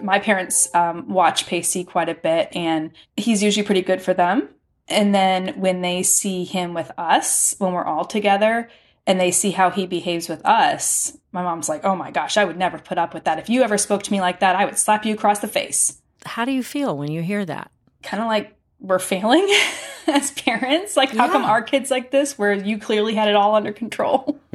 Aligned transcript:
My 0.00 0.18
parents 0.18 0.72
um, 0.74 1.08
watch 1.08 1.46
Pacey 1.46 1.84
quite 1.84 2.08
a 2.08 2.14
bit, 2.14 2.48
and 2.56 2.92
he's 3.16 3.42
usually 3.42 3.64
pretty 3.66 3.82
good 3.82 4.00
for 4.00 4.14
them. 4.14 4.48
And 4.88 5.14
then 5.14 5.48
when 5.60 5.80
they 5.82 6.02
see 6.02 6.44
him 6.44 6.74
with 6.74 6.90
us, 6.98 7.54
when 7.58 7.72
we're 7.72 7.84
all 7.84 8.04
together, 8.04 8.68
and 9.06 9.18
they 9.20 9.30
see 9.30 9.50
how 9.50 9.70
he 9.70 9.86
behaves 9.86 10.28
with 10.28 10.44
us, 10.46 11.16
my 11.32 11.42
mom's 11.42 11.68
like, 11.68 11.84
oh 11.84 11.96
my 11.96 12.10
gosh, 12.10 12.36
I 12.36 12.44
would 12.44 12.56
never 12.56 12.78
put 12.78 12.98
up 12.98 13.12
with 13.14 13.24
that. 13.24 13.38
If 13.38 13.48
you 13.50 13.62
ever 13.62 13.76
spoke 13.78 14.02
to 14.04 14.12
me 14.12 14.20
like 14.20 14.40
that, 14.40 14.54
I 14.56 14.64
would 14.64 14.78
slap 14.78 15.04
you 15.04 15.14
across 15.14 15.40
the 15.40 15.48
face. 15.48 16.00
How 16.24 16.44
do 16.44 16.52
you 16.52 16.62
feel 16.62 16.96
when 16.96 17.10
you 17.10 17.22
hear 17.22 17.44
that? 17.44 17.70
Kind 18.02 18.22
of 18.22 18.28
like 18.28 18.54
we're 18.80 18.98
failing 19.00 19.46
as 20.06 20.30
parents. 20.32 20.96
Like, 20.96 21.10
how 21.10 21.26
Yeah. 21.26 21.32
come 21.32 21.44
our 21.44 21.62
kids 21.62 21.90
like 21.90 22.10
this, 22.12 22.38
where 22.38 22.52
you 22.52 22.78
clearly 22.78 23.14
had 23.14 23.28
it 23.28 23.34
all 23.34 23.54
under 23.54 23.72
control? 23.72 24.38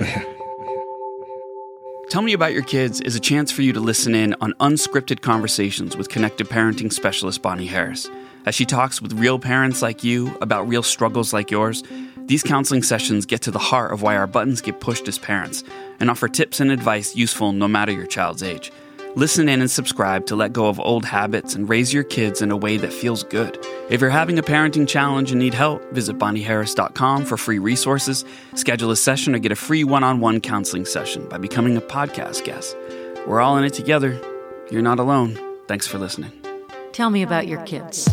Tell 2.10 2.21
Me 2.21 2.32
About 2.32 2.54
Your 2.54 2.64
Kids 2.64 3.02
is 3.02 3.18
a 3.18 3.20
chance 3.20 3.52
for 3.52 3.64
you 3.64 3.74
to 3.74 3.82
listen 3.82 4.16
in 4.16 4.34
on 4.39 4.54
unscripted 4.62 5.20
conversations 5.20 5.98
with 5.98 6.07
connective 6.07 6.48
parenting 6.48 6.92
specialist 6.92 7.42
Bonnie 7.42 7.65
Harris. 7.65 8.10
As 8.46 8.56
she 8.56 8.64
talks 8.64 9.02
with 9.02 9.11
real 9.11 9.38
parents 9.38 9.82
like 9.82 10.06
you 10.06 10.34
about 10.39 10.70
real 10.70 10.84
struggles 10.84 11.34
like 11.34 11.51
yours, 11.51 11.84
these 12.15 12.43
counseling 12.43 12.82
sessions 12.82 13.25
get 13.25 13.42
to 13.42 13.51
the 13.51 13.60
heart 13.60 13.92
of 13.92 14.04
why 14.04 14.15
our 14.15 14.25
buttons 14.25 14.62
get 14.62 14.79
pushed 14.79 15.10
as 15.10 15.20
parents 15.20 15.65
and 16.00 16.10
offer 16.10 16.29
tips 16.29 16.62
and 16.62 16.71
advice 16.71 17.14
useful 17.14 17.51
no 17.51 17.68
matter 17.68 17.92
your 17.92 18.07
child's 18.07 18.42
age. 18.42 18.71
Listen 19.16 19.50
in 19.50 19.61
and 19.61 19.71
subscribe 19.71 20.25
to 20.28 20.36
let 20.36 20.54
go 20.54 20.68
of 20.68 20.79
old 20.79 21.06
habits 21.06 21.56
and 21.56 21.68
raise 21.68 21.93
your 21.93 22.04
kids 22.04 22.42
in 22.42 22.52
a 22.52 22.57
way 22.57 22.78
that 22.78 22.93
feels 22.93 23.24
good. 23.24 23.57
If 23.89 24.02
you're 24.02 24.10
having 24.10 24.38
a 24.38 24.43
parenting 24.43 24.88
challenge 24.88 25.32
and 25.32 25.39
need 25.39 25.54
help, 25.54 25.82
visit 25.92 26.18
BonnieHarris.com 26.18 27.25
for 27.25 27.38
free 27.38 27.60
resources, 27.60 28.25
schedule 28.56 28.92
a 28.92 28.96
session, 28.96 29.34
or 29.34 29.39
get 29.39 29.51
a 29.51 29.56
free 29.56 29.84
one 29.84 30.04
on 30.04 30.20
one 30.20 30.39
counseling 30.39 30.86
session 30.86 31.28
by 31.29 31.38
becoming 31.38 31.78
a 31.78 31.82
podcast 31.82 32.44
guest. 32.44 32.75
We're 33.25 33.42
all 33.42 33.58
in 33.58 33.64
it 33.64 33.73
together. 33.73 34.22
You're 34.70 34.81
not 34.81 35.00
alone. 35.00 35.38
Thanks 35.67 35.88
for 35.88 35.98
listening. 35.98 36.31
Tell 36.92 37.09
me 37.09 37.24
about 37.24 37.48
your 37.48 37.64
kids. 37.64 38.08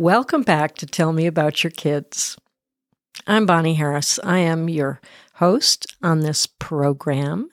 Welcome 0.00 0.44
back 0.44 0.76
to 0.76 0.86
Tell 0.86 1.12
Me 1.12 1.26
About 1.26 1.62
Your 1.62 1.70
Kids. 1.72 2.38
I'm 3.26 3.44
Bonnie 3.44 3.74
Harris. 3.74 4.18
I 4.24 4.38
am 4.38 4.66
your 4.70 4.98
host 5.34 5.94
on 6.02 6.20
this 6.20 6.46
program, 6.46 7.50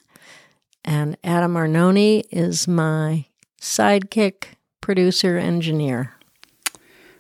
and 0.86 1.18
Adam 1.26 1.56
Arnone 1.56 2.24
is 2.32 2.66
my 2.66 3.26
sidekick, 3.60 4.46
producer, 4.80 5.38
engineer. 5.38 6.14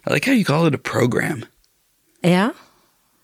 I 0.07 0.13
like 0.13 0.23
how 0.23 0.31
you 0.31 0.45
call 0.45 0.65
it 0.65 0.73
a 0.73 0.77
program. 0.77 1.43
Yeah? 2.23 2.53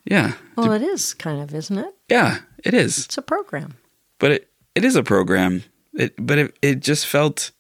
Yeah. 0.03 0.33
Well, 0.57 0.73
it 0.73 0.81
is 0.81 1.13
kind 1.13 1.41
of, 1.41 1.55
isn't 1.55 1.77
it? 1.77 1.95
Yeah, 2.09 2.39
it 2.65 2.73
is. 2.73 3.05
It's 3.05 3.17
a 3.17 3.21
program. 3.21 3.75
But 4.19 4.31
it, 4.31 4.49
it 4.75 4.83
is 4.83 4.97
a 4.97 5.03
program. 5.03 5.63
It, 5.93 6.15
but 6.19 6.37
it, 6.37 6.57
it 6.61 6.79
just 6.81 7.07
felt, 7.07 7.51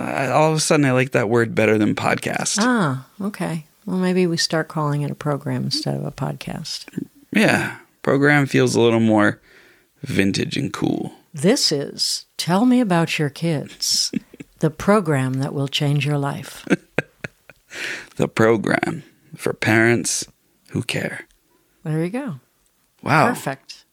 uh, 0.00 0.32
all 0.34 0.50
of 0.50 0.56
a 0.56 0.60
sudden, 0.60 0.86
I 0.86 0.92
like 0.92 1.12
that 1.12 1.28
word 1.28 1.54
better 1.54 1.78
than 1.78 1.94
podcast. 1.94 2.58
Ah, 2.60 3.06
okay. 3.20 3.66
Well, 3.86 3.98
maybe 3.98 4.26
we 4.26 4.36
start 4.36 4.68
calling 4.68 5.02
it 5.02 5.10
a 5.10 5.14
program 5.14 5.64
instead 5.64 5.96
of 5.96 6.04
a 6.04 6.12
podcast. 6.12 6.86
Yeah. 7.32 7.76
Program 8.02 8.46
feels 8.46 8.74
a 8.74 8.80
little 8.80 9.00
more 9.00 9.40
vintage 10.02 10.56
and 10.56 10.72
cool. 10.72 11.12
This 11.34 11.70
is 11.70 12.26
Tell 12.36 12.64
Me 12.64 12.80
About 12.80 13.18
Your 13.18 13.30
Kids, 13.30 14.10
the 14.60 14.70
program 14.70 15.34
that 15.34 15.54
will 15.54 15.68
change 15.68 16.06
your 16.06 16.18
life. 16.18 16.66
The 18.16 18.26
program 18.28 19.04
for 19.36 19.52
parents 19.52 20.26
who 20.70 20.82
care. 20.82 21.26
There 21.84 22.02
you 22.04 22.10
go. 22.10 22.40
Wow. 23.02 23.28
Perfect. 23.28 23.84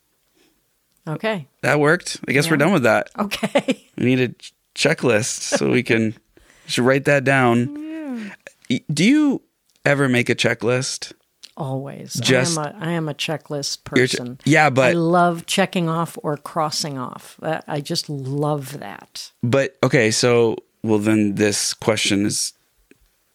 Okay. 1.08 1.48
That 1.62 1.80
worked. 1.80 2.20
I 2.28 2.32
guess 2.32 2.50
we're 2.50 2.58
done 2.58 2.74
with 2.74 2.84
that. 2.84 3.10
Okay. 3.18 3.88
We 3.98 4.16
need 4.16 4.40
ch- 4.40 4.54
checklist 4.78 5.58
so 5.58 5.70
we 5.72 5.82
can 5.84 6.16
should 6.68 6.86
write 6.86 7.06
that 7.06 7.24
down. 7.24 8.32
Y- 8.70 8.82
Do 8.94 9.04
you 9.04 9.42
ever 9.84 10.08
make 10.08 10.30
a 10.30 10.36
checklist? 10.36 11.14
Always. 11.58 12.14
Just- 12.14 12.58
I 12.58 12.68
am 12.70 12.76
a 12.76 12.86
I 12.86 12.92
am 12.92 13.10
a 13.10 13.14
checklist 13.16 13.84
person. 13.84 14.38
yeah, 14.46 14.70
but 14.70 14.90
I 14.90 14.92
love 14.92 15.46
checking 15.48 15.90
off 15.90 16.18
or 16.22 16.38
crossing 16.38 16.98
off. 16.98 17.40
I 17.68 17.82
just 17.82 18.08
love 18.10 18.80
that. 18.80 19.32
but 19.42 19.76
okay, 19.84 20.12
so 20.12 20.58
well 20.84 21.00
then 21.00 21.36
this 21.36 21.74
question 21.74 22.26
is 22.28 22.54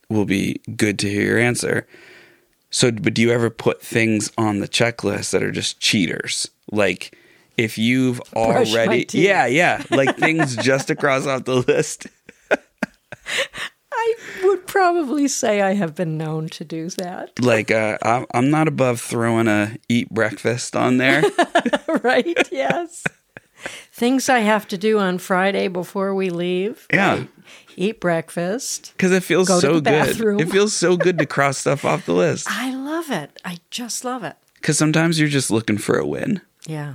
will 0.09 0.25
be 0.27 0.61
good 0.77 0.99
to 1.01 1.09
hear 1.11 1.23
your 1.25 1.39
answer. 1.39 1.87
So 2.71 2.93
but 2.93 3.15
do 3.15 3.23
you 3.23 3.31
ever 3.33 3.51
put 3.51 3.83
things 3.83 4.31
on 4.39 4.61
the 4.61 4.69
checklist 4.69 5.31
that 5.33 5.43
are 5.43 5.51
just 5.51 5.81
cheaters? 5.81 6.49
Like 6.71 7.19
if 7.57 7.79
you've 7.79 8.21
Brush 8.33 8.73
already. 8.73 9.07
Yeah, 9.13 9.47
yeah, 9.47 9.83
like 9.91 10.17
things 10.17 10.57
just 10.57 10.89
to 10.89 10.97
cross 10.97 11.27
off 11.27 11.45
the 11.45 11.57
list. 11.57 12.07
I 13.95 14.15
would 14.43 14.67
probably 14.67 15.29
say 15.29 15.63
I 15.63 15.75
have 15.75 15.95
been 15.95 16.19
known 16.19 16.49
to 16.51 16.65
do 16.65 16.89
that. 16.91 17.31
Like 17.41 17.71
uh 17.71 17.99
I'm 18.35 18.51
not 18.51 18.69
above 18.69 19.01
throwing 19.01 19.49
a 19.49 19.77
eat 19.89 20.11
breakfast 20.11 20.75
on 20.75 20.97
there. 20.97 21.23
right? 22.03 22.49
Yes. 22.51 23.05
Things 23.93 24.29
I 24.29 24.41
have 24.41 24.67
to 24.69 24.79
do 24.79 24.99
on 24.99 25.19
Friday 25.19 25.69
before 25.69 26.15
we 26.17 26.31
leave. 26.31 26.87
Yeah. 26.93 27.25
Eat 27.77 28.01
breakfast. 28.01 28.93
Because 28.97 29.13
it 29.13 29.23
feels 29.23 29.47
so 29.61 29.81
good. 29.81 30.41
It 30.41 30.51
feels 30.51 30.75
so 30.75 30.97
good 30.97 31.19
to 31.19 31.27
cross 31.27 31.59
stuff 31.59 31.85
off 31.85 32.07
the 32.07 32.13
list. 32.15 32.49
I 32.51 32.75
love 32.75 33.11
it. 33.11 33.39
I 33.45 33.59
just 33.71 34.05
love 34.05 34.25
it. 34.25 34.37
Because 34.55 34.79
sometimes 34.79 35.21
you're 35.21 35.29
just 35.29 35.51
looking 35.51 35.79
for 35.79 35.97
a 35.99 36.07
win, 36.07 36.41
Yeah. 36.67 36.95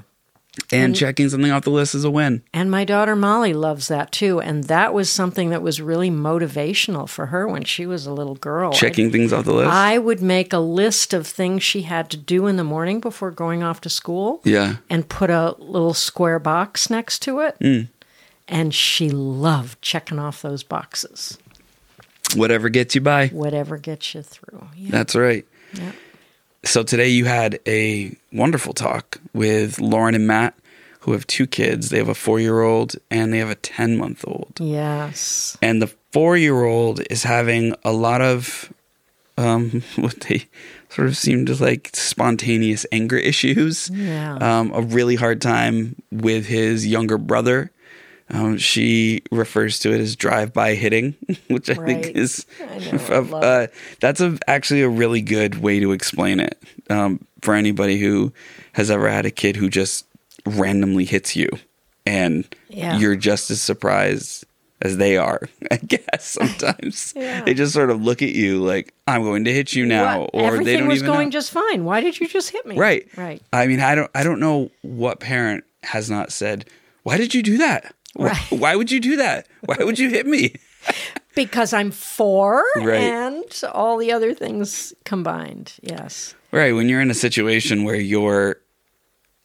And 0.72 0.96
checking 0.96 1.30
something 1.30 1.52
off 1.52 1.64
the 1.64 1.70
list 1.70 1.96
is 1.96 2.04
a 2.04 2.12
win. 2.12 2.44
And 2.54 2.70
my 2.72 2.86
daughter 2.86 3.16
Molly 3.16 3.54
loves 3.54 3.88
that 3.88 4.12
too. 4.12 4.40
And 4.40 4.66
that 4.66 4.94
was 4.94 5.10
something 5.10 5.50
that 5.50 5.62
was 5.62 5.82
really 5.82 6.10
motivational 6.10 7.08
for 7.08 7.28
her 7.28 7.48
when 7.48 7.64
she 7.64 7.86
was 7.86 8.06
a 8.06 8.14
little 8.14 8.36
girl. 8.36 8.72
Checking 8.74 9.12
things 9.12 9.34
off 9.34 9.46
the 9.46 9.54
list. 9.54 9.72
I 9.72 9.98
would 9.98 10.22
make 10.22 10.54
a 10.54 10.60
list 10.60 11.14
of 11.14 11.28
things 11.28 11.64
she 11.64 11.84
had 11.84 12.10
to 12.12 12.18
do 12.18 12.48
in 12.48 12.58
the 12.58 12.64
morning 12.64 13.00
before 13.00 13.32
going 13.32 13.64
off 13.64 13.82
to 13.82 13.90
school 13.90 14.42
yeah. 14.44 14.78
and 14.90 15.08
put 15.08 15.30
a 15.30 15.56
little 15.60 15.94
square 15.94 16.40
box 16.40 16.90
next 16.90 17.20
to 17.24 17.40
it. 17.40 17.58
Mm. 17.60 17.90
And 18.48 18.74
she 18.74 19.10
loved 19.10 19.82
checking 19.82 20.20
off 20.20 20.42
those 20.42 20.64
boxes, 20.64 21.38
Whatever 22.36 22.70
gets 22.70 22.96
you 22.96 23.02
by. 23.02 23.28
whatever 23.28 23.78
gets 23.78 24.16
you 24.16 24.22
through. 24.22 24.68
Yeah. 24.76 24.92
That's 24.92 25.16
right. 25.16 25.46
Yeah. 25.74 25.92
So 26.68 26.84
today 26.84 27.08
you 27.08 27.24
had 27.24 27.60
a 27.66 28.14
wonderful 28.34 28.74
talk 28.74 29.22
with 29.34 29.80
Lauren 29.80 30.14
and 30.16 30.28
Matt, 30.28 30.54
who 31.00 31.14
have 31.14 31.26
two 31.26 31.48
kids. 31.48 31.90
They 31.90 31.98
have 31.98 32.10
a 32.10 32.14
four 32.14 32.42
year 32.42 32.62
old 32.62 32.98
and 33.10 33.32
they 33.32 33.38
have 33.38 33.50
a 33.50 33.56
10 33.56 33.98
month 33.98 34.26
old. 34.28 34.60
Yes. 34.60 35.58
And 35.62 35.82
the 35.82 35.88
four 36.12 36.36
year 36.36 36.66
old 36.66 37.00
is 37.10 37.24
having 37.24 37.74
a 37.86 37.94
lot 37.94 38.22
of 38.22 38.72
um, 39.38 39.82
what 39.96 40.20
they 40.22 40.48
sort 40.90 41.08
of 41.08 41.16
seem 41.16 41.46
to 41.46 41.56
like 41.56 41.92
spontaneous 41.94 42.86
anger 42.92 43.18
issues. 43.18 43.90
Yeah. 43.90 44.36
Um, 44.36 44.74
a 44.74 44.82
really 44.82 45.16
hard 45.16 45.42
time 45.42 45.96
with 46.12 46.48
his 46.48 46.86
younger 46.86 47.18
brother. 47.18 47.72
Um, 48.30 48.58
she 48.58 49.24
refers 49.32 49.80
to 49.80 49.94
it 49.94 50.02
as 50.02 50.16
drive-by 50.18 50.76
hitting, 50.76 51.16
which 51.48 51.70
I 51.70 51.74
Right. 51.74 52.04
think 52.04 52.18
is 52.18 52.46
I 52.62 52.78
know, 52.80 53.38
uh, 53.38 53.68
that's 54.02 54.20
a, 54.20 54.38
actually 54.48 54.82
a 54.82 54.90
really 54.90 55.22
good 55.22 55.62
way 55.62 55.80
to 55.80 55.94
explain 55.94 56.40
it 56.42 56.62
um, 56.90 57.26
for 57.42 57.54
anybody 57.54 57.98
who 57.98 58.34
has 58.74 58.92
ever 58.92 59.10
had 59.10 59.26
a 59.26 59.32
kid 59.32 59.56
who 59.56 59.70
just 59.70 60.06
randomly 60.46 61.06
hits 61.06 61.36
you, 61.36 61.50
and 62.06 62.44
Yeah. 62.70 62.98
you're 62.98 63.16
just 63.16 63.50
as 63.50 63.62
surprised 63.62 64.44
as 64.82 64.98
they 64.98 65.18
are. 65.18 65.42
I 65.72 65.78
guess 65.78 66.04
sometimes 66.26 67.14
Yeah. 67.16 67.44
they 67.46 67.54
just 67.54 67.74
sort 67.74 67.90
of 67.90 68.02
look 68.04 68.22
at 68.22 68.30
you 68.30 68.62
like 68.64 68.94
I'm 69.08 69.24
going 69.24 69.46
to 69.46 69.54
hit 69.54 69.74
you 69.74 69.86
now, 69.86 70.22
What? 70.22 70.30
or 70.34 70.48
Everything 70.48 70.66
they 70.66 70.78
don't 70.78 70.88
was 70.90 70.98
even 71.00 71.12
going 71.12 71.28
know. 71.30 71.32
just 71.32 71.52
fine. 71.52 71.86
Why 71.86 72.02
did 72.02 72.20
you 72.20 72.28
just 72.28 72.50
hit 72.50 72.66
me? 72.66 72.78
Right. 72.78 73.08
Right. 73.18 73.42
I 73.54 73.68
mean, 73.68 73.80
I 73.80 73.96
don't 73.96 74.12
I 74.14 74.24
don't 74.24 74.40
know 74.42 74.70
what 74.82 75.20
parent 75.22 75.64
has 75.84 76.10
not 76.10 76.32
said, 76.32 76.66
"Why 77.04 77.18
did 77.18 77.34
you 77.34 77.42
do 77.42 77.58
that? 77.60 77.94
Why, 78.16 78.34
why 78.50 78.76
would 78.76 78.92
you 78.92 79.00
do 79.00 79.16
that? 79.18 79.48
Why 79.66 79.78
would 79.80 80.00
you 80.00 80.10
hit 80.10 80.26
me?" 80.28 80.54
Because 81.36 81.72
I'm 81.72 81.92
four 81.92 82.64
Right. 82.78 82.96
and 83.00 83.44
all 83.72 83.98
the 83.98 84.12
other 84.12 84.34
things 84.34 84.92
combined. 85.06 85.74
Yes. 85.84 86.34
Right, 86.52 86.74
when 86.74 86.90
you're 86.90 87.00
in 87.02 87.12
a 87.12 87.14
situation 87.14 87.84
where 87.84 87.96
your 88.00 88.58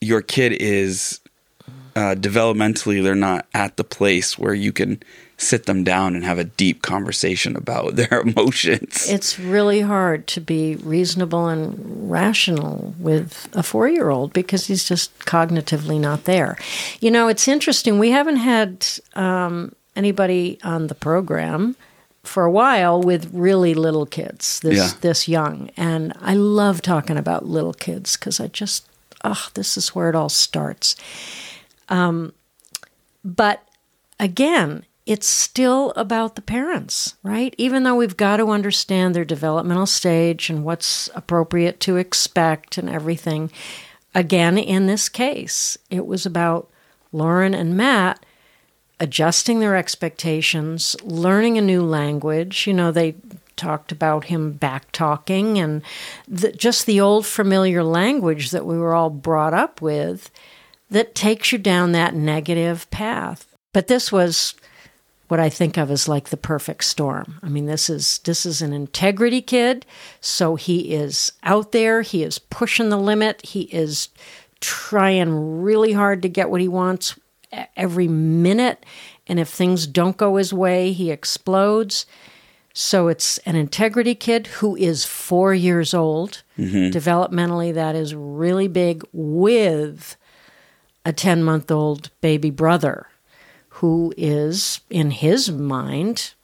your 0.01 0.23
kid 0.23 0.53
is 0.53 1.21
uh, 1.95 2.15
developmentally 2.15 3.03
they're 3.03 3.15
not 3.15 3.47
at 3.53 3.77
the 3.77 3.85
place 3.85 4.39
where 4.39 4.55
you 4.55 4.73
can 4.73 5.03
sit 5.37 5.67
them 5.67 5.83
down 5.85 6.15
and 6.15 6.25
have 6.25 6.39
a 6.39 6.45
deep 6.45 6.83
conversation 6.83 7.57
about 7.57 7.97
their 7.97 8.21
emotions. 8.21 9.11
It's 9.11 9.39
really 9.39 9.81
hard 9.81 10.27
to 10.29 10.41
be 10.41 10.77
reasonable 10.77 11.49
and 11.49 12.11
rational 12.11 12.95
with 12.99 13.49
a 13.53 13.63
four 13.63 13.89
year 13.89 14.09
old 14.11 14.33
because 14.33 14.67
he's 14.69 14.85
just 14.89 15.17
cognitively 15.21 15.99
not 16.01 16.25
there. 16.25 16.57
You 17.01 17.11
know, 17.11 17.29
it's 17.29 17.49
interesting. 17.49 17.99
We 17.99 18.11
haven't 18.13 18.37
had 18.37 18.87
um, 19.15 19.75
anybody 19.97 20.59
on 20.63 20.87
the 20.87 20.95
program 20.95 21.77
for 22.23 22.45
a 22.45 22.51
while 22.51 23.03
with 23.03 23.29
really 23.35 23.75
little 23.75 24.07
kids 24.07 24.61
this 24.61 24.77
Yeah. 24.77 24.91
this 25.01 25.27
young 25.27 25.71
and 25.77 26.13
i 26.21 26.35
love 26.35 26.81
talking 26.81 27.17
about 27.19 27.45
little 27.47 27.73
kids 27.75 28.17
because 28.17 28.39
i 28.39 28.47
just 28.47 28.87
oh 29.25 29.49
this 29.55 29.77
is 29.77 29.89
where 29.93 30.09
it 30.09 30.15
all 30.15 30.29
starts 30.29 30.95
um, 31.89 32.33
but 33.25 33.67
again 34.19 34.85
it's 35.05 35.27
still 35.27 35.91
about 35.97 36.37
the 36.37 36.43
parents 36.43 37.17
right 37.23 37.55
even 37.59 37.83
though 37.83 37.97
we've 37.97 38.17
got 38.17 38.37
to 38.37 38.51
understand 38.51 39.15
their 39.15 39.25
developmental 39.25 39.87
stage 39.87 40.49
and 40.49 40.65
what's 40.65 41.09
appropriate 41.15 41.81
to 41.81 41.97
expect 41.97 42.79
and 42.79 42.89
everything 42.89 43.51
again 44.15 44.57
in 44.57 44.87
this 44.87 45.09
case 45.09 45.77
it 45.91 46.07
was 46.07 46.25
about 46.25 46.71
lauren 47.13 47.55
and 47.55 47.77
matt 47.77 48.25
adjusting 49.03 49.59
their 49.59 49.75
expectations, 49.75 50.95
learning 51.03 51.59
a 51.59 51.61
new 51.61 51.83
language. 51.83 52.69
You 52.69 52.73
know, 52.73 52.93
they 52.93 53.17
talked 53.57 53.91
about 53.91 54.27
him 54.27 54.53
back 54.53 54.93
talking 54.93 55.59
and 55.59 55.83
the, 56.29 56.53
just 56.53 56.87
the 56.87 57.01
old 57.01 57.27
familiar 57.27 57.83
language 57.83 58.53
that 58.53 58.65
we 58.65 58.79
were 58.79 58.95
all 58.95 59.11
brought 59.11 59.55
up 59.55 59.83
with 59.83 60.31
that 60.93 61.15
takes 61.15 61.53
you 61.53 61.59
down 61.59 61.93
that 61.93 62.15
negative 62.15 62.91
path. 62.91 63.47
But 63.73 63.89
this 63.89 64.13
was 64.13 64.55
what 65.29 65.41
I 65.41 65.49
think 65.49 65.79
of 65.79 65.91
as 65.91 66.09
like 66.09 66.29
the 66.29 66.37
perfect 66.37 66.85
storm. 66.85 67.41
I 67.43 67.49
mean, 67.49 67.67
this 67.67 67.89
is 67.89 68.19
this 68.19 68.45
is 68.45 68.61
an 68.61 68.73
integrity 68.73 69.41
kid, 69.41 69.87
so 70.21 70.57
he 70.57 70.95
is 70.95 71.33
out 71.43 71.73
there, 71.73 72.03
he 72.03 72.23
is 72.23 72.39
pushing 72.39 72.91
the 72.91 72.99
limit, 72.99 73.45
he 73.45 73.63
is 73.63 74.11
trying 74.61 75.63
really 75.63 75.93
hard 75.93 76.23
to 76.23 76.29
get 76.29 76.51
what 76.51 76.61
he 76.61 76.69
wants 76.69 77.19
every 77.77 78.09
minute, 78.09 78.85
and 79.27 79.41
if 79.41 79.49
things 79.49 79.87
don't 79.87 80.17
go 80.17 80.37
his 80.37 80.53
way, 80.53 80.93
he 80.93 81.11
explodes. 81.11 82.07
So 82.75 83.09
it's 83.09 83.39
an 83.39 83.57
integrity 83.57 84.15
kid 84.15 84.47
who 84.47 84.77
is 84.77 85.05
4 85.05 85.53
years 85.53 85.93
old. 85.93 86.43
Mm-hmm. 86.59 86.89
Developmentally 86.89 87.75
that 87.75 87.95
is 87.95 88.15
really 88.15 88.69
big 88.69 89.03
with 89.13 90.17
a 91.05 91.13
10 91.13 91.43
month 91.43 91.71
old 91.71 92.11
baby 92.21 92.51
brother 92.51 93.07
who 93.77 94.13
is, 94.17 94.81
in 94.91 95.11
his 95.11 95.51
mind, 95.51 96.35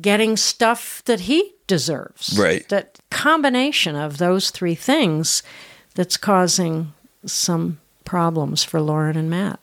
getting 0.00 0.36
stuff 0.36 1.02
that 1.06 1.20
he 1.20 1.54
deserves. 1.66 2.36
Right. 2.38 2.68
That 2.68 2.98
combination 3.10 3.96
of 3.96 4.18
those 4.18 4.50
three 4.50 4.74
things 4.74 5.42
that's 5.94 6.16
causing 6.16 6.92
some 7.24 7.80
problems 8.04 8.62
for 8.62 8.80
Lauren 8.80 9.16
and 9.16 9.30
Matt. 9.30 9.60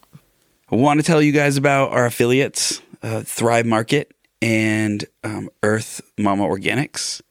I 0.71 0.75
want 0.75 0.99
to 0.99 1.05
tell 1.05 1.21
you 1.21 1.31
guys 1.31 1.55
about 1.55 1.91
our 1.91 2.05
affiliates, 2.05 2.81
uh, 3.03 3.21
Thrive 3.21 3.65
Market 3.65 4.11
and 4.41 5.05
um, 5.23 5.49
Earth 5.61 6.01
Mama 6.17 6.47
Organics. 6.47 7.21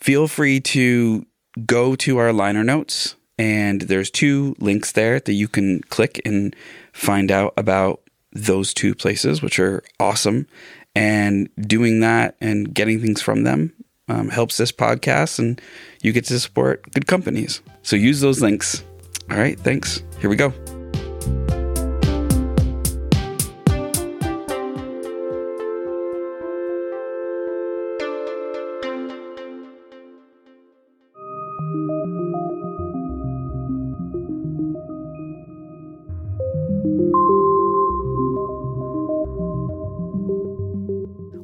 Feel 0.00 0.26
free 0.26 0.60
to 0.60 1.26
go 1.66 1.94
to 1.96 2.16
our 2.16 2.32
liner 2.32 2.64
notes, 2.64 3.16
and 3.40 3.80
there's 3.80 4.10
two 4.10 4.54
links 4.58 4.92
there 4.92 5.18
that 5.18 5.32
you 5.32 5.48
can 5.48 5.80
click 5.84 6.20
and 6.26 6.54
find 6.92 7.32
out 7.32 7.54
about 7.56 8.02
those 8.32 8.74
two 8.74 8.94
places, 8.94 9.40
which 9.40 9.58
are 9.58 9.82
awesome. 9.98 10.46
And 10.94 11.48
doing 11.58 12.00
that 12.00 12.36
and 12.42 12.74
getting 12.74 13.00
things 13.00 13.22
from 13.22 13.44
them 13.44 13.72
um, 14.08 14.28
helps 14.28 14.58
this 14.58 14.72
podcast, 14.72 15.38
and 15.38 15.58
you 16.02 16.12
get 16.12 16.26
to 16.26 16.38
support 16.38 16.82
good 16.92 17.06
companies. 17.06 17.62
So 17.82 17.96
use 17.96 18.20
those 18.20 18.42
links. 18.42 18.84
All 19.30 19.38
right, 19.38 19.58
thanks. 19.58 20.02
Here 20.20 20.28
we 20.28 20.36
go. 20.36 20.52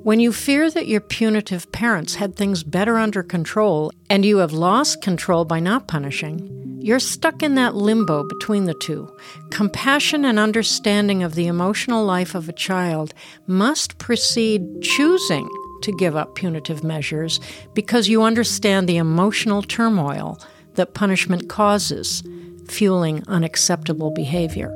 When 0.06 0.20
you 0.20 0.32
fear 0.32 0.70
that 0.70 0.87
your 0.87 1.00
punitive 1.00 1.73
parents 1.73 2.14
had 2.14 2.37
things 2.37 2.62
better 2.62 2.97
under 2.97 3.25
control 3.25 3.91
and 4.08 4.25
you 4.25 4.38
have 4.38 4.53
lost 4.53 5.03
control 5.03 5.44
by 5.44 5.58
not 5.58 5.88
punishing, 5.88 6.79
you're 6.81 7.00
stuck 7.00 7.43
in 7.43 7.56
that 7.56 7.75
limbo 7.75 8.23
between 8.23 8.67
the 8.67 8.75
two. 8.75 9.12
Compassion 9.50 10.25
and 10.25 10.38
understanding 10.38 11.25
of 11.25 11.35
the 11.35 11.49
emotional 11.49 12.05
life 12.05 12.37
of 12.37 12.49
a 12.49 12.53
child 12.53 13.14
must 13.49 13.99
precede 13.99 14.81
choosing 14.81 15.49
to 15.82 15.91
give 15.99 16.14
up 16.14 16.37
punitive 16.37 16.85
measures 16.85 17.41
because 17.75 18.09
you 18.09 18.23
understand 18.23 18.88
the 18.88 18.99
emotional 18.99 19.61
turmoil 19.61 20.38
that 20.76 20.94
punishment 20.94 21.49
causes, 21.49 22.23
fueling 22.69 23.25
unacceptable 23.26 24.12
behavior. 24.12 24.73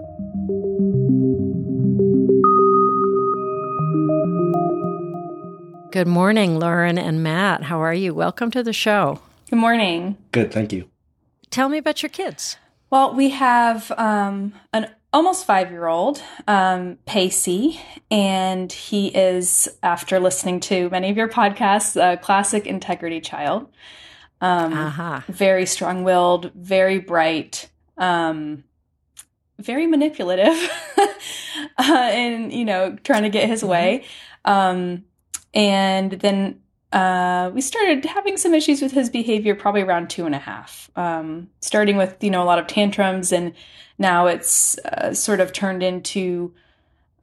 Good 5.92 6.06
morning, 6.06 6.56
Lauren 6.56 6.98
and 6.98 7.20
Matt. 7.20 7.64
How 7.64 7.80
are 7.80 7.92
you? 7.92 8.14
Welcome 8.14 8.52
to 8.52 8.62
the 8.62 8.72
show. 8.72 9.18
Good 9.48 9.58
morning. 9.58 10.16
Good, 10.30 10.52
thank 10.52 10.72
you. 10.72 10.88
Tell 11.50 11.68
me 11.68 11.78
about 11.78 12.00
your 12.00 12.10
kids. 12.10 12.58
Well, 12.90 13.12
we 13.12 13.30
have 13.30 13.90
um, 13.98 14.52
an 14.72 14.88
almost 15.12 15.46
five 15.46 15.72
year 15.72 15.88
old, 15.88 16.22
um, 16.46 16.98
Pacey, 17.06 17.80
and 18.08 18.70
he 18.70 19.08
is, 19.08 19.68
after 19.82 20.20
listening 20.20 20.60
to 20.60 20.88
many 20.90 21.10
of 21.10 21.16
your 21.16 21.28
podcasts, 21.28 22.00
a 22.00 22.16
classic 22.18 22.68
integrity 22.68 23.20
child. 23.20 23.66
Um, 24.40 24.72
Aha. 24.72 25.24
Very 25.26 25.66
strong 25.66 26.04
willed, 26.04 26.52
very 26.54 27.00
bright, 27.00 27.68
um, 27.98 28.62
very 29.58 29.88
manipulative, 29.88 30.70
uh, 30.98 31.08
and, 31.78 32.52
you 32.52 32.64
know, 32.64 32.96
trying 33.02 33.24
to 33.24 33.28
get 33.28 33.48
his 33.48 33.64
way. 33.64 34.04
Um, 34.44 35.04
and 35.54 36.12
then 36.12 36.60
uh, 36.92 37.50
we 37.54 37.60
started 37.60 38.04
having 38.04 38.36
some 38.36 38.52
issues 38.52 38.82
with 38.82 38.92
his 38.92 39.08
behavior 39.08 39.54
probably 39.54 39.82
around 39.82 40.10
two 40.10 40.26
and 40.26 40.34
a 40.34 40.38
half, 40.38 40.90
um, 40.96 41.48
starting 41.60 41.96
with 41.96 42.22
you 42.22 42.30
know 42.30 42.42
a 42.42 42.44
lot 42.44 42.58
of 42.58 42.66
tantrums, 42.66 43.32
and 43.32 43.54
now 43.98 44.26
it's 44.26 44.78
uh, 44.78 45.14
sort 45.14 45.40
of 45.40 45.52
turned 45.52 45.82
into 45.82 46.52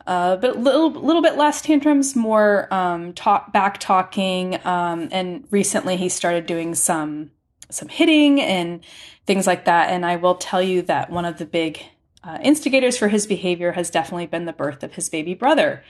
a 0.05 0.37
bit, 0.37 0.57
little 0.57 0.89
little 0.91 1.21
bit 1.21 1.35
less 1.35 1.61
tantrums, 1.61 2.15
more 2.15 2.73
um, 2.73 3.13
talk 3.13 3.51
back 3.51 3.77
talking, 3.79 4.59
um, 4.65 5.09
and 5.11 5.45
recently 5.51 5.97
he 5.97 6.07
started 6.07 6.45
doing 6.45 6.73
some 6.73 7.31
some 7.69 7.89
hitting 7.89 8.39
and 8.39 8.83
things 9.25 9.45
like 9.45 9.65
that. 9.65 9.89
And 9.89 10.05
I 10.05 10.15
will 10.15 10.35
tell 10.35 10.61
you 10.61 10.81
that 10.83 11.09
one 11.09 11.25
of 11.25 11.37
the 11.37 11.45
big 11.45 11.81
uh, 12.23 12.37
instigators 12.41 12.97
for 12.97 13.09
his 13.09 13.27
behavior 13.27 13.73
has 13.73 13.89
definitely 13.89 14.27
been 14.27 14.45
the 14.45 14.53
birth 14.53 14.83
of 14.83 14.93
his 14.93 15.09
baby 15.09 15.33
brother. 15.33 15.83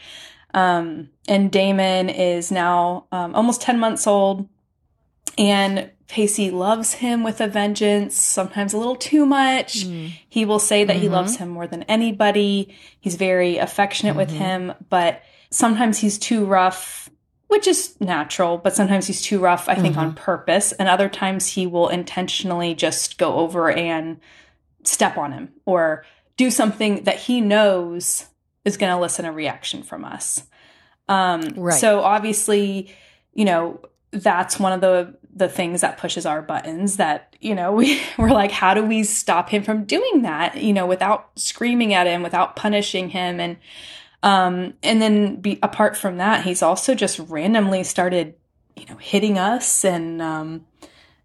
Um, 0.53 1.09
and 1.27 1.51
Damon 1.51 2.09
is 2.09 2.51
now 2.51 3.05
um, 3.11 3.35
almost 3.35 3.61
10 3.61 3.79
months 3.79 4.07
old. 4.07 4.47
And 5.37 5.91
Pacey 6.07 6.49
loves 6.51 6.93
him 6.93 7.23
with 7.23 7.41
a 7.41 7.47
vengeance, 7.47 8.15
sometimes 8.15 8.73
a 8.73 8.77
little 8.77 8.95
too 8.95 9.25
much. 9.25 9.83
He 10.27 10.45
will 10.45 10.59
say 10.59 10.83
that 10.85 10.95
he 10.95 11.09
loves 11.09 11.35
him 11.35 11.49
more 11.49 11.67
than 11.67 11.83
anybody. 11.83 12.73
He's 12.99 13.15
very 13.15 13.57
affectionate 13.57 14.15
with 14.15 14.31
him, 14.31 14.73
but 14.89 15.21
sometimes 15.49 15.99
he's 15.99 16.17
too 16.17 16.45
rough, 16.45 17.09
which 17.47 17.67
is 17.67 17.99
natural, 17.99 18.57
but 18.57 18.73
sometimes 18.73 19.05
he's 19.07 19.21
too 19.21 19.39
rough, 19.39 19.67
I 19.67 19.75
think, 19.75 19.97
on 19.97 20.15
purpose. 20.15 20.71
And 20.71 20.87
other 20.87 21.09
times 21.09 21.47
he 21.47 21.67
will 21.67 21.89
intentionally 21.89 22.73
just 22.73 23.17
go 23.17 23.35
over 23.35 23.69
and 23.69 24.19
step 24.83 25.17
on 25.17 25.33
him 25.33 25.49
or 25.65 26.05
do 26.37 26.49
something 26.49 27.03
that 27.03 27.17
he 27.17 27.41
knows 27.41 28.27
is 28.67 28.77
going 28.77 28.91
to 28.91 28.97
elicit 28.97 29.25
a 29.25 29.31
reaction 29.31 29.81
from 29.81 30.03
us. 30.05 30.43
Um, 31.07 31.41
Right. 31.55 31.79
So 31.79 32.01
obviously, 32.01 32.93
you 33.33 33.45
know, 33.45 33.79
that's 34.11 34.59
one 34.59 34.73
of 34.73 34.81
the 34.81 35.15
the 35.33 35.47
things 35.47 35.81
that 35.81 35.97
pushes 35.97 36.25
our 36.25 36.41
buttons. 36.41 36.97
That 36.97 37.35
you 37.39 37.55
know, 37.55 37.71
we 37.79 38.01
we're 38.17 38.29
like, 38.29 38.51
how 38.51 38.73
do 38.73 38.83
we 38.83 39.03
stop 39.03 39.49
him 39.49 39.63
from 39.63 39.85
doing 39.85 40.23
that? 40.23 40.57
You 40.57 40.73
know, 40.73 40.85
without 40.85 41.29
screaming 41.35 41.93
at 41.93 42.07
him, 42.07 42.23
without 42.23 42.55
punishing 42.55 43.09
him, 43.09 43.39
and 43.39 43.57
um, 44.21 44.73
and 44.83 45.01
then 45.01 45.37
be 45.37 45.59
apart 45.63 45.95
from 45.95 46.17
that, 46.17 46.43
he's 46.43 46.61
also 46.61 46.93
just 46.93 47.19
randomly 47.19 47.83
started, 47.83 48.35
you 48.75 48.85
know, 48.87 48.97
hitting 48.97 49.37
us 49.37 49.85
and 49.85 50.21
um, 50.21 50.65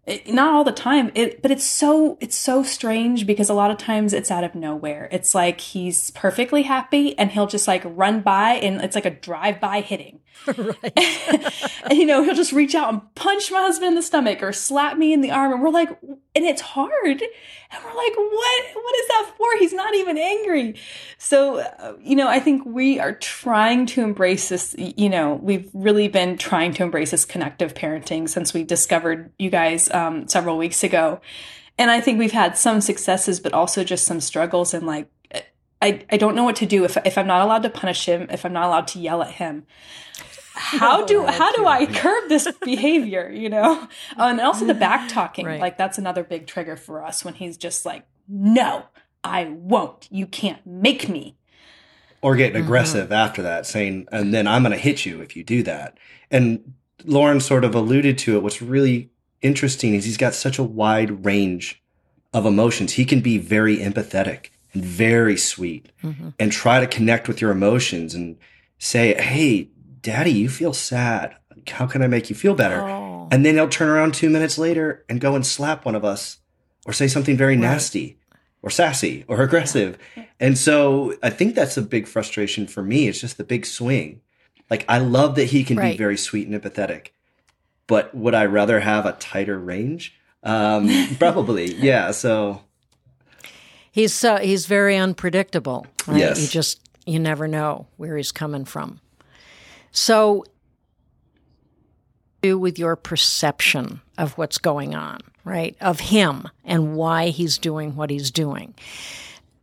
It, 0.04 0.32
not 0.32 0.52
all 0.52 0.64
the 0.64 0.72
time. 0.72 1.12
It 1.14 1.42
but 1.42 1.52
it's 1.52 1.64
so 1.64 2.18
it's 2.20 2.36
so 2.36 2.64
strange 2.64 3.24
because 3.24 3.48
a 3.48 3.54
lot 3.54 3.70
of 3.70 3.78
times 3.78 4.12
it's 4.12 4.32
out 4.32 4.42
of 4.42 4.54
nowhere. 4.56 5.08
It's 5.12 5.32
like 5.32 5.60
he's 5.60 6.10
perfectly 6.10 6.62
happy 6.62 7.16
and 7.16 7.30
he'll 7.30 7.46
just 7.46 7.68
like 7.68 7.82
run 7.84 8.20
by 8.20 8.54
and 8.54 8.80
it's 8.80 8.96
like 8.96 9.06
a 9.06 9.10
drive 9.10 9.60
by 9.60 9.80
hitting. 9.80 10.18
Right. 10.44 10.98
and 11.84 11.92
you 11.98 12.04
know 12.06 12.24
he'll 12.24 12.34
just 12.34 12.52
reach 12.52 12.74
out 12.74 12.92
and 12.92 13.14
punch 13.14 13.52
my 13.52 13.60
husband 13.60 13.90
in 13.90 13.94
the 13.94 14.02
stomach 14.02 14.42
or 14.42 14.52
slap 14.52 14.96
me 14.96 15.12
in 15.12 15.20
the 15.20 15.30
arm 15.30 15.52
and 15.52 15.62
we're 15.62 15.68
like 15.70 15.90
and 16.34 16.44
it's 16.44 16.62
hard 16.62 17.22
and 17.72 17.84
we're 17.84 17.94
like 17.94 18.16
what 18.16 18.64
what 18.74 18.96
is 18.96 19.08
that 19.08 19.32
for 19.36 19.58
he's 19.58 19.72
not 19.72 19.94
even 19.94 20.18
angry 20.18 20.74
so 21.18 21.58
uh, 21.58 21.94
you 22.00 22.14
know 22.14 22.28
i 22.28 22.38
think 22.38 22.64
we 22.64 22.98
are 22.98 23.14
trying 23.14 23.86
to 23.86 24.02
embrace 24.02 24.48
this 24.48 24.74
you 24.78 25.08
know 25.08 25.34
we've 25.42 25.70
really 25.72 26.08
been 26.08 26.36
trying 26.36 26.72
to 26.74 26.82
embrace 26.82 27.10
this 27.10 27.24
connective 27.24 27.74
parenting 27.74 28.28
since 28.28 28.54
we 28.54 28.62
discovered 28.62 29.32
you 29.38 29.50
guys 29.50 29.90
um, 29.92 30.28
several 30.28 30.58
weeks 30.58 30.84
ago. 30.84 31.20
And 31.78 31.90
I 31.90 32.00
think 32.00 32.18
we've 32.18 32.32
had 32.32 32.56
some 32.56 32.80
successes, 32.80 33.40
but 33.40 33.52
also 33.52 33.84
just 33.84 34.06
some 34.06 34.20
struggles. 34.20 34.74
And 34.74 34.86
like, 34.86 35.08
I, 35.80 36.04
I 36.10 36.16
don't 36.16 36.36
know 36.36 36.44
what 36.44 36.56
to 36.56 36.66
do 36.66 36.84
if, 36.84 36.96
if 37.04 37.18
I'm 37.18 37.26
not 37.26 37.42
allowed 37.42 37.62
to 37.62 37.70
punish 37.70 38.06
him, 38.06 38.28
if 38.30 38.44
I'm 38.44 38.52
not 38.52 38.66
allowed 38.66 38.86
to 38.88 38.98
yell 38.98 39.22
at 39.22 39.32
him. 39.32 39.66
How 40.54 41.04
do 41.04 41.24
how 41.26 41.52
do 41.52 41.66
I 41.66 41.86
curb 41.86 42.28
this 42.28 42.48
behavior? 42.62 43.30
You 43.30 43.48
know, 43.48 43.88
oh, 44.18 44.28
and 44.28 44.40
also 44.40 44.64
the 44.64 44.74
back 44.74 45.08
talking. 45.12 45.46
Right. 45.46 45.60
Like 45.60 45.78
that's 45.78 45.98
another 45.98 46.24
big 46.24 46.46
trigger 46.46 46.76
for 46.76 47.04
us 47.04 47.24
when 47.24 47.34
he's 47.34 47.56
just 47.56 47.84
like, 47.84 48.06
"No, 48.28 48.84
I 49.24 49.44
won't. 49.44 50.08
You 50.10 50.26
can't 50.26 50.64
make 50.66 51.08
me." 51.08 51.36
Or 52.20 52.36
getting 52.36 52.54
mm-hmm. 52.54 52.64
aggressive 52.64 53.04
mm-hmm. 53.06 53.12
after 53.14 53.42
that, 53.42 53.66
saying, 53.66 54.08
"And 54.12 54.32
then 54.32 54.46
I'm 54.46 54.62
going 54.62 54.72
to 54.72 54.78
hit 54.78 55.04
you 55.04 55.20
if 55.20 55.36
you 55.36 55.42
do 55.42 55.62
that." 55.64 55.98
And 56.30 56.74
Lauren 57.04 57.40
sort 57.40 57.64
of 57.64 57.74
alluded 57.74 58.18
to 58.18 58.36
it. 58.36 58.42
What's 58.42 58.62
really 58.62 59.10
interesting 59.40 59.94
is 59.94 60.04
he's 60.04 60.16
got 60.16 60.34
such 60.34 60.58
a 60.58 60.62
wide 60.62 61.24
range 61.24 61.82
of 62.32 62.46
emotions. 62.46 62.92
He 62.92 63.04
can 63.04 63.20
be 63.20 63.38
very 63.38 63.78
empathetic 63.78 64.50
and 64.72 64.84
very 64.84 65.36
sweet 65.36 65.90
mm-hmm. 66.02 66.30
and 66.38 66.52
try 66.52 66.80
to 66.80 66.86
connect 66.86 67.28
with 67.28 67.40
your 67.40 67.50
emotions 67.50 68.14
and 68.14 68.38
say, 68.78 69.14
Hey, 69.20 69.68
daddy, 70.02 70.32
you 70.32 70.48
feel 70.48 70.72
sad. 70.72 71.36
How 71.68 71.86
can 71.86 72.02
I 72.02 72.06
make 72.06 72.28
you 72.28 72.36
feel 72.36 72.54
better? 72.54 72.80
Oh. 72.80 73.28
And 73.30 73.46
then 73.46 73.54
he'll 73.54 73.68
turn 73.68 73.88
around 73.88 74.14
two 74.14 74.28
minutes 74.28 74.58
later 74.58 75.04
and 75.08 75.20
go 75.20 75.34
and 75.34 75.46
slap 75.46 75.84
one 75.84 75.94
of 75.94 76.04
us 76.04 76.38
or 76.86 76.92
say 76.92 77.08
something 77.08 77.36
very 77.36 77.54
right. 77.54 77.60
nasty 77.60 78.18
or 78.62 78.70
sassy 78.70 79.24
or 79.28 79.42
aggressive. 79.42 79.96
Yeah. 80.16 80.24
And 80.40 80.58
so 80.58 81.14
I 81.22 81.30
think 81.30 81.54
that's 81.54 81.76
a 81.76 81.82
big 81.82 82.06
frustration 82.06 82.66
for 82.66 82.82
me. 82.82 83.08
It's 83.08 83.20
just 83.20 83.36
the 83.36 83.44
big 83.44 83.64
swing. 83.64 84.20
Like 84.68 84.84
I 84.88 84.98
love 84.98 85.36
that 85.36 85.46
he 85.46 85.64
can 85.64 85.76
right. 85.76 85.92
be 85.92 85.98
very 85.98 86.16
sweet 86.16 86.48
and 86.48 86.60
empathetic 86.60 87.08
but 87.92 88.14
would 88.14 88.34
I 88.34 88.46
rather 88.46 88.80
have 88.80 89.04
a 89.04 89.12
tighter 89.12 89.58
range? 89.58 90.14
Um, 90.42 90.88
probably, 91.18 91.74
yeah. 91.74 92.10
So 92.10 92.62
he's 93.90 94.24
uh, 94.24 94.38
he's 94.38 94.64
very 94.64 94.96
unpredictable. 94.96 95.86
Right? 96.06 96.20
Yes, 96.20 96.40
you 96.40 96.48
just 96.48 96.80
you 97.04 97.18
never 97.18 97.46
know 97.46 97.86
where 97.98 98.16
he's 98.16 98.32
coming 98.32 98.64
from. 98.64 99.00
So, 99.92 100.44
do 102.42 102.58
with 102.58 102.78
your 102.78 102.96
perception 102.96 104.00
of 104.18 104.36
what's 104.36 104.58
going 104.58 104.94
on, 104.94 105.20
right? 105.44 105.76
Of 105.80 106.00
him 106.00 106.48
and 106.64 106.96
why 106.96 107.28
he's 107.28 107.56
doing 107.56 107.94
what 107.94 108.10
he's 108.10 108.30
doing. 108.30 108.74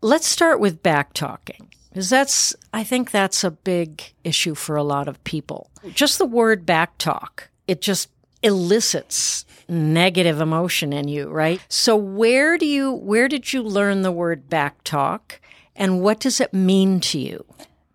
Let's 0.01 0.27
start 0.27 0.59
with 0.59 0.81
back 0.81 1.13
talking. 1.13 1.69
Because 1.89 2.09
that's, 2.09 2.55
I 2.73 2.83
think 2.83 3.11
that's 3.11 3.43
a 3.43 3.51
big 3.51 4.13
issue 4.23 4.55
for 4.55 4.75
a 4.75 4.83
lot 4.83 5.07
of 5.07 5.21
people. 5.23 5.69
Just 5.93 6.19
the 6.19 6.25
word 6.25 6.65
back 6.65 6.97
talk, 6.97 7.49
it 7.67 7.81
just 7.81 8.09
elicits 8.43 9.45
negative 9.67 10.39
emotion 10.39 10.93
in 10.93 11.07
you, 11.07 11.29
right? 11.29 11.61
So 11.67 11.95
where 11.95 12.57
do 12.57 12.65
you 12.65 12.91
where 12.93 13.27
did 13.27 13.53
you 13.53 13.61
learn 13.61 14.01
the 14.01 14.11
word 14.11 14.49
back 14.49 14.83
talk 14.83 15.41
and 15.75 16.01
what 16.01 16.19
does 16.19 16.39
it 16.39 16.53
mean 16.53 16.99
to 17.01 17.19
you? 17.19 17.45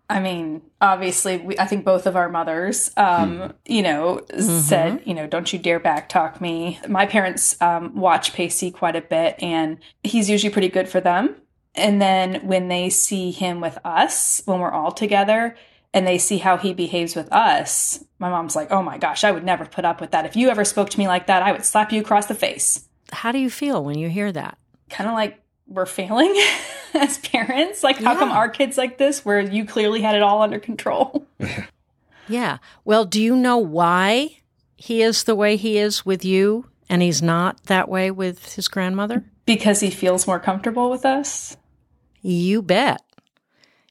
I 0.09 0.19
mean, 0.19 0.61
obviously, 0.81 1.37
we, 1.37 1.57
I 1.57 1.65
think 1.65 1.83
both 1.83 2.05
of 2.05 2.15
our 2.15 2.29
mothers, 2.29 2.91
um, 2.95 3.39
mm. 3.39 3.53
you 3.65 3.81
know, 3.81 4.21
mm-hmm. 4.29 4.59
said, 4.59 5.01
you 5.03 5.15
know, 5.15 5.25
don't 5.25 5.51
you 5.51 5.57
dare 5.57 5.79
back 5.79 6.09
talk 6.09 6.39
me. 6.39 6.79
My 6.87 7.05
parents 7.07 7.59
um, 7.61 7.95
watch 7.95 8.33
Pacey 8.33 8.69
quite 8.69 8.95
a 8.95 9.01
bit, 9.01 9.35
and 9.39 9.79
he's 10.03 10.29
usually 10.29 10.53
pretty 10.53 10.69
good 10.69 10.87
for 10.87 11.01
them. 11.01 11.35
And 11.73 12.01
then 12.01 12.45
when 12.45 12.67
they 12.67 12.89
see 12.89 13.31
him 13.31 13.61
with 13.61 13.77
us, 13.83 14.41
when 14.45 14.59
we're 14.59 14.71
all 14.71 14.91
together, 14.91 15.55
and 15.93 16.05
they 16.05 16.17
see 16.17 16.37
how 16.37 16.57
he 16.57 16.73
behaves 16.73 17.15
with 17.15 17.31
us, 17.31 18.03
my 18.19 18.29
mom's 18.29 18.55
like, 18.55 18.69
oh 18.69 18.83
my 18.83 18.97
gosh, 18.97 19.23
I 19.23 19.31
would 19.31 19.45
never 19.45 19.65
put 19.65 19.85
up 19.85 20.01
with 20.01 20.11
that. 20.11 20.25
If 20.25 20.35
you 20.35 20.49
ever 20.49 20.65
spoke 20.65 20.89
to 20.91 20.99
me 20.99 21.07
like 21.07 21.27
that, 21.27 21.41
I 21.41 21.51
would 21.51 21.65
slap 21.65 21.91
you 21.91 22.01
across 22.01 22.27
the 22.27 22.35
face. 22.35 22.87
How 23.11 23.31
do 23.31 23.39
you 23.39 23.49
feel 23.49 23.83
when 23.83 23.97
you 23.97 24.09
hear 24.09 24.31
that? 24.31 24.57
Kind 24.89 25.09
of 25.09 25.15
like 25.15 25.39
we're 25.67 25.85
failing 25.85 26.33
as 26.93 27.17
parents. 27.19 27.83
Like, 27.83 27.97
how 27.97 28.13
yeah. 28.13 28.19
come 28.19 28.31
our 28.31 28.49
kids 28.49 28.77
like 28.77 28.97
this 28.97 29.25
where 29.25 29.39
you 29.39 29.65
clearly 29.65 30.01
had 30.01 30.15
it 30.15 30.21
all 30.21 30.41
under 30.41 30.59
control? 30.59 31.25
yeah. 32.27 32.57
Well, 32.83 33.05
do 33.05 33.21
you 33.21 33.35
know 33.35 33.57
why 33.57 34.39
he 34.75 35.01
is 35.01 35.23
the 35.23 35.35
way 35.35 35.55
he 35.55 35.77
is 35.77 36.05
with 36.05 36.23
you 36.23 36.69
and 36.89 37.01
he's 37.01 37.21
not 37.21 37.63
that 37.65 37.89
way 37.89 38.11
with 38.11 38.53
his 38.55 38.67
grandmother? 38.67 39.23
Because 39.45 39.79
he 39.79 39.89
feels 39.89 40.27
more 40.27 40.39
comfortable 40.39 40.89
with 40.89 41.05
us. 41.05 41.55
You 42.21 42.61
bet. 42.61 43.01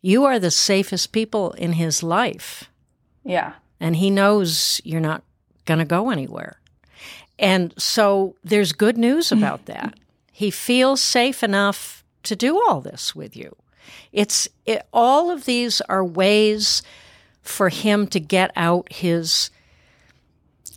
You 0.03 0.25
are 0.25 0.39
the 0.39 0.51
safest 0.51 1.13
people 1.13 1.53
in 1.53 1.75
his 1.75 2.03
life. 2.03 2.71
Yeah. 3.25 3.55
And 3.81 3.97
he 3.97 4.11
knows 4.11 4.81
you're 4.85 5.01
not 5.01 5.23
going 5.65 5.79
to 5.79 5.85
go 5.85 6.11
anywhere. 6.11 6.61
And 7.39 7.75
so 7.79 8.37
there's 8.45 8.73
good 8.73 8.99
news 8.99 9.33
about 9.33 9.65
that. 9.67 9.95
He 10.37 10.51
feels 10.51 11.01
safe 11.01 11.45
enough 11.45 12.03
to 12.25 12.35
do 12.35 12.61
all 12.61 12.81
this 12.81 13.15
with 13.15 13.37
you. 13.37 13.55
It's 14.11 14.49
it, 14.67 14.85
all 14.93 15.31
of 15.31 15.45
these 15.45 15.81
are 15.83 16.05
ways 16.05 16.83
for 17.41 17.69
him 17.69 18.09
to 18.09 18.19
get 18.19 18.51
out 18.57 18.93
his 18.93 19.51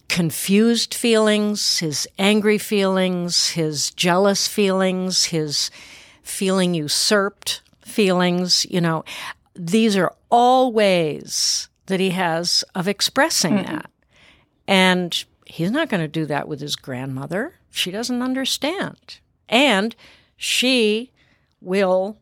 confused 0.09 0.93
feelings, 0.93 1.79
his 1.79 2.07
angry 2.19 2.59
feelings, 2.59 3.49
his 3.49 3.89
jealous 3.89 4.47
feelings, 4.47 5.25
his 5.25 5.71
feeling 6.21 6.75
usurped 6.75 7.61
feelings, 7.81 8.63
you 8.69 8.79
know, 8.79 9.03
these 9.55 9.97
are 9.97 10.13
all 10.29 10.71
ways 10.71 11.67
that 11.87 11.99
he 11.99 12.11
has 12.11 12.63
of 12.75 12.87
expressing 12.87 13.55
mm-hmm. 13.55 13.73
that. 13.73 13.89
And 14.67 15.25
he's 15.47 15.71
not 15.71 15.89
going 15.89 16.01
to 16.01 16.07
do 16.07 16.27
that 16.27 16.47
with 16.47 16.59
his 16.59 16.75
grandmother. 16.75 17.55
She 17.71 17.89
doesn't 17.89 18.21
understand. 18.21 19.19
And 19.49 19.95
she 20.35 21.11
will 21.61 22.17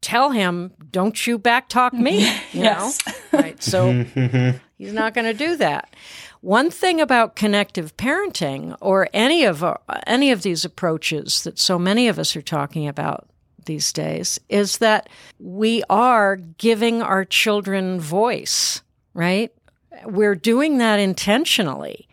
tell 0.00 0.30
him, 0.30 0.72
Don't 0.90 1.26
you 1.26 1.38
backtalk 1.38 1.92
me. 1.92 2.20
You 2.52 2.62
yes. 2.62 2.98
know? 3.06 3.38
Right. 3.38 3.62
So 3.62 4.04
he's 4.78 4.92
not 4.92 5.14
going 5.14 5.26
to 5.26 5.34
do 5.34 5.56
that. 5.56 5.94
One 6.40 6.70
thing 6.70 7.00
about 7.00 7.36
connective 7.36 7.96
parenting 7.96 8.76
or 8.80 9.08
any 9.12 9.44
of 9.44 9.62
our, 9.62 9.78
any 10.06 10.30
of 10.32 10.42
these 10.42 10.64
approaches 10.64 11.42
that 11.44 11.58
so 11.58 11.78
many 11.78 12.08
of 12.08 12.18
us 12.18 12.34
are 12.34 12.42
talking 12.42 12.88
about 12.88 13.28
these 13.66 13.92
days 13.92 14.40
is 14.48 14.78
that 14.78 15.08
we 15.38 15.82
are 15.90 16.36
giving 16.36 17.02
our 17.02 17.24
children 17.24 18.00
voice, 18.00 18.82
right? 19.14 19.52
We're 20.06 20.34
doing 20.34 20.78
that 20.78 20.98
intentionally. 20.98 22.08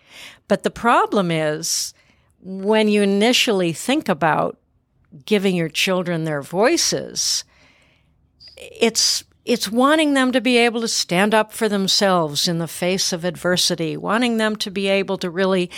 But 0.47 0.63
the 0.63 0.71
problem 0.71 1.31
is 1.31 1.93
when 2.41 2.87
you 2.87 3.01
initially 3.01 3.73
think 3.73 4.09
about 4.09 4.57
giving 5.25 5.55
your 5.55 5.69
children 5.69 6.23
their 6.23 6.41
voices, 6.41 7.43
it's 8.57 9.23
it's 9.45 9.71
wanting 9.71 10.13
them 10.13 10.33
to 10.33 10.41
be 10.41 10.57
able 10.57 10.81
to 10.81 10.87
stand 10.89 11.33
up 11.33 11.53
for 11.53 11.69
themselves 11.69 12.49
in 12.49 12.57
the 12.57 12.67
face 12.67 13.13
of 13.13 13.23
adversity, 13.23 13.95
wanting 13.95 14.37
them 14.37 14.57
to 14.57 14.69
be 14.69 14.87
able 14.87 15.17
to 15.17 15.29
really 15.29 15.71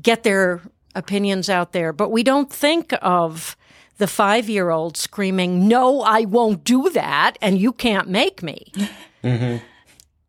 get 0.00 0.22
their 0.22 0.62
opinions 0.94 1.50
out 1.50 1.72
there. 1.72 1.92
But 1.92 2.10
we 2.10 2.22
don't 2.22 2.52
think 2.52 2.94
of 3.02 3.56
the 3.98 4.06
five 4.06 4.48
year 4.48 4.70
old 4.70 4.96
screaming, 4.96 5.66
No, 5.66 6.02
I 6.02 6.22
won't 6.22 6.64
do 6.64 6.90
that, 6.90 7.36
and 7.40 7.58
you 7.58 7.72
can't 7.72 8.08
make 8.08 8.42
me. 8.42 8.72
Mm-hmm. 9.24 9.56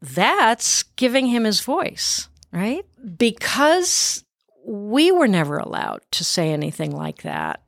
That's 0.02 0.82
giving 0.96 1.28
him 1.28 1.44
his 1.44 1.62
voice, 1.62 2.30
right? 2.52 2.84
Because 3.18 4.24
we 4.68 5.14
were 5.14 5.30
never 5.30 5.58
allowed 5.58 6.02
to 6.12 6.26
say 6.26 6.52
anything 6.52 6.92
like 6.92 7.22
that. 7.22 7.62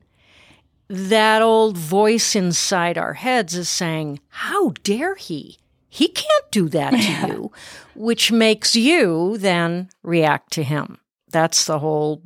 That 0.88 1.40
old 1.40 1.78
voice 1.78 2.36
inside 2.36 2.98
our 2.98 3.14
heads 3.14 3.54
is 3.54 3.70
saying, 3.70 4.20
How 4.28 4.74
dare 4.82 5.14
he? 5.14 5.58
He 5.88 6.08
can't 6.08 6.50
do 6.50 6.68
that 6.68 6.90
to 6.90 7.26
you, 7.26 7.52
which 7.94 8.30
makes 8.30 8.76
you 8.76 9.38
then 9.38 9.88
react 10.02 10.52
to 10.52 10.62
him. 10.62 10.98
That's 11.30 11.64
the 11.64 11.78
whole 11.78 12.22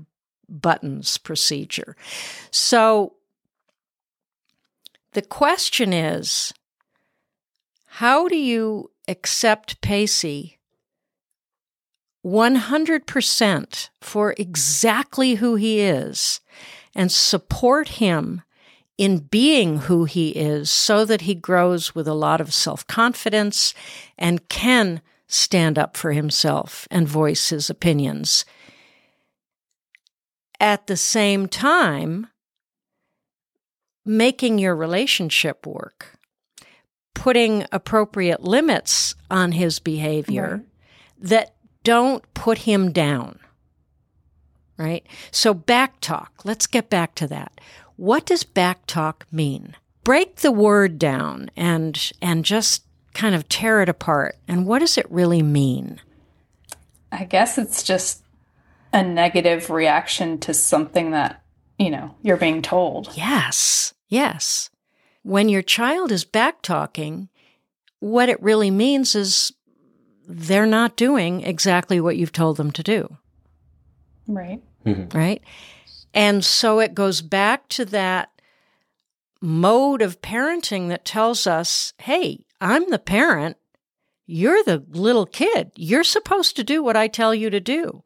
buttons 0.48 1.18
procedure. 1.18 1.94
So 2.50 3.14
the 5.12 5.22
question 5.22 5.92
is 5.92 6.52
how 7.86 8.26
do 8.26 8.36
you 8.36 8.90
accept 9.06 9.80
Pacey 9.80 10.58
100% 12.24 13.88
for 14.00 14.34
exactly 14.38 15.34
who 15.34 15.56
he 15.56 15.80
is 15.80 16.40
and 16.94 17.12
support 17.12 17.88
him 17.88 18.42
in 18.96 19.18
being 19.18 19.78
who 19.80 20.04
he 20.04 20.30
is 20.30 20.70
so 20.70 21.04
that 21.04 21.22
he 21.22 21.34
grows 21.34 21.94
with 21.94 22.06
a 22.06 22.14
lot 22.14 22.40
of 22.40 22.54
self 22.54 22.86
confidence 22.86 23.74
and 24.16 24.48
can 24.48 25.00
stand 25.26 25.78
up 25.78 25.96
for 25.96 26.12
himself 26.12 26.86
and 26.90 27.08
voice 27.08 27.48
his 27.48 27.68
opinions. 27.68 28.44
At 30.60 30.86
the 30.86 30.96
same 30.96 31.48
time, 31.48 32.28
making 34.04 34.58
your 34.58 34.76
relationship 34.76 35.66
work, 35.66 36.18
putting 37.14 37.64
appropriate 37.72 38.42
limits 38.42 39.14
on 39.30 39.52
his 39.52 39.80
behavior 39.80 40.62
right. 40.62 41.28
that 41.30 41.53
don't 41.84 42.22
put 42.34 42.58
him 42.58 42.90
down. 42.92 43.38
Right? 44.76 45.06
So, 45.30 45.54
back 45.54 46.00
talk. 46.00 46.32
Let's 46.44 46.66
get 46.66 46.90
back 46.90 47.14
to 47.16 47.28
that. 47.28 47.60
What 47.96 48.26
does 48.26 48.42
back 48.42 48.86
talk 48.86 49.26
mean? 49.30 49.76
Break 50.02 50.36
the 50.36 50.50
word 50.50 50.98
down 50.98 51.50
and, 51.56 52.10
and 52.20 52.44
just 52.44 52.82
kind 53.14 53.36
of 53.36 53.48
tear 53.48 53.80
it 53.80 53.88
apart. 53.88 54.36
And 54.48 54.66
what 54.66 54.80
does 54.80 54.98
it 54.98 55.10
really 55.10 55.42
mean? 55.42 56.00
I 57.12 57.24
guess 57.24 57.56
it's 57.56 57.84
just 57.84 58.24
a 58.92 59.02
negative 59.02 59.70
reaction 59.70 60.38
to 60.40 60.52
something 60.52 61.12
that, 61.12 61.42
you 61.78 61.90
know, 61.90 62.16
you're 62.22 62.36
being 62.36 62.60
told. 62.60 63.10
Yes. 63.14 63.94
Yes. 64.08 64.70
When 65.22 65.48
your 65.48 65.62
child 65.62 66.10
is 66.10 66.24
back 66.24 66.62
talking, 66.62 67.28
what 68.00 68.28
it 68.28 68.42
really 68.42 68.70
means 68.70 69.14
is 69.14 69.52
they're 70.26 70.66
not 70.66 70.96
doing 70.96 71.42
exactly 71.42 72.00
what 72.00 72.16
you've 72.16 72.32
told 72.32 72.56
them 72.56 72.70
to 72.72 72.82
do. 72.82 73.16
Right. 74.26 74.62
Mm-hmm. 74.86 75.16
Right. 75.16 75.42
And 76.12 76.44
so 76.44 76.78
it 76.80 76.94
goes 76.94 77.22
back 77.22 77.68
to 77.70 77.84
that 77.86 78.30
mode 79.40 80.00
of 80.00 80.22
parenting 80.22 80.88
that 80.88 81.04
tells 81.04 81.46
us, 81.46 81.92
hey, 81.98 82.46
I'm 82.60 82.88
the 82.90 82.98
parent. 82.98 83.56
You're 84.26 84.62
the 84.62 84.84
little 84.88 85.26
kid. 85.26 85.72
You're 85.76 86.04
supposed 86.04 86.56
to 86.56 86.64
do 86.64 86.82
what 86.82 86.96
I 86.96 87.08
tell 87.08 87.34
you 87.34 87.50
to 87.50 87.60
do. 87.60 88.02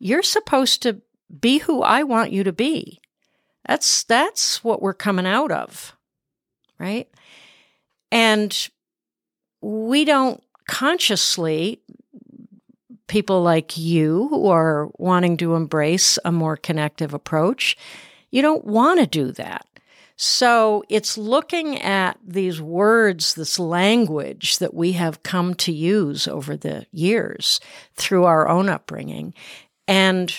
You're 0.00 0.24
supposed 0.24 0.82
to 0.82 1.02
be 1.40 1.58
who 1.58 1.82
I 1.82 2.02
want 2.02 2.32
you 2.32 2.42
to 2.44 2.52
be. 2.52 3.00
That's 3.66 4.02
that's 4.04 4.64
what 4.64 4.82
we're 4.82 4.92
coming 4.94 5.26
out 5.26 5.52
of. 5.52 5.96
Right? 6.78 7.08
And 8.10 8.68
we 9.60 10.04
don't 10.04 10.42
consciously 10.66 11.80
people 13.06 13.42
like 13.42 13.76
you 13.76 14.28
who 14.28 14.48
are 14.48 14.90
wanting 14.98 15.36
to 15.36 15.54
embrace 15.54 16.18
a 16.24 16.32
more 16.32 16.56
connective 16.56 17.14
approach, 17.14 17.76
you 18.30 18.42
don't 18.42 18.64
want 18.64 19.00
to 19.00 19.06
do 19.06 19.30
that. 19.32 19.66
So 20.16 20.84
it's 20.88 21.18
looking 21.18 21.80
at 21.80 22.18
these 22.24 22.60
words, 22.60 23.34
this 23.34 23.58
language 23.58 24.58
that 24.58 24.72
we 24.72 24.92
have 24.92 25.22
come 25.22 25.54
to 25.54 25.72
use 25.72 26.28
over 26.28 26.56
the 26.56 26.86
years 26.92 27.60
through 27.94 28.24
our 28.24 28.48
own 28.48 28.68
upbringing 28.68 29.34
and 29.88 30.32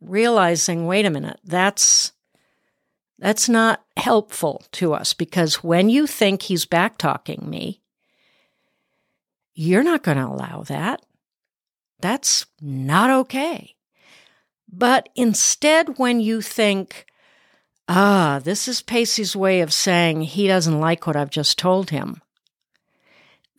realizing, 0.00 0.86
wait 0.86 1.06
a 1.06 1.10
minute, 1.10 1.40
that's 1.44 2.12
that's 3.18 3.48
not 3.48 3.84
helpful 3.96 4.64
to 4.72 4.92
us 4.92 5.14
because 5.14 5.62
when 5.62 5.88
you 5.88 6.08
think 6.08 6.42
he's 6.42 6.64
back 6.64 6.98
talking 6.98 7.48
me, 7.48 7.81
you're 9.54 9.82
not 9.82 10.02
going 10.02 10.16
to 10.16 10.26
allow 10.26 10.62
that. 10.62 11.04
That's 12.00 12.46
not 12.60 13.10
okay. 13.10 13.76
But 14.70 15.08
instead, 15.14 15.98
when 15.98 16.20
you 16.20 16.40
think, 16.40 17.06
ah, 17.88 18.40
this 18.42 18.66
is 18.66 18.82
Pacey's 18.82 19.36
way 19.36 19.60
of 19.60 19.72
saying 19.72 20.22
he 20.22 20.46
doesn't 20.46 20.80
like 20.80 21.06
what 21.06 21.16
I've 21.16 21.30
just 21.30 21.58
told 21.58 21.90
him, 21.90 22.22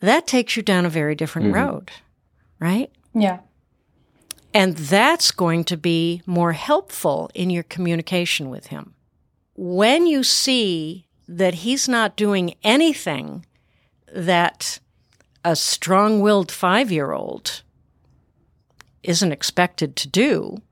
that 0.00 0.26
takes 0.26 0.56
you 0.56 0.62
down 0.62 0.84
a 0.84 0.90
very 0.90 1.14
different 1.14 1.48
mm-hmm. 1.48 1.56
road, 1.56 1.90
right? 2.58 2.90
Yeah. 3.14 3.38
And 4.52 4.76
that's 4.76 5.30
going 5.30 5.64
to 5.64 5.76
be 5.76 6.22
more 6.26 6.52
helpful 6.52 7.30
in 7.34 7.50
your 7.50 7.62
communication 7.62 8.50
with 8.50 8.66
him. 8.66 8.94
When 9.56 10.06
you 10.06 10.22
see 10.22 11.08
that 11.26 11.54
he's 11.54 11.88
not 11.88 12.16
doing 12.16 12.54
anything 12.62 13.46
that 14.12 14.78
a 15.44 15.54
strong 15.54 16.20
willed 16.20 16.50
five 16.50 16.90
year 16.90 17.12
old 17.12 17.62
isn't 19.02 19.32
expected 19.32 19.94
to 19.96 20.08
do, 20.08 20.62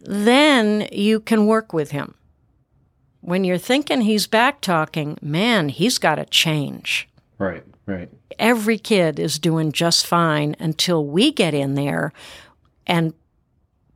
then 0.00 0.86
you 0.92 1.20
can 1.20 1.46
work 1.46 1.72
with 1.72 1.90
him. 1.90 2.14
When 3.22 3.44
you're 3.44 3.58
thinking 3.58 4.02
he's 4.02 4.26
back 4.26 4.60
talking, 4.60 5.18
man, 5.20 5.68
he's 5.68 5.98
got 5.98 6.16
to 6.16 6.24
change. 6.26 7.08
Right, 7.38 7.64
right. 7.86 8.10
Every 8.38 8.78
kid 8.78 9.18
is 9.18 9.38
doing 9.38 9.72
just 9.72 10.06
fine 10.06 10.56
until 10.58 11.04
we 11.04 11.32
get 11.32 11.54
in 11.54 11.74
there 11.74 12.12
and 12.86 13.14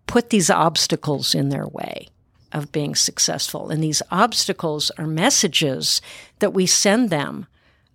put 0.06 0.30
these 0.30 0.50
obstacles 0.50 1.34
in 1.34 1.48
their 1.48 1.66
way 1.66 2.08
of 2.52 2.70
being 2.70 2.94
successful. 2.94 3.70
And 3.70 3.82
these 3.82 4.02
obstacles 4.10 4.90
are 4.98 5.06
messages 5.06 6.00
that 6.38 6.54
we 6.54 6.66
send 6.66 7.10
them 7.10 7.46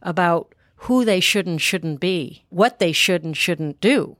about 0.01 0.53
who 0.83 1.03
they 1.03 1.19
should 1.19 1.45
and 1.45 1.61
shouldn't 1.61 1.99
be, 1.99 2.45
what 2.49 2.79
they 2.79 2.91
should 2.91 3.23
and 3.23 3.35
shouldn't 3.35 3.81
do. 3.81 4.15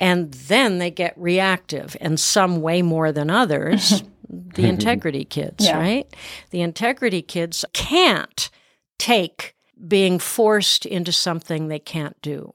And 0.00 0.32
then 0.32 0.78
they 0.78 0.90
get 0.90 1.14
reactive, 1.16 1.96
and 2.00 2.18
some 2.18 2.60
way 2.60 2.82
more 2.82 3.12
than 3.12 3.30
others. 3.30 4.02
the 4.28 4.66
integrity 4.66 5.24
kids, 5.24 5.66
yeah. 5.66 5.78
right? 5.78 6.16
The 6.50 6.62
integrity 6.62 7.22
kids 7.22 7.64
can't 7.72 8.50
take 8.98 9.54
being 9.86 10.18
forced 10.18 10.84
into 10.86 11.12
something 11.12 11.68
they 11.68 11.78
can't 11.78 12.20
do. 12.22 12.54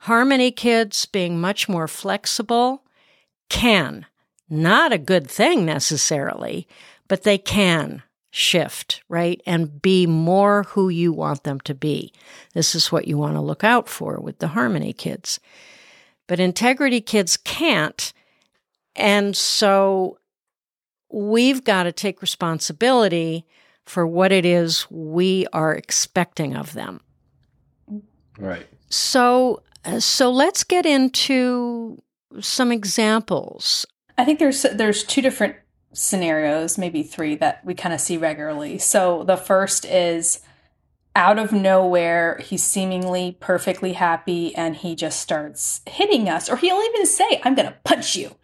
Harmony 0.00 0.50
kids, 0.50 1.06
being 1.06 1.40
much 1.40 1.68
more 1.68 1.88
flexible, 1.88 2.82
can. 3.48 4.06
Not 4.48 4.92
a 4.92 4.98
good 4.98 5.30
thing 5.30 5.64
necessarily, 5.64 6.66
but 7.08 7.22
they 7.22 7.38
can 7.38 8.02
shift, 8.30 9.02
right? 9.08 9.40
And 9.46 9.82
be 9.82 10.06
more 10.06 10.64
who 10.64 10.88
you 10.88 11.12
want 11.12 11.44
them 11.44 11.60
to 11.60 11.74
be. 11.74 12.12
This 12.54 12.74
is 12.74 12.92
what 12.92 13.08
you 13.08 13.18
want 13.18 13.34
to 13.34 13.40
look 13.40 13.64
out 13.64 13.88
for 13.88 14.20
with 14.20 14.38
the 14.38 14.48
harmony 14.48 14.92
kids. 14.92 15.40
But 16.26 16.40
integrity 16.40 17.00
kids 17.00 17.36
can't. 17.36 18.12
And 18.94 19.36
so 19.36 20.18
we've 21.10 21.64
got 21.64 21.84
to 21.84 21.92
take 21.92 22.22
responsibility 22.22 23.46
for 23.84 24.06
what 24.06 24.30
it 24.30 24.46
is 24.46 24.88
we 24.90 25.46
are 25.52 25.74
expecting 25.74 26.54
of 26.54 26.74
them. 26.74 27.00
Right. 28.38 28.66
So 28.88 29.62
uh, 29.84 30.00
so 30.00 30.30
let's 30.30 30.64
get 30.64 30.86
into 30.86 32.02
some 32.40 32.70
examples. 32.70 33.86
I 34.18 34.24
think 34.24 34.38
there's 34.38 34.62
there's 34.62 35.04
two 35.04 35.22
different 35.22 35.56
scenarios, 35.92 36.78
maybe 36.78 37.02
three, 37.02 37.34
that 37.36 37.64
we 37.64 37.74
kind 37.74 37.94
of 37.94 38.00
see 38.00 38.16
regularly. 38.16 38.78
So 38.78 39.24
the 39.24 39.36
first 39.36 39.84
is 39.84 40.40
out 41.16 41.38
of 41.38 41.52
nowhere, 41.52 42.38
he's 42.38 42.62
seemingly 42.62 43.36
perfectly 43.40 43.94
happy 43.94 44.54
and 44.54 44.76
he 44.76 44.94
just 44.94 45.20
starts 45.20 45.80
hitting 45.86 46.28
us, 46.28 46.48
or 46.48 46.56
he'll 46.56 46.80
even 46.80 47.06
say, 47.06 47.40
I'm 47.44 47.54
going 47.54 47.68
to 47.68 47.76
punch 47.84 48.14
you. 48.14 48.36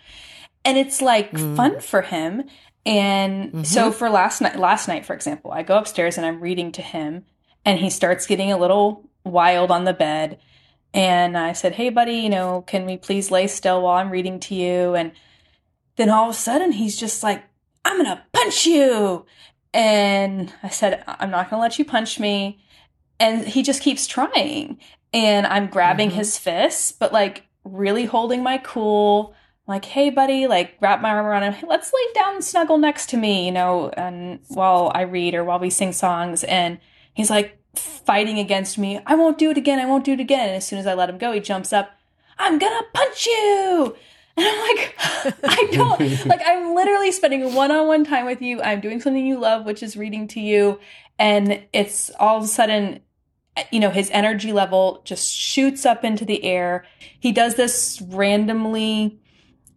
And 0.64 0.76
it's 0.76 1.00
like 1.00 1.30
mm. 1.30 1.56
fun 1.56 1.80
for 1.80 2.02
him. 2.02 2.44
And 2.84 3.52
mm-hmm. 3.52 3.62
so 3.62 3.92
for 3.92 4.10
last 4.10 4.40
night, 4.40 4.58
last 4.58 4.88
night, 4.88 5.06
for 5.06 5.14
example, 5.14 5.52
I 5.52 5.62
go 5.62 5.78
upstairs 5.78 6.16
and 6.16 6.26
I'm 6.26 6.40
reading 6.40 6.72
to 6.72 6.82
him 6.82 7.24
and 7.64 7.78
he 7.78 7.90
starts 7.90 8.26
getting 8.26 8.50
a 8.50 8.58
little 8.58 9.08
wild 9.24 9.70
on 9.70 9.84
the 9.84 9.92
bed. 9.92 10.38
And 10.92 11.36
I 11.36 11.52
said, 11.52 11.74
Hey, 11.74 11.90
buddy, 11.90 12.14
you 12.14 12.30
know, 12.30 12.62
can 12.62 12.86
we 12.86 12.96
please 12.96 13.30
lay 13.30 13.46
still 13.48 13.82
while 13.82 13.98
I'm 13.98 14.10
reading 14.10 14.40
to 14.40 14.54
you? 14.54 14.94
And 14.94 15.12
then 15.96 16.10
all 16.10 16.30
of 16.30 16.34
a 16.34 16.38
sudden 16.38 16.72
he's 16.72 16.96
just 16.96 17.22
like, 17.22 17.44
I'm 17.84 18.02
going 18.02 18.16
to 18.16 18.22
punch 18.32 18.66
you. 18.66 19.26
And 19.72 20.52
I 20.62 20.68
said, 20.68 21.04
I'm 21.06 21.30
not 21.30 21.50
going 21.50 21.58
to 21.58 21.62
let 21.62 21.78
you 21.78 21.84
punch 21.84 22.18
me. 22.18 22.58
And 23.18 23.46
he 23.46 23.62
just 23.62 23.82
keeps 23.82 24.06
trying. 24.06 24.78
And 25.12 25.46
I'm 25.46 25.68
grabbing 25.68 26.08
mm-hmm. 26.08 26.18
his 26.18 26.38
fists, 26.38 26.92
but 26.92 27.12
like 27.12 27.46
really 27.64 28.04
holding 28.04 28.42
my 28.42 28.58
cool. 28.58 29.34
Like, 29.66 29.84
hey, 29.84 30.10
buddy, 30.10 30.46
like 30.46 30.76
wrap 30.80 31.00
my 31.00 31.10
arm 31.10 31.26
around 31.26 31.42
him. 31.42 31.52
Hey, 31.52 31.66
let's 31.66 31.92
lay 31.92 32.12
down 32.14 32.36
and 32.36 32.44
snuggle 32.44 32.78
next 32.78 33.10
to 33.10 33.16
me, 33.16 33.46
you 33.46 33.52
know, 33.52 33.90
and 33.96 34.40
while 34.48 34.92
I 34.94 35.02
read 35.02 35.34
or 35.34 35.44
while 35.44 35.58
we 35.58 35.70
sing 35.70 35.92
songs. 35.92 36.44
And 36.44 36.78
he's 37.14 37.30
like 37.30 37.58
fighting 37.74 38.38
against 38.38 38.78
me. 38.78 39.00
I 39.06 39.14
won't 39.14 39.38
do 39.38 39.50
it 39.50 39.58
again. 39.58 39.78
I 39.78 39.86
won't 39.86 40.04
do 40.04 40.12
it 40.12 40.20
again. 40.20 40.48
And 40.48 40.56
as 40.56 40.66
soon 40.66 40.78
as 40.78 40.86
I 40.86 40.94
let 40.94 41.10
him 41.10 41.18
go, 41.18 41.32
he 41.32 41.40
jumps 41.40 41.72
up. 41.72 41.90
I'm 42.38 42.58
gonna 42.58 42.82
punch 42.92 43.26
you. 43.26 43.96
And 44.36 44.46
I'm 44.46 44.76
like, 44.76 44.94
I 45.44 45.68
don't 45.72 46.26
like 46.26 46.42
I'm 46.44 46.74
literally 46.74 47.12
spending 47.12 47.54
one-on-one 47.54 48.04
time 48.04 48.26
with 48.26 48.42
you. 48.42 48.60
I'm 48.62 48.80
doing 48.80 49.00
something 49.00 49.26
you 49.26 49.38
love, 49.38 49.64
which 49.64 49.82
is 49.82 49.96
reading 49.96 50.28
to 50.28 50.40
you. 50.40 50.78
And 51.18 51.64
it's 51.72 52.10
all 52.18 52.38
of 52.38 52.44
a 52.44 52.48
sudden 52.48 53.00
you 53.70 53.80
know, 53.80 53.90
his 53.90 54.10
energy 54.10 54.52
level 54.52 55.02
just 55.04 55.32
shoots 55.32 55.86
up 55.86 56.04
into 56.04 56.24
the 56.24 56.44
air. 56.44 56.84
He 57.18 57.32
does 57.32 57.54
this 57.54 58.02
randomly, 58.06 59.18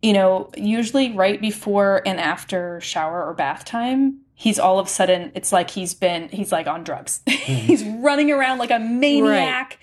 you 0.01 0.13
know, 0.13 0.49
usually 0.57 1.13
right 1.13 1.39
before 1.39 2.01
and 2.05 2.19
after 2.19 2.81
shower 2.81 3.25
or 3.25 3.33
bath 3.33 3.65
time. 3.65 4.19
He's 4.33 4.59
all 4.59 4.79
of 4.79 4.87
a 4.87 4.89
sudden, 4.89 5.31
it's 5.35 5.51
like 5.51 5.69
he's 5.69 5.93
been, 5.93 6.29
he's 6.29 6.51
like 6.51 6.67
on 6.67 6.83
drugs. 6.83 7.21
Hmm. 7.29 7.55
he's 7.55 7.83
running 7.83 8.31
around 8.31 8.59
like 8.59 8.69
a 8.69 8.79
maniac. 8.79 9.79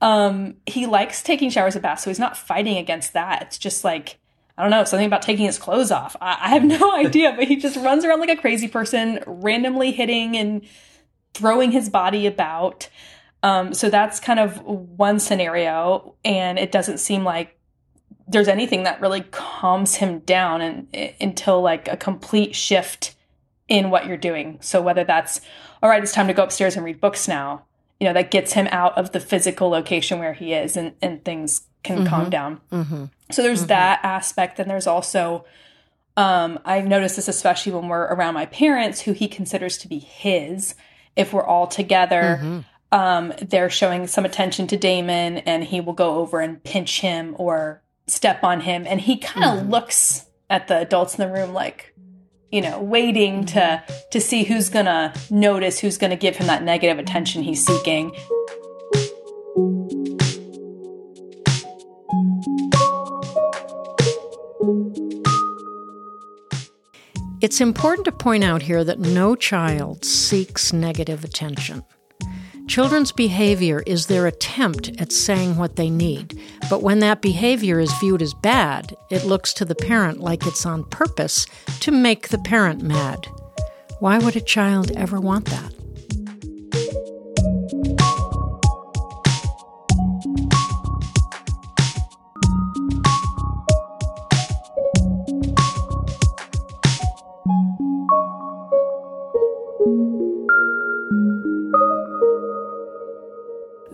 Um, 0.00 0.56
he 0.66 0.86
likes 0.86 1.22
taking 1.22 1.50
showers 1.50 1.74
and 1.74 1.82
baths, 1.82 2.04
so 2.04 2.10
he's 2.10 2.18
not 2.18 2.36
fighting 2.36 2.76
against 2.76 3.12
that. 3.14 3.42
It's 3.42 3.58
just 3.58 3.84
like, 3.84 4.18
I 4.56 4.62
don't 4.62 4.70
know, 4.70 4.84
something 4.84 5.06
about 5.06 5.22
taking 5.22 5.46
his 5.46 5.58
clothes 5.58 5.90
off. 5.90 6.16
I, 6.20 6.38
I 6.42 6.48
have 6.50 6.64
no 6.64 6.92
idea, 6.96 7.34
but 7.36 7.48
he 7.48 7.56
just 7.56 7.76
runs 7.76 8.04
around 8.04 8.20
like 8.20 8.30
a 8.30 8.36
crazy 8.36 8.68
person, 8.68 9.20
randomly 9.26 9.92
hitting 9.92 10.36
and 10.36 10.62
throwing 11.34 11.72
his 11.72 11.88
body 11.88 12.26
about. 12.26 12.88
Um, 13.42 13.72
so 13.72 13.88
that's 13.88 14.18
kind 14.20 14.40
of 14.40 14.60
one 14.62 15.18
scenario, 15.18 16.14
and 16.24 16.58
it 16.58 16.72
doesn't 16.72 16.98
seem 16.98 17.24
like 17.24 17.58
there's 18.26 18.48
anything 18.48 18.82
that 18.82 19.00
really 19.00 19.22
calms 19.22 19.96
him 19.96 20.20
down 20.20 20.60
and, 20.60 21.14
until 21.20 21.62
like 21.62 21.88
a 21.88 21.96
complete 21.96 22.54
shift 22.54 23.14
in 23.68 23.90
what 23.90 24.06
you're 24.06 24.16
doing. 24.16 24.58
So 24.60 24.82
whether 24.82 25.04
that's 25.04 25.40
all 25.82 25.88
right, 25.88 26.02
it's 26.02 26.12
time 26.12 26.26
to 26.26 26.34
go 26.34 26.42
upstairs 26.42 26.76
and 26.76 26.84
read 26.84 27.00
books 27.00 27.28
now, 27.28 27.64
you 28.00 28.06
know, 28.06 28.12
that 28.12 28.30
gets 28.30 28.52
him 28.52 28.68
out 28.70 28.96
of 28.96 29.12
the 29.12 29.20
physical 29.20 29.68
location 29.68 30.18
where 30.18 30.34
he 30.34 30.52
is, 30.52 30.76
and 30.76 30.94
and 31.02 31.24
things 31.24 31.62
can 31.82 31.98
mm-hmm. 31.98 32.06
calm 32.08 32.30
down. 32.30 32.60
Mm-hmm. 32.70 33.04
So 33.30 33.42
there's 33.42 33.60
mm-hmm. 33.60 33.68
that 33.68 34.00
aspect, 34.02 34.58
and 34.58 34.70
there's 34.70 34.86
also 34.86 35.44
um, 36.16 36.58
I've 36.64 36.86
noticed 36.86 37.16
this 37.16 37.28
especially 37.28 37.72
when 37.72 37.88
we're 37.88 38.06
around 38.06 38.34
my 38.34 38.46
parents, 38.46 39.02
who 39.02 39.12
he 39.12 39.28
considers 39.28 39.78
to 39.78 39.88
be 39.88 39.98
his. 39.98 40.74
If 41.16 41.32
we're 41.32 41.44
all 41.44 41.66
together, 41.66 42.38
mm-hmm 42.40 42.60
um, 42.90 43.32
they're 43.40 43.70
showing 43.70 44.06
some 44.06 44.24
attention 44.24 44.66
to 44.68 44.76
Damon 44.76 45.38
and 45.38 45.64
he 45.64 45.80
will 45.80 45.92
go 45.92 46.16
over 46.16 46.40
and 46.40 46.62
pinch 46.62 47.00
him 47.00 47.34
or 47.38 47.82
step 48.06 48.42
on 48.42 48.62
him. 48.62 48.86
And 48.86 49.00
he 49.00 49.18
kind 49.18 49.44
of 49.44 49.60
mm-hmm. 49.60 49.70
looks 49.70 50.26
at 50.48 50.68
the 50.68 50.78
adults 50.78 51.18
in 51.18 51.26
the 51.26 51.32
room 51.32 51.52
like, 51.52 51.94
you 52.50 52.60
know, 52.60 52.80
waiting 52.80 53.44
to 53.46 53.60
mm-hmm. 53.60 53.94
to 54.10 54.20
see 54.20 54.44
who's 54.44 54.68
gonna 54.68 55.12
notice, 55.30 55.78
who's 55.78 55.98
gonna 55.98 56.16
give 56.16 56.36
him 56.36 56.46
that 56.46 56.62
negative 56.62 56.98
attention 56.98 57.42
he's 57.42 57.64
seeking. 57.64 58.12
It's 67.40 67.60
important 67.60 68.04
to 68.06 68.12
point 68.12 68.42
out 68.42 68.62
here 68.62 68.82
that 68.82 68.98
no 68.98 69.36
child 69.36 70.04
seeks 70.04 70.72
negative 70.72 71.22
attention. 71.22 71.84
Children's 72.68 73.12
behavior 73.12 73.82
is 73.86 74.06
their 74.06 74.26
attempt 74.26 75.00
at 75.00 75.10
saying 75.10 75.56
what 75.56 75.76
they 75.76 75.88
need, 75.88 76.38
but 76.68 76.82
when 76.82 76.98
that 76.98 77.22
behavior 77.22 77.80
is 77.80 77.90
viewed 77.94 78.20
as 78.20 78.34
bad, 78.34 78.94
it 79.08 79.24
looks 79.24 79.54
to 79.54 79.64
the 79.64 79.74
parent 79.74 80.20
like 80.20 80.46
it's 80.46 80.66
on 80.66 80.84
purpose 80.84 81.46
to 81.80 81.90
make 81.90 82.28
the 82.28 82.38
parent 82.38 82.82
mad. 82.82 83.26
Why 84.00 84.18
would 84.18 84.36
a 84.36 84.42
child 84.42 84.90
ever 84.96 85.18
want 85.18 85.46
that? 85.46 85.72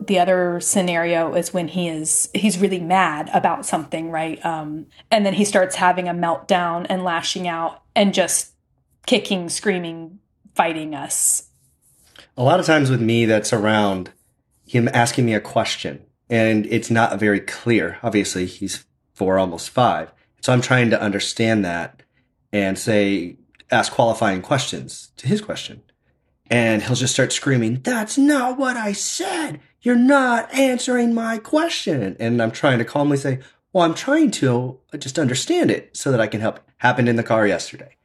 The 0.06 0.18
other 0.18 0.60
scenario 0.60 1.34
is 1.34 1.52
when 1.52 1.68
he 1.68 1.88
is 1.88 2.28
he's 2.34 2.58
really 2.58 2.80
mad 2.80 3.30
about 3.32 3.66
something 3.66 4.10
right? 4.10 4.44
Um, 4.44 4.86
and 5.10 5.24
then 5.24 5.34
he 5.34 5.44
starts 5.44 5.76
having 5.76 6.08
a 6.08 6.14
meltdown 6.14 6.86
and 6.88 7.04
lashing 7.04 7.48
out 7.48 7.82
and 7.94 8.14
just 8.14 8.52
kicking 9.06 9.48
screaming 9.48 10.18
fighting 10.54 10.94
us. 10.94 11.48
A 12.36 12.42
lot 12.42 12.60
of 12.60 12.66
times 12.66 12.90
with 12.90 13.00
me 13.00 13.26
that's 13.26 13.52
around 13.52 14.10
him 14.66 14.88
asking 14.92 15.26
me 15.26 15.34
a 15.34 15.40
question 15.40 16.04
and 16.28 16.66
it's 16.66 16.90
not 16.90 17.18
very 17.18 17.40
clear. 17.40 17.98
Obviously 18.02 18.46
he's 18.46 18.84
four 19.12 19.38
almost 19.38 19.70
five. 19.70 20.12
So 20.40 20.52
i'm 20.52 20.60
trying 20.60 20.90
to 20.90 21.00
understand 21.00 21.64
that 21.64 22.02
and 22.52 22.78
say 22.78 23.36
ask 23.70 23.92
qualifying 23.92 24.42
questions 24.42 25.10
to 25.16 25.26
his 25.26 25.40
question 25.40 25.82
and 26.50 26.82
he'll 26.82 26.94
just 26.94 27.14
start 27.14 27.32
screaming, 27.32 27.80
That's 27.82 28.18
not 28.18 28.58
what 28.58 28.76
I 28.76 28.92
said. 28.92 29.60
You're 29.80 29.96
not 29.96 30.52
answering 30.54 31.14
my 31.14 31.38
question. 31.38 32.16
And 32.18 32.42
I'm 32.42 32.50
trying 32.50 32.78
to 32.78 32.84
calmly 32.84 33.16
say, 33.16 33.40
Well, 33.72 33.84
I'm 33.84 33.94
trying 33.94 34.30
to 34.32 34.78
just 34.98 35.18
understand 35.18 35.70
it 35.70 35.96
so 35.96 36.10
that 36.10 36.20
I 36.20 36.26
can 36.26 36.40
help. 36.40 36.60
Happened 36.78 37.08
in 37.08 37.16
the 37.16 37.22
car 37.22 37.46
yesterday. 37.46 37.96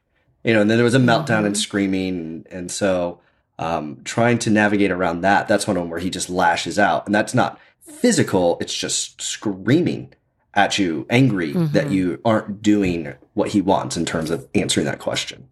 You 0.42 0.54
know, 0.54 0.62
and 0.62 0.70
then 0.70 0.78
there 0.78 0.84
was 0.84 0.94
a 0.94 0.98
meltdown 0.98 1.26
mm-hmm. 1.26 1.46
and 1.46 1.58
screaming. 1.58 2.46
And 2.50 2.70
so, 2.70 3.20
um, 3.58 4.00
trying 4.04 4.38
to 4.40 4.50
navigate 4.50 4.90
around 4.90 5.20
that, 5.20 5.48
that's 5.48 5.66
one 5.66 5.76
of 5.76 5.82
them 5.82 5.90
where 5.90 6.00
he 6.00 6.08
just 6.08 6.30
lashes 6.30 6.78
out. 6.78 7.04
And 7.04 7.14
that's 7.14 7.34
not 7.34 7.60
physical, 7.82 8.56
it's 8.60 8.74
just 8.74 9.20
screaming 9.20 10.14
at 10.54 10.78
you, 10.78 11.06
angry 11.10 11.52
mm-hmm. 11.52 11.72
that 11.72 11.90
you 11.90 12.20
aren't 12.24 12.62
doing 12.62 13.14
what 13.34 13.50
he 13.50 13.60
wants 13.60 13.96
in 13.96 14.04
terms 14.04 14.30
of 14.30 14.48
answering 14.54 14.86
that 14.86 14.98
question. 14.98 15.48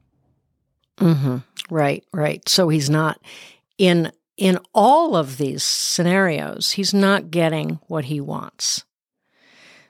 Mm-hmm. 0.98 1.38
Right, 1.70 2.04
right. 2.12 2.48
So 2.48 2.68
he's 2.68 2.90
not 2.90 3.20
in 3.76 4.12
in 4.36 4.58
all 4.72 5.16
of 5.16 5.36
these 5.36 5.64
scenarios, 5.64 6.72
he's 6.72 6.94
not 6.94 7.30
getting 7.30 7.80
what 7.88 8.04
he 8.06 8.20
wants. 8.20 8.84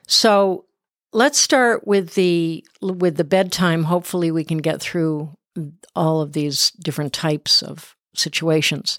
So 0.07 0.65
let's 1.13 1.39
start 1.39 1.85
with 1.85 2.15
the 2.15 2.65
with 2.81 3.17
the 3.17 3.23
bedtime. 3.23 3.83
Hopefully, 3.83 4.31
we 4.31 4.43
can 4.43 4.57
get 4.57 4.81
through 4.81 5.35
all 5.95 6.21
of 6.21 6.33
these 6.33 6.71
different 6.71 7.13
types 7.13 7.61
of 7.61 7.95
situations. 8.15 8.97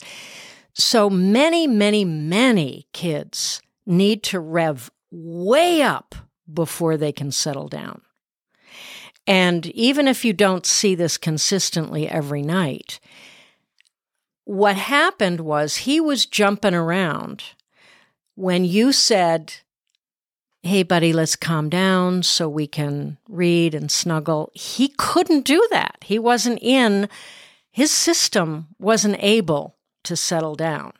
So 0.75 1.11
many, 1.11 1.67
many, 1.67 2.05
many 2.05 2.87
kids 2.93 3.61
need 3.87 4.23
to 4.25 4.41
rev 4.41 4.91
way 5.11 5.83
up 5.83 6.15
before 6.53 6.97
they 6.97 7.13
can 7.13 7.33
settle 7.33 7.69
down. 7.69 8.03
And 9.31 9.67
even 9.67 10.09
if 10.09 10.25
you 10.25 10.33
don't 10.33 10.67
see 10.67 10.97
this 10.97 11.17
consistently 11.17 12.09
every 12.09 12.43
night, 12.43 12.99
what 14.43 14.75
happened 14.75 15.43
was 15.43 15.77
he 15.77 16.01
was 16.01 16.27
jumping 16.27 16.75
around 16.75 17.45
when 18.35 18.65
you 18.65 18.91
said, 18.91 19.55
Hey, 20.65 20.83
buddy, 20.83 21.13
let's 21.13 21.37
calm 21.37 21.69
down 21.69 22.25
so 22.25 22.49
we 22.49 22.67
can 22.67 23.19
read 23.29 23.73
and 23.73 23.89
snuggle. 23.89 24.51
He 24.53 24.89
couldn't 24.99 25.45
do 25.45 25.65
that. 25.71 25.99
He 26.03 26.19
wasn't 26.19 26.59
in, 26.61 27.09
his 27.71 27.93
system 27.93 28.67
wasn't 28.81 29.17
able 29.21 29.77
to 30.03 30.17
settle 30.17 30.57
down. 30.57 30.93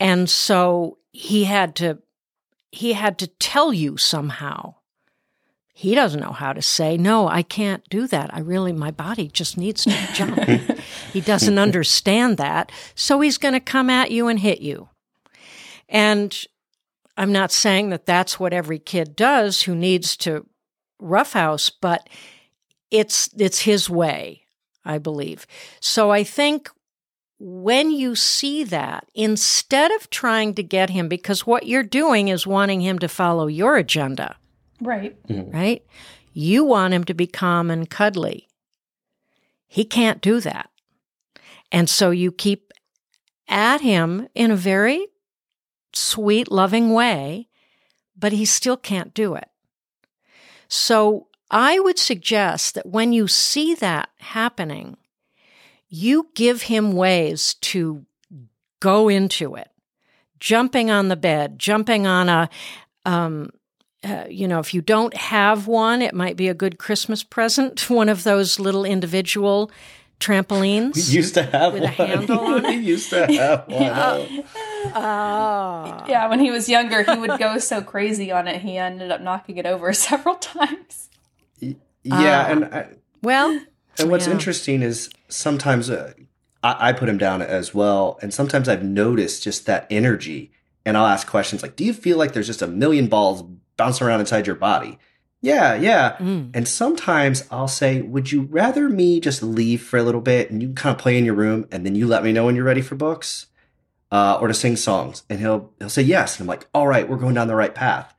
And 0.00 0.30
so 0.30 0.96
he 1.12 1.44
had 1.44 1.76
to, 1.76 1.98
he 2.72 2.94
had 2.94 3.18
to 3.18 3.26
tell 3.26 3.74
you 3.74 3.98
somehow 3.98 4.76
he 5.76 5.96
doesn't 5.96 6.20
know 6.20 6.32
how 6.32 6.52
to 6.52 6.62
say, 6.62 6.96
no, 6.96 7.26
I 7.26 7.42
can't 7.42 7.82
do 7.90 8.06
that. 8.06 8.32
I 8.32 8.38
really, 8.38 8.72
my 8.72 8.92
body 8.92 9.26
just 9.26 9.58
needs 9.58 9.82
to 9.82 9.90
jump. 10.14 10.38
he 11.12 11.20
doesn't 11.20 11.58
understand 11.58 12.36
that. 12.36 12.70
So 12.94 13.20
he's 13.20 13.38
going 13.38 13.54
to 13.54 13.60
come 13.60 13.90
at 13.90 14.12
you 14.12 14.28
and 14.28 14.38
hit 14.38 14.60
you. 14.60 14.88
And 15.88 16.44
I'm 17.16 17.32
not 17.32 17.50
saying 17.50 17.90
that 17.90 18.06
that's 18.06 18.38
what 18.38 18.52
every 18.52 18.78
kid 18.78 19.16
does 19.16 19.62
who 19.62 19.74
needs 19.74 20.16
to 20.18 20.46
roughhouse, 21.00 21.70
but 21.70 22.08
it's, 22.92 23.28
it's 23.36 23.62
his 23.62 23.90
way, 23.90 24.42
I 24.84 24.98
believe. 24.98 25.44
So 25.80 26.12
I 26.12 26.22
think 26.22 26.70
when 27.40 27.90
you 27.90 28.14
see 28.14 28.62
that, 28.62 29.08
instead 29.12 29.90
of 29.90 30.08
trying 30.08 30.54
to 30.54 30.62
get 30.62 30.90
him, 30.90 31.08
because 31.08 31.48
what 31.48 31.66
you're 31.66 31.82
doing 31.82 32.28
is 32.28 32.46
wanting 32.46 32.80
him 32.80 33.00
to 33.00 33.08
follow 33.08 33.48
your 33.48 33.76
agenda 33.76 34.36
Right. 34.84 35.20
Mm-hmm. 35.26 35.50
Right? 35.50 35.84
You 36.32 36.64
want 36.64 36.94
him 36.94 37.04
to 37.04 37.14
be 37.14 37.26
calm 37.26 37.70
and 37.70 37.88
cuddly. 37.88 38.48
He 39.66 39.84
can't 39.84 40.20
do 40.20 40.40
that. 40.40 40.70
And 41.72 41.88
so 41.90 42.10
you 42.10 42.30
keep 42.30 42.72
at 43.48 43.80
him 43.80 44.28
in 44.34 44.50
a 44.50 44.56
very 44.56 45.08
sweet, 45.92 46.50
loving 46.50 46.92
way, 46.92 47.48
but 48.16 48.32
he 48.32 48.44
still 48.44 48.76
can't 48.76 49.14
do 49.14 49.34
it. 49.34 49.48
So 50.68 51.28
I 51.50 51.78
would 51.78 51.98
suggest 51.98 52.74
that 52.74 52.86
when 52.86 53.12
you 53.12 53.28
see 53.28 53.74
that 53.74 54.10
happening, 54.18 54.96
you 55.88 56.28
give 56.34 56.62
him 56.62 56.92
ways 56.92 57.54
to 57.54 58.04
go 58.80 59.08
into 59.08 59.54
it. 59.54 59.68
Jumping 60.40 60.90
on 60.90 61.08
the 61.08 61.16
bed, 61.16 61.58
jumping 61.58 62.06
on 62.06 62.28
a, 62.28 62.48
um, 63.04 63.50
uh, 64.04 64.24
you 64.28 64.46
know, 64.48 64.58
if 64.58 64.74
you 64.74 64.80
don't 64.82 65.14
have 65.14 65.66
one, 65.66 66.02
it 66.02 66.14
might 66.14 66.36
be 66.36 66.48
a 66.48 66.54
good 66.54 66.78
Christmas 66.78 67.22
present. 67.24 67.88
One 67.90 68.08
of 68.08 68.22
those 68.24 68.58
little 68.60 68.84
individual 68.84 69.70
trampolines. 70.20 70.94
We 71.08 71.16
used 71.16 71.34
to 71.34 71.42
have 71.42 71.72
with 71.72 71.82
one. 71.82 71.90
a 71.90 71.94
handle 71.94 72.38
on 72.40 72.64
it. 72.64 72.68
we 72.68 72.76
used 72.76 73.10
to 73.10 73.26
have 73.26 73.68
one. 73.68 73.82
uh, 73.82 74.26
Oh. 74.96 76.04
Yeah, 76.08 76.28
when 76.28 76.40
he 76.40 76.50
was 76.50 76.68
younger, 76.68 77.02
he 77.02 77.18
would 77.18 77.38
go 77.38 77.58
so 77.58 77.82
crazy 77.82 78.30
on 78.30 78.46
it, 78.48 78.60
he 78.62 78.76
ended 78.78 79.10
up 79.10 79.20
knocking 79.20 79.56
it 79.56 79.66
over 79.66 79.92
several 79.92 80.36
times. 80.36 81.08
Yeah, 81.60 81.74
Ah. 82.12 82.46
and 82.50 82.64
I, 82.66 82.86
Well, 83.22 83.60
and 83.98 84.10
what's 84.10 84.26
Yeah. 84.26 84.32
interesting 84.34 84.82
is 84.82 85.08
sometimes 85.28 85.88
uh, 85.90 86.12
I, 86.62 86.88
I 86.90 86.92
put 86.92 87.08
him 87.08 87.18
down 87.18 87.40
as 87.42 87.74
well, 87.74 88.18
and 88.22 88.32
sometimes 88.32 88.68
I've 88.68 88.84
noticed 88.84 89.42
just 89.42 89.66
that 89.66 89.86
energy, 89.90 90.52
and 90.84 90.96
I'll 90.96 91.06
ask 91.06 91.26
questions 91.26 91.62
like, 91.62 91.76
"Do 91.76 91.84
you 91.84 91.94
feel 91.94 92.18
like 92.18 92.32
there's 92.34 92.46
just 92.46 92.62
a 92.62 92.66
million 92.66 93.06
balls 93.08 93.42
bouncing 93.76 94.06
around 94.06 94.20
inside 94.20 94.46
your 94.46 94.56
body?" 94.56 94.98
Yeah, 95.40 95.74
yeah. 95.74 96.16
mm, 96.18 96.50
And 96.54 96.66
sometimes 96.66 97.44
I'll 97.50 97.68
say, 97.68 98.00
"Would 98.00 98.32
you 98.32 98.42
rather 98.50 98.88
me 98.88 99.20
just 99.20 99.42
leave 99.42 99.82
for 99.82 99.98
a 99.98 100.02
little 100.02 100.22
bit 100.22 100.50
and 100.50 100.62
you 100.62 100.72
kind 100.72 100.94
of 100.96 101.00
play 101.02 101.18
in 101.18 101.24
your 101.26 101.34
room, 101.34 101.66
and 101.70 101.84
then 101.84 101.94
you 101.94 102.06
let 102.06 102.24
me 102.24 102.32
know 102.32 102.46
when 102.46 102.56
you're 102.56 102.64
ready 102.64 102.80
for 102.80 102.94
books, 102.94 103.46
uh, 104.10 104.38
or 104.40 104.48
to 104.48 104.54
sing 104.54 104.76
songs?" 104.76 105.22
And 105.28 105.40
he'll 105.40 105.70
he'll 105.78 105.90
say 105.90 106.02
yes, 106.02 106.36
and 106.38 106.44
I'm 106.44 106.48
like, 106.48 106.66
"All 106.72 106.86
right, 106.88 107.08
we're 107.08 107.16
going 107.18 107.34
down 107.34 107.48
the 107.48 107.54
right 107.56 107.74
path." 107.74 108.14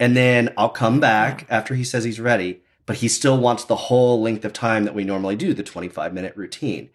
And 0.00 0.16
then 0.16 0.52
I'll 0.56 0.68
come 0.68 1.00
back 1.00 1.44
after 1.50 1.74
he 1.74 1.82
says 1.82 2.04
he's 2.04 2.20
ready, 2.20 2.60
but 2.86 2.96
he 2.98 3.08
still 3.08 3.36
wants 3.38 3.64
the 3.64 3.74
whole 3.74 4.22
length 4.22 4.44
of 4.44 4.52
time 4.52 4.84
that 4.84 4.94
we 4.94 5.02
normally 5.02 5.34
do, 5.34 5.52
the 5.54 5.64
25 5.64 6.14
minute 6.14 6.36
routine. 6.36 6.90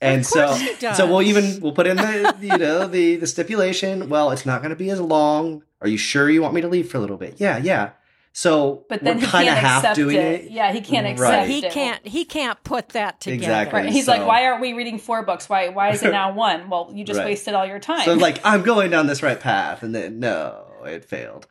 And 0.00 0.24
so, 0.24 0.46
course 0.46 0.60
he 0.60 0.74
does. 0.76 0.96
so 0.96 1.06
we'll 1.06 1.20
even 1.22 1.60
we'll 1.60 1.72
put 1.72 1.86
in 1.86 1.96
the 1.98 2.34
you 2.40 2.56
know 2.64 2.86
the 2.86 3.16
the 3.16 3.26
stipulation. 3.26 4.08
Well, 4.08 4.30
it's 4.30 4.46
not 4.46 4.62
going 4.62 4.70
to 4.70 4.76
be 4.76 4.88
as 4.88 5.00
long. 5.02 5.64
Are 5.80 5.88
you 5.88 5.96
sure 5.98 6.28
you 6.28 6.42
want 6.42 6.54
me 6.54 6.60
to 6.60 6.68
leave 6.68 6.90
for 6.90 6.96
a 6.98 7.00
little 7.00 7.16
bit? 7.16 7.34
Yeah, 7.38 7.58
yeah. 7.58 7.90
So 8.32 8.84
But 8.88 9.02
then 9.02 9.16
we're 9.16 9.22
he 9.22 9.26
kind 9.26 9.48
of 9.48 9.54
can't 9.54 9.66
half 9.66 9.82
accept 9.82 9.96
doing 9.96 10.16
it. 10.16 10.44
it. 10.44 10.50
Yeah, 10.50 10.72
he 10.72 10.80
can't 10.80 11.04
Right. 11.04 11.12
accept 11.12 11.48
he 11.48 11.66
it. 11.66 11.72
can't. 11.72 12.06
He 12.06 12.24
can't 12.24 12.62
put 12.62 12.90
that 12.90 13.20
together. 13.20 13.36
Exactly. 13.42 13.80
Right. 13.80 13.88
He's 13.90 14.04
So- 14.04 14.12
like, 14.12 14.26
why 14.26 14.44
aren't 14.46 14.60
we 14.60 14.74
reading 14.74 14.98
four 14.98 15.22
books? 15.22 15.48
Why 15.48 15.68
why 15.70 15.90
is 15.90 16.02
it 16.02 16.12
now 16.12 16.32
one? 16.32 16.68
Well, 16.70 16.90
you 16.94 17.04
just 17.04 17.18
Right. 17.18 17.26
wasted 17.26 17.54
all 17.54 17.66
your 17.66 17.78
time. 17.80 18.04
So 18.04 18.14
like 18.14 18.40
I'm 18.44 18.62
going 18.62 18.90
down 18.90 19.06
this 19.08 19.22
right 19.22 19.40
path, 19.40 19.82
and 19.82 19.94
then 19.94 20.20
no, 20.20 20.66
it 20.84 21.04
failed. 21.04 21.46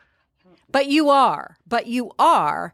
But 0.71 0.87
you 0.87 1.09
are. 1.09 1.57
But 1.67 1.87
you 1.87 2.11
are. 2.19 2.73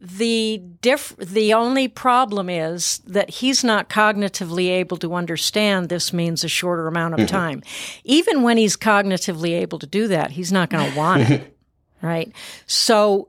The 0.00 0.62
diff- 0.82 1.16
the 1.16 1.54
only 1.54 1.88
problem 1.88 2.50
is 2.50 2.98
that 3.06 3.30
he's 3.30 3.64
not 3.64 3.88
cognitively 3.88 4.68
able 4.68 4.98
to 4.98 5.14
understand 5.14 5.88
this 5.88 6.12
means 6.12 6.44
a 6.44 6.48
shorter 6.48 6.86
amount 6.86 7.14
of 7.14 7.20
mm-hmm. 7.20 7.34
time. 7.34 7.62
Even 8.04 8.42
when 8.42 8.58
he's 8.58 8.76
cognitively 8.76 9.52
able 9.52 9.78
to 9.78 9.86
do 9.86 10.06
that, 10.08 10.32
he's 10.32 10.52
not 10.52 10.68
going 10.68 10.90
to 10.90 10.96
want 10.96 11.30
it. 11.30 11.56
right? 12.02 12.30
So 12.66 13.28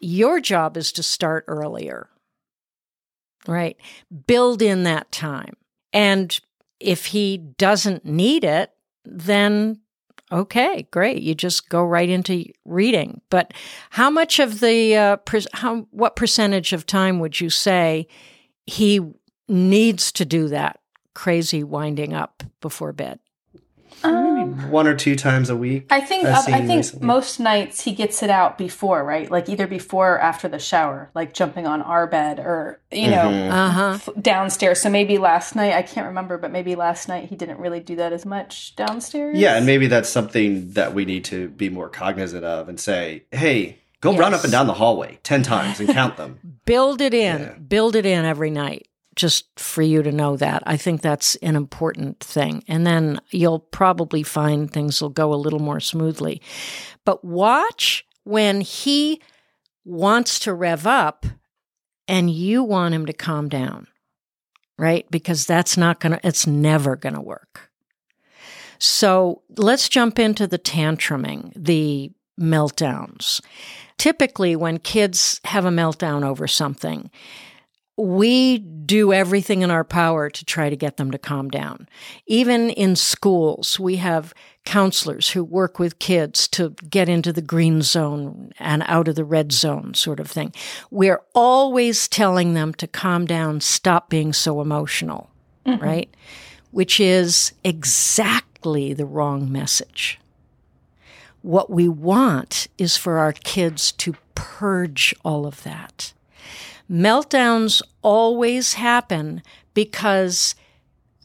your 0.00 0.40
job 0.40 0.76
is 0.76 0.90
to 0.92 1.02
start 1.02 1.44
earlier. 1.46 2.08
Right? 3.46 3.76
Build 4.26 4.62
in 4.62 4.82
that 4.82 5.12
time. 5.12 5.54
And 5.92 6.38
if 6.80 7.06
he 7.06 7.36
doesn't 7.36 8.04
need 8.04 8.42
it, 8.44 8.72
then 9.04 9.80
okay, 10.32 10.86
great. 10.90 11.22
You 11.22 11.34
just 11.34 11.68
go 11.68 11.84
right 11.84 12.08
into 12.08 12.44
reading. 12.64 13.20
But 13.30 13.52
how 13.90 14.10
much 14.10 14.38
of 14.38 14.60
the 14.60 14.96
uh, 14.96 15.16
per- 15.16 15.40
how 15.52 15.86
what 15.90 16.16
percentage 16.16 16.72
of 16.72 16.86
time 16.86 17.18
would 17.18 17.40
you 17.40 17.50
say 17.50 18.06
he 18.66 19.00
needs 19.48 20.12
to 20.12 20.24
do 20.24 20.48
that 20.48 20.80
crazy 21.14 21.64
winding 21.64 22.14
up 22.14 22.42
before 22.60 22.92
bed? 22.92 23.18
Um, 24.04 24.70
One 24.70 24.86
or 24.86 24.94
two 24.94 25.16
times 25.16 25.50
a 25.50 25.56
week. 25.56 25.86
I 25.90 26.00
think 26.00 26.24
I've 26.26 26.48
uh, 26.48 26.52
I 26.56 26.66
think 26.66 26.78
recently. 26.78 27.06
most 27.06 27.40
nights 27.40 27.80
he 27.82 27.92
gets 27.92 28.22
it 28.22 28.30
out 28.30 28.56
before, 28.58 29.04
right? 29.04 29.30
Like 29.30 29.48
either 29.48 29.66
before 29.66 30.14
or 30.14 30.18
after 30.20 30.48
the 30.48 30.58
shower, 30.58 31.10
like 31.14 31.32
jumping 31.34 31.66
on 31.66 31.82
our 31.82 32.06
bed 32.06 32.38
or 32.38 32.80
you 32.90 33.10
know 33.10 33.16
Mhm. 33.30 33.50
Uh 33.50 33.70
huh. 33.70 33.90
f- 33.94 34.08
downstairs. 34.20 34.80
So 34.80 34.88
maybe 34.90 35.18
last 35.18 35.54
night 35.54 35.74
I 35.74 35.82
can't 35.82 36.06
remember, 36.06 36.38
but 36.38 36.50
maybe 36.50 36.74
last 36.74 37.08
night 37.08 37.28
he 37.28 37.36
didn't 37.36 37.58
really 37.58 37.80
do 37.80 37.96
that 37.96 38.12
as 38.12 38.24
much 38.24 38.74
downstairs. 38.76 39.38
Yeah, 39.38 39.56
and 39.56 39.66
maybe 39.66 39.86
that's 39.86 40.08
something 40.08 40.72
that 40.72 40.94
we 40.94 41.04
need 41.04 41.24
to 41.26 41.48
be 41.48 41.68
more 41.68 41.88
cognizant 41.88 42.44
of 42.44 42.68
and 42.68 42.78
say, 42.80 43.24
hey, 43.32 43.78
go 44.00 44.16
run 44.16 44.32
up 44.34 44.42
and 44.44 44.50
down 44.52 44.66
the 44.66 44.74
hallway 44.74 45.18
10 45.22 45.42
times 45.42 45.78
and 45.80 45.88
count 45.90 46.16
them. 46.16 46.38
Build 46.64 47.00
it 47.00 47.12
in. 47.14 47.40
Yeah. 47.40 47.52
Build 47.54 47.96
it 47.96 48.06
in 48.06 48.24
every 48.24 48.50
night. 48.50 48.86
Just 49.16 49.58
for 49.58 49.82
you 49.82 50.02
to 50.02 50.12
know 50.12 50.36
that. 50.36 50.62
I 50.66 50.76
think 50.76 51.00
that's 51.00 51.34
an 51.36 51.56
important 51.56 52.20
thing. 52.20 52.62
And 52.68 52.86
then 52.86 53.20
you'll 53.30 53.58
probably 53.58 54.22
find 54.22 54.70
things 54.70 55.02
will 55.02 55.08
go 55.08 55.34
a 55.34 55.36
little 55.36 55.58
more 55.58 55.80
smoothly. 55.80 56.40
But 57.04 57.24
watch 57.24 58.06
when 58.24 58.60
he 58.60 59.20
wants 59.84 60.38
to 60.40 60.54
rev 60.54 60.86
up 60.86 61.26
and 62.06 62.30
you 62.30 62.62
want 62.62 62.94
him 62.94 63.06
to 63.06 63.12
calm 63.12 63.48
down, 63.48 63.88
right? 64.78 65.10
Because 65.10 65.44
that's 65.44 65.76
not 65.76 66.00
going 66.00 66.12
to, 66.12 66.26
it's 66.26 66.46
never 66.46 66.96
going 66.96 67.14
to 67.14 67.20
work. 67.20 67.70
So 68.78 69.42
let's 69.56 69.88
jump 69.88 70.18
into 70.18 70.46
the 70.46 70.58
tantruming, 70.58 71.52
the 71.54 72.12
meltdowns. 72.40 73.40
Typically, 73.98 74.56
when 74.56 74.78
kids 74.78 75.40
have 75.44 75.66
a 75.66 75.70
meltdown 75.70 76.24
over 76.24 76.48
something, 76.48 77.10
we 78.00 78.58
do 78.58 79.12
everything 79.12 79.62
in 79.62 79.70
our 79.70 79.84
power 79.84 80.28
to 80.30 80.44
try 80.44 80.68
to 80.68 80.76
get 80.76 80.96
them 80.96 81.10
to 81.10 81.18
calm 81.18 81.48
down. 81.48 81.88
Even 82.26 82.70
in 82.70 82.96
schools, 82.96 83.78
we 83.78 83.96
have 83.96 84.34
counselors 84.64 85.30
who 85.30 85.44
work 85.44 85.78
with 85.78 85.98
kids 85.98 86.48
to 86.48 86.70
get 86.88 87.08
into 87.08 87.32
the 87.32 87.42
green 87.42 87.82
zone 87.82 88.52
and 88.58 88.82
out 88.86 89.06
of 89.06 89.14
the 89.14 89.24
red 89.24 89.52
zone, 89.52 89.94
sort 89.94 90.18
of 90.18 90.30
thing. 90.30 90.52
We're 90.90 91.20
always 91.34 92.08
telling 92.08 92.54
them 92.54 92.74
to 92.74 92.86
calm 92.86 93.26
down, 93.26 93.60
stop 93.60 94.10
being 94.10 94.32
so 94.32 94.60
emotional, 94.60 95.30
mm-hmm. 95.64 95.82
right? 95.82 96.14
Which 96.72 97.00
is 97.00 97.52
exactly 97.64 98.92
the 98.92 99.06
wrong 99.06 99.52
message. 99.52 100.18
What 101.42 101.70
we 101.70 101.88
want 101.88 102.66
is 102.76 102.96
for 102.96 103.18
our 103.18 103.32
kids 103.32 103.92
to 103.92 104.14
purge 104.34 105.14
all 105.24 105.46
of 105.46 105.62
that. 105.62 106.12
Meltdowns 106.90 107.82
always 108.02 108.74
happen 108.74 109.42
because 109.74 110.54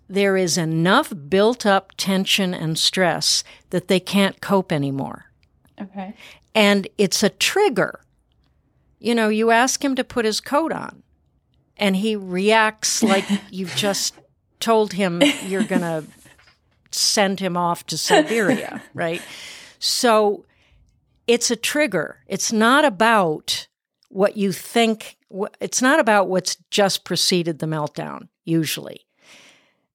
there 0.08 0.38
is 0.38 0.58
enough 0.58 1.12
built 1.28 1.66
up 1.66 1.94
tension 1.98 2.54
and 2.54 2.78
stress 2.78 3.44
that 3.72 3.88
they 3.88 4.00
can't 4.00 4.42
cope 4.42 4.72
anymore. 4.72 5.32
Okay. 5.82 6.14
And 6.54 6.88
it's 6.98 7.24
a 7.24 7.30
trigger. 7.30 8.02
You 9.00 9.16
know, 9.16 9.30
you 9.30 9.52
ask 9.52 9.84
him 9.84 9.96
to 9.96 10.04
put 10.04 10.26
his 10.26 10.40
coat 10.40 10.72
on, 10.72 11.04
and 11.78 11.96
he 11.98 12.16
reacts 12.16 13.02
like 13.04 13.26
you've 13.50 13.76
just 13.76 14.16
told 14.60 14.94
him 14.94 15.22
you're 15.48 15.64
going 15.64 15.82
to 15.82 16.06
send 16.92 17.40
him 17.40 17.58
off 17.58 17.86
to 17.88 17.98
Siberia, 17.98 18.82
right? 18.94 19.22
So 19.80 20.46
it's 21.28 21.52
a 21.52 21.56
trigger. 21.56 22.20
It's 22.28 22.54
not 22.54 22.86
about 22.86 23.68
what 24.16 24.38
you 24.38 24.54
think. 24.54 25.18
It's 25.60 25.82
not 25.82 26.00
about 26.00 26.30
what's 26.30 26.56
just 26.72 27.04
preceded 27.04 27.60
the 27.60 27.66
meltdown, 27.66 28.30
usually. 28.46 29.02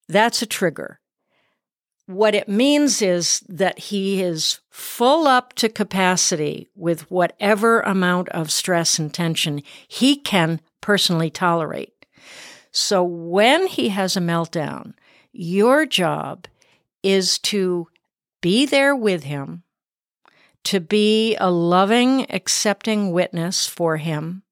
That's 0.09 0.42
a 0.42 0.46
trigger. 0.46 1.00
What 2.04 2.35
it 2.35 2.48
means 2.48 3.00
is 3.00 3.40
that 3.48 3.78
he 3.78 4.20
is 4.20 4.61
full 4.68 5.26
up 5.26 5.54
to 5.54 5.68
capacity 5.68 6.68
with 6.74 7.11
whatever 7.11 7.80
amount 7.80 8.28
of 8.30 8.50
stress 8.50 8.98
and 8.98 9.14
tension 9.14 9.62
he 9.88 10.16
can 10.16 10.61
personally 10.80 11.30
tolerate. 11.30 11.94
So 12.72 13.02
when 13.02 13.68
he 13.68 13.88
has 13.88 14.16
a 14.16 14.20
meltdown, 14.20 14.92
your 15.33 15.87
job 15.87 16.46
is 17.02 17.38
to 17.38 17.88
be 18.42 18.66
there 18.66 18.94
with 18.94 19.24
him, 19.24 19.62
to 20.64 20.81
be 20.81 21.37
a 21.37 21.51
loving, 21.51 22.27
accepting 22.31 23.12
witness 23.12 23.66
for 23.66 23.96
him, 23.96 24.42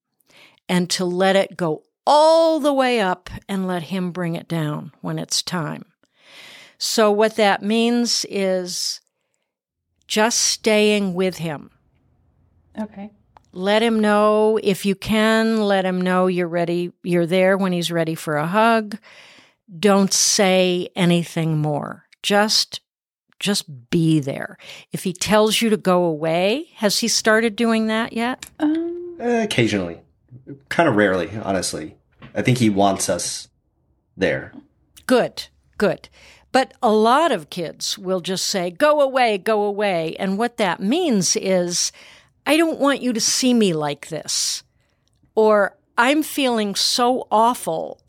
and 0.68 0.88
to 0.90 1.04
let 1.04 1.36
it 1.36 1.56
go 1.56 1.82
all 2.06 2.58
the 2.60 2.72
way 2.72 3.00
up 3.00 3.28
and 3.48 3.66
let 3.66 3.84
him 3.84 4.10
bring 4.12 4.34
it 4.34 4.48
down 4.48 4.92
when 5.00 5.18
it's 5.18 5.42
time. 5.42 5.84
So, 6.78 7.10
what 7.10 7.36
that 7.36 7.62
means 7.62 8.24
is 8.28 9.00
just 10.06 10.38
staying 10.38 11.14
with 11.14 11.38
him. 11.38 11.70
Okay. 12.78 13.10
Let 13.52 13.82
him 13.82 14.00
know 14.00 14.58
if 14.62 14.86
you 14.86 14.94
can, 14.94 15.60
let 15.62 15.84
him 15.84 16.00
know 16.00 16.26
you're 16.26 16.48
ready, 16.48 16.92
you're 17.02 17.26
there 17.26 17.56
when 17.56 17.72
he's 17.72 17.90
ready 17.90 18.14
for 18.14 18.36
a 18.36 18.46
hug. 18.46 18.98
Don't 19.78 20.12
say 20.12 20.88
anything 20.94 21.58
more. 21.58 22.04
Just 22.22 22.80
just 23.38 23.90
be 23.90 24.20
there. 24.20 24.58
If 24.92 25.04
he 25.04 25.12
tells 25.12 25.60
you 25.62 25.70
to 25.70 25.76
go 25.76 26.04
away, 26.04 26.68
has 26.76 26.98
he 26.98 27.08
started 27.08 27.56
doing 27.56 27.86
that 27.86 28.12
yet? 28.12 28.46
Um, 28.58 29.16
Uh, 29.20 29.40
occasionally, 29.42 29.98
kind 30.68 30.88
of 30.88 30.96
rarely, 30.96 31.30
honestly. 31.42 31.96
I 32.34 32.42
think 32.42 32.58
he 32.58 32.70
wants 32.70 33.08
us 33.08 33.48
there. 34.16 34.52
Good, 35.06 35.48
good. 35.76 36.08
But 36.52 36.74
a 36.82 36.90
lot 36.90 37.32
of 37.32 37.50
kids 37.50 37.98
will 37.98 38.20
just 38.20 38.46
say, 38.46 38.70
go 38.70 39.00
away, 39.00 39.38
go 39.38 39.62
away. 39.62 40.16
And 40.18 40.38
what 40.38 40.56
that 40.56 40.80
means 40.80 41.36
is, 41.36 41.92
I 42.46 42.56
don't 42.56 42.78
want 42.78 43.02
you 43.02 43.12
to 43.12 43.20
see 43.20 43.52
me 43.52 43.72
like 43.72 44.08
this. 44.08 44.62
Or 45.34 45.76
I'm 45.96 46.22
feeling 46.22 46.74
so 46.74 47.26
awful 47.30 48.00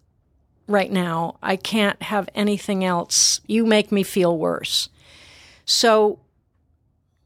right 0.68 0.92
now, 0.92 1.38
I 1.42 1.56
can't 1.56 2.02
have 2.04 2.30
anything 2.36 2.86
else. 2.86 3.42
You 3.48 3.66
make 3.66 3.92
me 3.92 4.04
feel 4.04 4.38
worse. 4.38 4.90
So, 5.72 6.18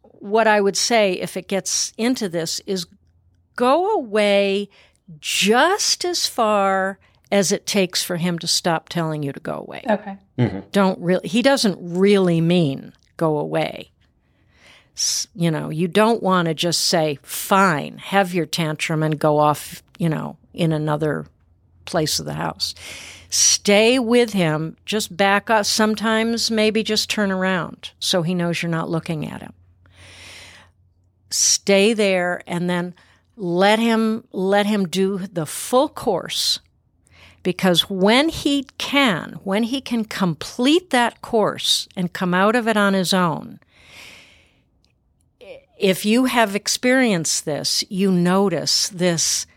what 0.01 0.47
I 0.47 0.59
would 0.59 0.75
say 0.75 1.13
if 1.13 1.37
it 1.37 1.47
gets 1.47 1.93
into 1.97 2.27
this 2.27 2.59
is 2.65 2.85
go 3.55 3.95
away 3.95 4.69
just 5.21 6.03
as 6.03 6.27
far 6.27 6.99
as 7.31 7.53
it 7.53 7.65
takes 7.65 8.03
for 8.03 8.17
him 8.17 8.37
to 8.39 8.47
stop 8.47 8.89
telling 8.89 9.23
you 9.23 9.31
to 9.31 9.39
go 9.39 9.53
away. 9.59 9.83
Okay. 9.89 10.17
Mm-hmm. 10.37 10.59
Don't 10.73 10.99
really, 10.99 11.27
he 11.27 11.41
doesn't 11.41 11.77
really 11.79 12.41
mean 12.41 12.91
go 13.15 13.37
away. 13.37 13.91
S- 14.95 15.27
You 15.33 15.49
know, 15.49 15.69
you 15.69 15.87
don't 15.87 16.21
want 16.21 16.47
to 16.49 16.53
just 16.53 16.81
say, 16.85 17.19
fine, 17.23 17.97
have 17.97 18.33
your 18.33 18.45
tantrum 18.45 19.03
and 19.03 19.17
go 19.17 19.39
off, 19.39 19.81
you 19.97 20.09
know, 20.09 20.35
in 20.53 20.71
another 20.73 21.25
place 21.85 22.19
of 22.19 22.25
the 22.25 22.33
house. 22.33 22.75
Stay 23.33 23.97
with 23.97 24.33
him, 24.33 24.77
just 24.85 25.17
back 25.17 25.49
up. 25.49 25.65
Sometimes 25.65 26.51
maybe 26.51 26.83
just 26.83 27.09
turn 27.09 27.31
around 27.31 27.89
so 27.99 28.21
he 28.21 28.35
knows 28.35 28.61
you're 28.61 28.69
not 28.69 28.91
looking 28.91 29.27
at 29.27 29.41
him. 29.41 29.53
Stay 31.31 31.93
there 31.93 32.43
and 32.45 32.69
then 32.69 32.93
let 33.35 33.79
him 33.79 34.23
let 34.31 34.67
him 34.67 34.87
do 34.87 35.17
the 35.17 35.47
full 35.47 35.89
course 35.89 36.59
because 37.41 37.89
when 37.89 38.29
he 38.29 38.67
can, 38.77 39.39
when 39.43 39.63
he 39.63 39.81
can 39.81 40.05
complete 40.05 40.91
that 40.91 41.23
course 41.23 41.87
and 41.95 42.13
come 42.13 42.35
out 42.35 42.55
of 42.55 42.67
it 42.67 42.77
on 42.77 42.93
his 42.93 43.15
own, 43.15 43.59
if 45.79 46.05
you 46.05 46.25
have 46.25 46.55
experienced 46.55 47.45
this, 47.45 47.83
you 47.89 48.11
notice 48.11 48.89
this 48.89 49.47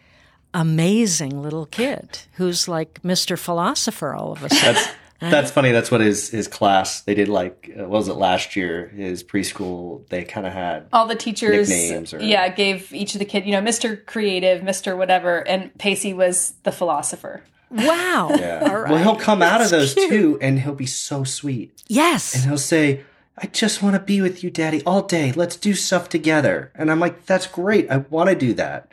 amazing 0.61 1.41
little 1.43 1.67
kid 1.67 2.19
who's 2.35 2.67
like 2.67 3.01
Mr. 3.03 3.39
Philosopher 3.39 4.15
all 4.15 4.33
of 4.33 4.43
a 4.43 4.49
sudden. 4.49 4.75
That's 4.75 4.91
that's 5.33 5.51
funny. 5.51 5.71
That's 5.73 5.91
what 5.91 6.01
his 6.01 6.29
his 6.31 6.47
class 6.49 7.01
they 7.03 7.15
did. 7.15 7.29
Like 7.29 7.71
uh, 7.75 7.81
what 7.83 7.91
was 7.91 8.09
it 8.09 8.15
last 8.15 8.55
year? 8.57 8.89
His 8.89 9.23
preschool 9.25 10.07
they 10.09 10.25
kind 10.25 10.47
of 10.47 10.53
had. 10.53 10.89
All 10.93 11.07
the 11.07 11.15
teachers, 11.15 11.69
Nicknames 11.69 12.13
or- 12.13 12.21
yeah, 12.23 12.49
gave 12.49 12.93
each 12.93 13.15
of 13.15 13.19
the 13.21 13.25
kid, 13.25 13.47
you 13.47 13.53
know, 13.53 13.63
Mr. 13.63 14.05
Creative, 14.05 14.61
Mr. 14.63 14.97
Whatever, 14.97 15.47
and 15.49 15.77
Pacey 15.79 16.13
was 16.13 16.53
the 16.65 16.73
philosopher. 16.73 17.43
wow. 17.71 18.31
Yeah. 18.39 18.63
All 18.69 18.79
right. 18.81 18.91
Well, 18.93 19.03
he'll 19.03 19.17
come 19.17 19.43
out 19.43 19.61
of 19.63 19.71
those 19.71 19.95
cute. 19.95 20.11
too, 20.11 20.39
and 20.43 20.61
he'll 20.61 20.75
be 20.75 20.87
so 20.87 21.25
sweet, 21.25 21.83
Yes. 21.89 22.35
and 22.35 22.45
he'll 22.45 22.59
say. 22.59 23.01
I 23.39 23.49
just 23.49 23.83
want 23.83 23.95
to 23.97 24.01
be 24.01 24.23
with 24.23 24.43
you, 24.43 24.49
Daddy, 24.49 24.83
all 24.87 25.03
day. 25.03 25.31
Let's 25.31 25.57
do 25.57 25.75
stuff 25.75 26.09
together. 26.09 26.73
And 26.75 26.91
I'm 26.91 26.99
like, 27.01 27.27
that's 27.27 27.47
great. 27.47 27.91
I 27.91 27.99
want 27.99 28.31
to 28.31 28.35
do 28.35 28.55
that 28.55 28.91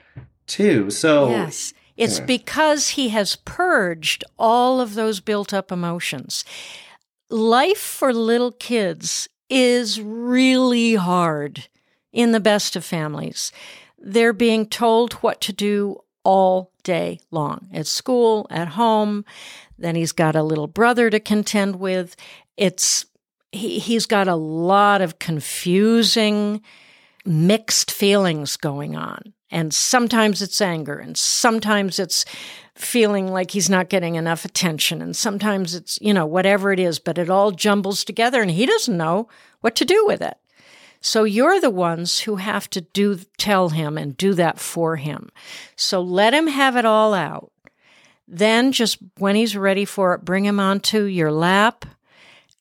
too. 0.54 0.90
So 0.90 1.30
Yes. 1.30 1.74
It's 1.96 2.20
because 2.20 2.90
he 2.90 3.10
has 3.10 3.36
purged 3.36 4.24
all 4.40 4.82
of 4.82 4.96
those 4.96 5.20
built 5.20 5.54
up 5.54 5.72
emotions. 5.72 6.44
Life 7.30 7.78
for 7.78 8.12
little 8.12 8.52
kids 8.52 9.30
is 9.48 10.02
really 10.02 10.96
hard 10.96 11.68
in 12.12 12.32
the 12.32 12.40
best 12.40 12.76
of 12.76 12.84
families. 12.84 13.52
They're 14.00 14.34
being 14.34 14.66
told 14.68 15.14
what 15.14 15.40
to 15.42 15.54
do 15.54 16.00
all 16.24 16.72
day 16.84 17.20
long 17.32 17.70
at 17.74 17.88
school, 17.88 18.48
at 18.50 18.70
home. 18.70 19.24
Then 19.78 19.96
he's 19.96 20.12
got 20.12 20.36
a 20.36 20.44
little 20.44 20.68
brother 20.68 21.10
to 21.10 21.20
contend 21.20 21.76
with. 21.76 22.16
It's 22.58 23.06
he, 23.52 23.80
he's 23.80 24.06
got 24.06 24.28
a 24.28 24.36
lot 24.36 25.02
of 25.02 25.20
confusing 25.20 26.62
mixed 27.26 27.92
feelings 27.92 28.58
going 28.58 28.96
on. 28.96 29.34
And 29.54 29.72
sometimes 29.72 30.42
it's 30.42 30.60
anger, 30.62 30.98
and 30.98 31.16
sometimes 31.16 32.00
it's 32.00 32.26
feeling 32.74 33.32
like 33.32 33.52
he's 33.52 33.70
not 33.70 33.88
getting 33.88 34.16
enough 34.16 34.46
attention, 34.46 35.00
and 35.00 35.16
sometimes 35.16 35.76
it's, 35.76 36.00
you 36.02 36.12
know, 36.12 36.26
whatever 36.26 36.74
it 36.74 36.80
is, 36.80 36.98
but 36.98 37.20
it 37.20 37.30
all 37.30 37.52
jumbles 37.52 38.04
together 38.04 38.42
and 38.42 38.50
he 38.50 38.66
doesn't 38.66 38.98
know 38.98 39.30
what 39.62 39.76
to 39.76 39.86
do 39.86 40.08
with 40.08 40.24
it. 40.24 40.38
So 41.02 41.24
you're 41.24 41.62
the 41.62 41.70
ones 41.70 42.22
who 42.22 42.38
have 42.38 42.68
to 42.72 42.82
do 42.82 43.20
tell 43.38 43.70
him 43.70 43.96
and 43.96 44.18
do 44.18 44.34
that 44.34 44.58
for 44.58 44.96
him. 44.96 45.30
So 45.76 46.02
let 46.02 46.34
him 46.34 46.48
have 46.48 46.76
it 46.76 46.86
all 46.86 47.14
out. 47.14 47.52
Then 48.28 48.72
just 48.72 48.98
when 49.20 49.36
he's 49.36 49.56
ready 49.56 49.86
for 49.86 50.16
it, 50.16 50.26
bring 50.26 50.46
him 50.46 50.60
onto 50.60 51.04
your 51.04 51.32
lap 51.32 51.86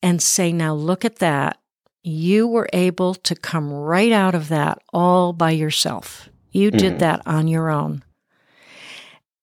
and 0.03 0.21
say, 0.21 0.53
Now 0.53 0.75
look 0.75 1.07
at 1.07 1.21
that. 1.21 1.59
You 2.03 2.47
were 2.47 2.69
able 2.75 3.15
to 3.15 3.35
come 3.35 3.73
right 3.73 4.13
out 4.13 4.35
of 4.35 4.49
that 4.49 4.83
all 4.93 5.33
by 5.33 5.53
yourself. 5.53 6.29
You 6.53 6.71
did 6.71 6.95
mm. 6.95 6.99
that 7.01 7.23
on 7.27 7.49
your 7.49 7.71
own. 7.71 8.05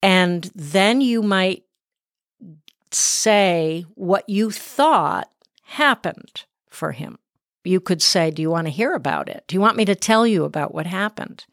And 0.01 0.49
then 0.55 1.01
you 1.01 1.21
might 1.21 1.63
say 2.91 3.85
what 3.95 4.27
you 4.29 4.51
thought 4.51 5.29
happened 5.63 6.45
for 6.69 6.91
him. 6.91 7.19
You 7.63 7.79
could 7.79 8.01
say, 8.01 8.31
Do 8.31 8.41
you 8.41 8.49
want 8.49 8.67
to 8.67 8.71
hear 8.71 8.93
about 8.93 9.29
it? 9.29 9.43
Do 9.47 9.55
you 9.55 9.61
want 9.61 9.77
me 9.77 9.85
to 9.85 9.95
tell 9.95 10.25
you 10.25 10.43
about 10.43 10.73
what 10.73 10.87
happened? 10.87 11.45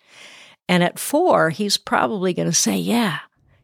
And 0.68 0.82
at 0.82 0.98
four, 0.98 1.50
he's 1.50 1.76
probably 1.76 2.32
going 2.32 2.48
to 2.48 2.54
say, 2.54 2.76
Yeah, 2.76 3.18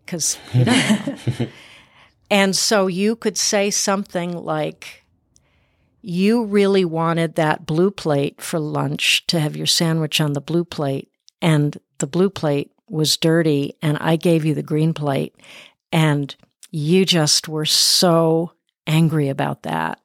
because 0.04 0.34
he 0.52 0.64
doesn't 0.64 1.50
and 2.30 2.56
so 2.56 2.86
you 2.86 3.16
could 3.16 3.38
say 3.38 3.70
something 3.70 4.36
like, 4.36 5.04
You 6.02 6.44
really 6.44 6.84
wanted 6.84 7.36
that 7.36 7.64
blue 7.64 7.90
plate 7.90 8.40
for 8.40 8.58
lunch 8.58 9.26
to 9.28 9.38
have 9.38 9.56
your 9.56 9.66
sandwich 9.66 10.20
on 10.20 10.32
the 10.32 10.40
blue 10.40 10.64
plate, 10.64 11.11
and 11.42 11.78
the 11.98 12.06
blue 12.06 12.30
plate 12.30 12.72
was 12.88 13.18
dirty, 13.18 13.74
and 13.82 13.98
I 13.98 14.16
gave 14.16 14.46
you 14.46 14.54
the 14.54 14.62
green 14.62 14.94
plate, 14.94 15.34
and 15.92 16.34
you 16.70 17.04
just 17.04 17.48
were 17.48 17.66
so 17.66 18.52
angry 18.86 19.28
about 19.28 19.62
that. 19.64 20.00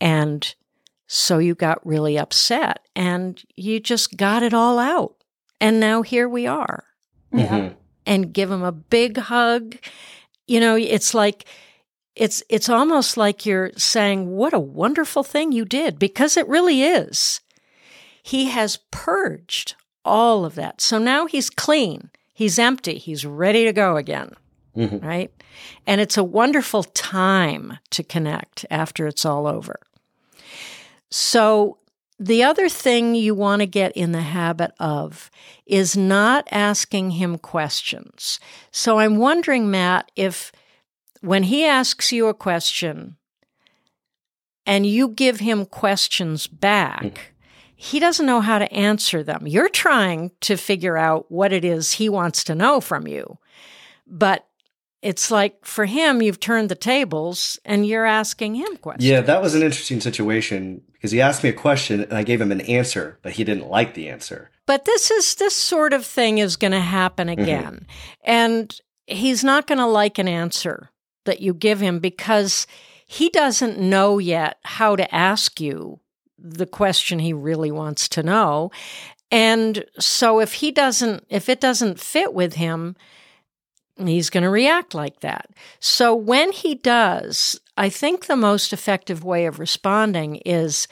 And 0.00 0.54
so 1.06 1.38
you 1.38 1.54
got 1.54 1.84
really 1.86 2.18
upset 2.18 2.80
and 2.96 3.42
you 3.56 3.80
just 3.80 4.16
got 4.16 4.42
it 4.42 4.54
all 4.54 4.78
out. 4.78 5.16
And 5.60 5.78
now 5.78 6.02
here 6.02 6.28
we 6.28 6.46
are. 6.46 6.84
Mhm. 7.32 7.74
And 8.06 8.32
give 8.32 8.50
him 8.50 8.62
a 8.62 8.72
big 8.72 9.18
hug. 9.18 9.76
You 10.46 10.60
know, 10.60 10.76
it's 10.76 11.12
like 11.14 11.44
it's 12.16 12.42
it's 12.48 12.68
almost 12.68 13.16
like 13.16 13.44
you're 13.44 13.70
saying 13.76 14.30
what 14.30 14.52
a 14.52 14.58
wonderful 14.58 15.22
thing 15.22 15.52
you 15.52 15.64
did 15.64 15.98
because 15.98 16.36
it 16.36 16.48
really 16.48 16.82
is. 16.82 17.40
He 18.22 18.46
has 18.46 18.78
purged 18.90 19.74
all 20.04 20.44
of 20.44 20.54
that. 20.54 20.80
So 20.80 20.98
now 20.98 21.26
he's 21.26 21.50
clean. 21.50 22.10
He's 22.32 22.58
empty. 22.58 22.98
He's 22.98 23.24
ready 23.26 23.64
to 23.64 23.72
go 23.72 23.96
again. 23.96 24.32
Mhm. 24.76 25.04
Right? 25.04 25.30
And 25.86 26.00
it's 26.00 26.16
a 26.16 26.24
wonderful 26.24 26.84
time 26.84 27.78
to 27.90 28.02
connect 28.02 28.64
after 28.70 29.06
it's 29.06 29.24
all 29.24 29.46
over. 29.46 29.80
So, 31.10 31.76
the 32.18 32.42
other 32.42 32.68
thing 32.68 33.14
you 33.14 33.34
want 33.34 33.60
to 33.60 33.66
get 33.66 33.92
in 33.92 34.12
the 34.12 34.20
habit 34.20 34.72
of 34.78 35.30
is 35.66 35.96
not 35.96 36.46
asking 36.52 37.12
him 37.12 37.38
questions. 37.38 38.38
So, 38.70 38.98
I'm 38.98 39.16
wondering, 39.16 39.70
Matt, 39.70 40.12
if 40.16 40.52
when 41.20 41.44
he 41.44 41.64
asks 41.64 42.12
you 42.12 42.28
a 42.28 42.34
question 42.34 43.16
and 44.66 44.86
you 44.86 45.08
give 45.08 45.40
him 45.40 45.66
questions 45.66 46.46
back, 46.46 47.29
he 47.82 47.98
doesn't 47.98 48.26
know 48.26 48.42
how 48.42 48.58
to 48.58 48.70
answer 48.74 49.22
them. 49.22 49.46
You're 49.46 49.70
trying 49.70 50.32
to 50.42 50.58
figure 50.58 50.98
out 50.98 51.32
what 51.32 51.50
it 51.50 51.64
is 51.64 51.92
he 51.92 52.10
wants 52.10 52.44
to 52.44 52.54
know 52.54 52.78
from 52.78 53.08
you. 53.08 53.38
But 54.06 54.46
it's 55.00 55.30
like 55.30 55.64
for 55.64 55.86
him, 55.86 56.20
you've 56.20 56.40
turned 56.40 56.68
the 56.68 56.74
tables 56.74 57.58
and 57.64 57.86
you're 57.86 58.04
asking 58.04 58.56
him 58.56 58.76
questions. 58.76 59.06
Yeah, 59.06 59.22
that 59.22 59.40
was 59.40 59.54
an 59.54 59.62
interesting 59.62 60.02
situation 60.02 60.82
because 60.92 61.10
he 61.10 61.22
asked 61.22 61.42
me 61.42 61.48
a 61.48 61.54
question 61.54 62.02
and 62.02 62.12
I 62.12 62.22
gave 62.22 62.38
him 62.38 62.52
an 62.52 62.60
answer, 62.60 63.18
but 63.22 63.32
he 63.32 63.44
didn't 63.44 63.70
like 63.70 63.94
the 63.94 64.10
answer. 64.10 64.50
But 64.66 64.84
this 64.84 65.10
is 65.10 65.36
this 65.36 65.56
sort 65.56 65.94
of 65.94 66.04
thing 66.04 66.36
is 66.36 66.56
going 66.56 66.72
to 66.72 66.80
happen 66.80 67.28
mm-hmm. 67.28 67.40
again. 67.40 67.86
And 68.22 68.78
he's 69.06 69.42
not 69.42 69.66
going 69.66 69.78
to 69.78 69.86
like 69.86 70.18
an 70.18 70.28
answer 70.28 70.90
that 71.24 71.40
you 71.40 71.54
give 71.54 71.80
him 71.80 71.98
because 71.98 72.66
he 73.06 73.30
doesn't 73.30 73.80
know 73.80 74.18
yet 74.18 74.58
how 74.64 74.96
to 74.96 75.14
ask 75.14 75.62
you 75.62 75.98
the 76.42 76.66
question 76.66 77.18
he 77.18 77.32
really 77.32 77.70
wants 77.70 78.08
to 78.10 78.22
know. 78.22 78.70
And 79.30 79.84
so 79.98 80.40
if 80.40 80.54
he 80.54 80.70
doesn't 80.70 81.24
if 81.28 81.48
it 81.48 81.60
doesn't 81.60 82.00
fit 82.00 82.34
with 82.34 82.54
him, 82.54 82.96
he's 83.96 84.30
going 84.30 84.42
to 84.44 84.50
react 84.50 84.94
like 84.94 85.20
that. 85.20 85.50
So 85.78 86.14
when 86.14 86.52
he 86.52 86.74
does, 86.74 87.60
I 87.76 87.88
think 87.90 88.26
the 88.26 88.36
most 88.36 88.72
effective 88.72 89.22
way 89.24 89.46
of 89.46 89.58
responding 89.58 90.36
is 90.46 90.88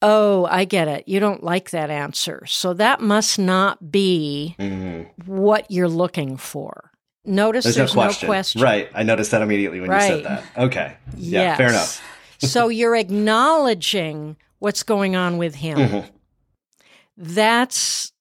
Oh, 0.00 0.46
I 0.48 0.64
get 0.64 0.86
it. 0.86 1.08
You 1.08 1.18
don't 1.18 1.42
like 1.42 1.70
that 1.70 1.90
answer. 1.90 2.44
So 2.46 2.72
that 2.74 3.00
must 3.00 3.36
not 3.36 3.90
be 3.90 4.54
Mhm. 4.56 5.08
what 5.26 5.68
you're 5.72 5.88
looking 5.88 6.36
for. 6.36 6.92
Notice 7.24 7.64
There's, 7.64 7.74
there's, 7.74 7.96
no, 7.96 8.02
question. 8.02 8.26
no 8.28 8.30
question. 8.32 8.62
Right. 8.62 8.88
I 8.94 9.02
noticed 9.02 9.32
that 9.32 9.42
immediately 9.42 9.80
when 9.80 9.90
you 9.90 10.00
said 10.00 10.24
that. 10.24 10.44
Okay. 10.56 10.92
Yeah, 11.16 11.56
fair 11.56 11.70
enough. 11.70 12.00
so 12.38 12.68
you're 12.68 12.94
acknowledging 12.94 14.36
what's 14.58 14.82
going 14.82 15.16
on 15.16 15.38
with 15.38 15.56
him. 15.56 15.78
Mhm. 15.78 16.10
That's 17.16 18.12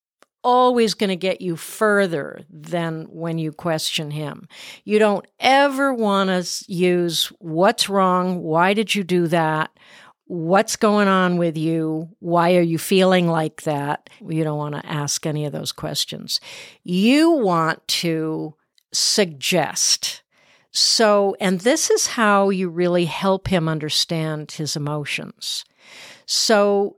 always 0.43 0.93
going 0.93 1.09
to 1.09 1.15
get 1.15 1.41
you 1.41 1.55
further 1.55 2.41
than 2.49 3.05
when 3.09 3.37
you 3.37 3.51
question 3.51 4.11
him. 4.11 4.47
You 4.85 4.97
don't 4.97 5.25
ever 5.39 5.93
want 5.93 6.29
to 6.29 6.65
use 6.71 7.25
what's 7.39 7.89
wrong, 7.89 8.41
why 8.41 8.73
did 8.73 8.95
you 8.95 9.03
do 9.03 9.27
that? 9.27 9.71
what's 10.29 10.75
going 10.75 11.07
on 11.07 11.37
with 11.37 11.55
you? 11.55 12.09
Why 12.19 12.57
are 12.57 12.61
you 12.61 12.77
feeling 12.77 13.29
like 13.29 13.61
that? 13.61 14.09
You 14.19 14.43
don't 14.43 14.57
want 14.57 14.75
to 14.75 14.85
ask 14.85 15.25
any 15.25 15.45
of 15.45 15.53
those 15.53 15.71
questions. 15.71 16.41
You 16.83 17.31
want 17.31 17.87
to 17.87 18.53
suggest. 18.91 20.23
So, 20.71 21.37
and 21.39 21.61
this 21.61 21.89
is 21.89 22.07
how 22.07 22.49
you 22.49 22.67
really 22.67 23.05
help 23.05 23.47
him 23.47 23.69
understand 23.69 24.51
his 24.51 24.75
emotions. 24.75 25.63
So, 26.27 26.97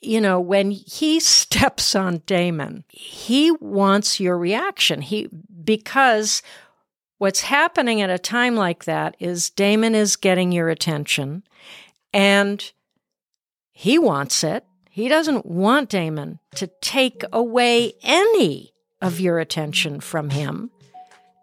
you 0.00 0.20
know, 0.20 0.38
when 0.38 0.70
he 0.70 1.18
steps 1.20 1.96
on 1.96 2.18
Damon, 2.26 2.84
he 2.88 3.50
wants 3.50 4.20
your 4.20 4.38
reaction. 4.38 5.02
He, 5.02 5.28
because 5.64 6.42
what's 7.18 7.40
happening 7.40 8.00
at 8.00 8.10
a 8.10 8.18
time 8.18 8.54
like 8.54 8.84
that 8.84 9.16
is 9.18 9.50
Damon 9.50 9.96
is 9.96 10.14
getting 10.14 10.52
your 10.52 10.68
attention 10.68 11.42
and 12.12 12.72
he 13.72 13.98
wants 13.98 14.44
it. 14.44 14.64
He 14.90 15.08
doesn't 15.08 15.44
want 15.44 15.90
Damon 15.90 16.38
to 16.54 16.68
take 16.80 17.22
away 17.32 17.94
any 18.02 18.72
of 19.02 19.20
your 19.20 19.38
attention 19.38 20.00
from 20.00 20.30
him. 20.30 20.70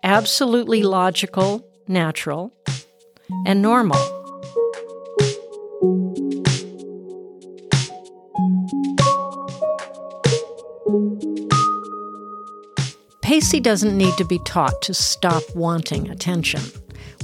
Absolutely 0.01 0.81
logical, 0.81 1.63
natural, 1.88 2.51
and 3.45 3.61
normal. 3.61 4.12
Pacey 13.34 13.59
doesn't 13.59 13.97
need 13.97 14.15
to 14.17 14.25
be 14.25 14.38
taught 14.38 14.79
to 14.84 14.93
stop 14.93 15.41
wanting 15.55 16.07
attention. 16.07 16.61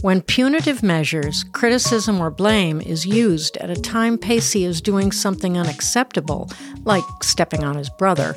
When 0.01 0.23
punitive 0.23 0.81
measures, 0.81 1.45
criticism, 1.53 2.19
or 2.19 2.31
blame 2.31 2.81
is 2.81 3.05
used 3.05 3.57
at 3.57 3.69
a 3.69 3.79
time 3.79 4.17
Pacey 4.17 4.65
is 4.65 4.81
doing 4.81 5.11
something 5.11 5.55
unacceptable, 5.55 6.49
like 6.83 7.03
stepping 7.21 7.63
on 7.63 7.75
his 7.75 7.91
brother, 7.91 8.33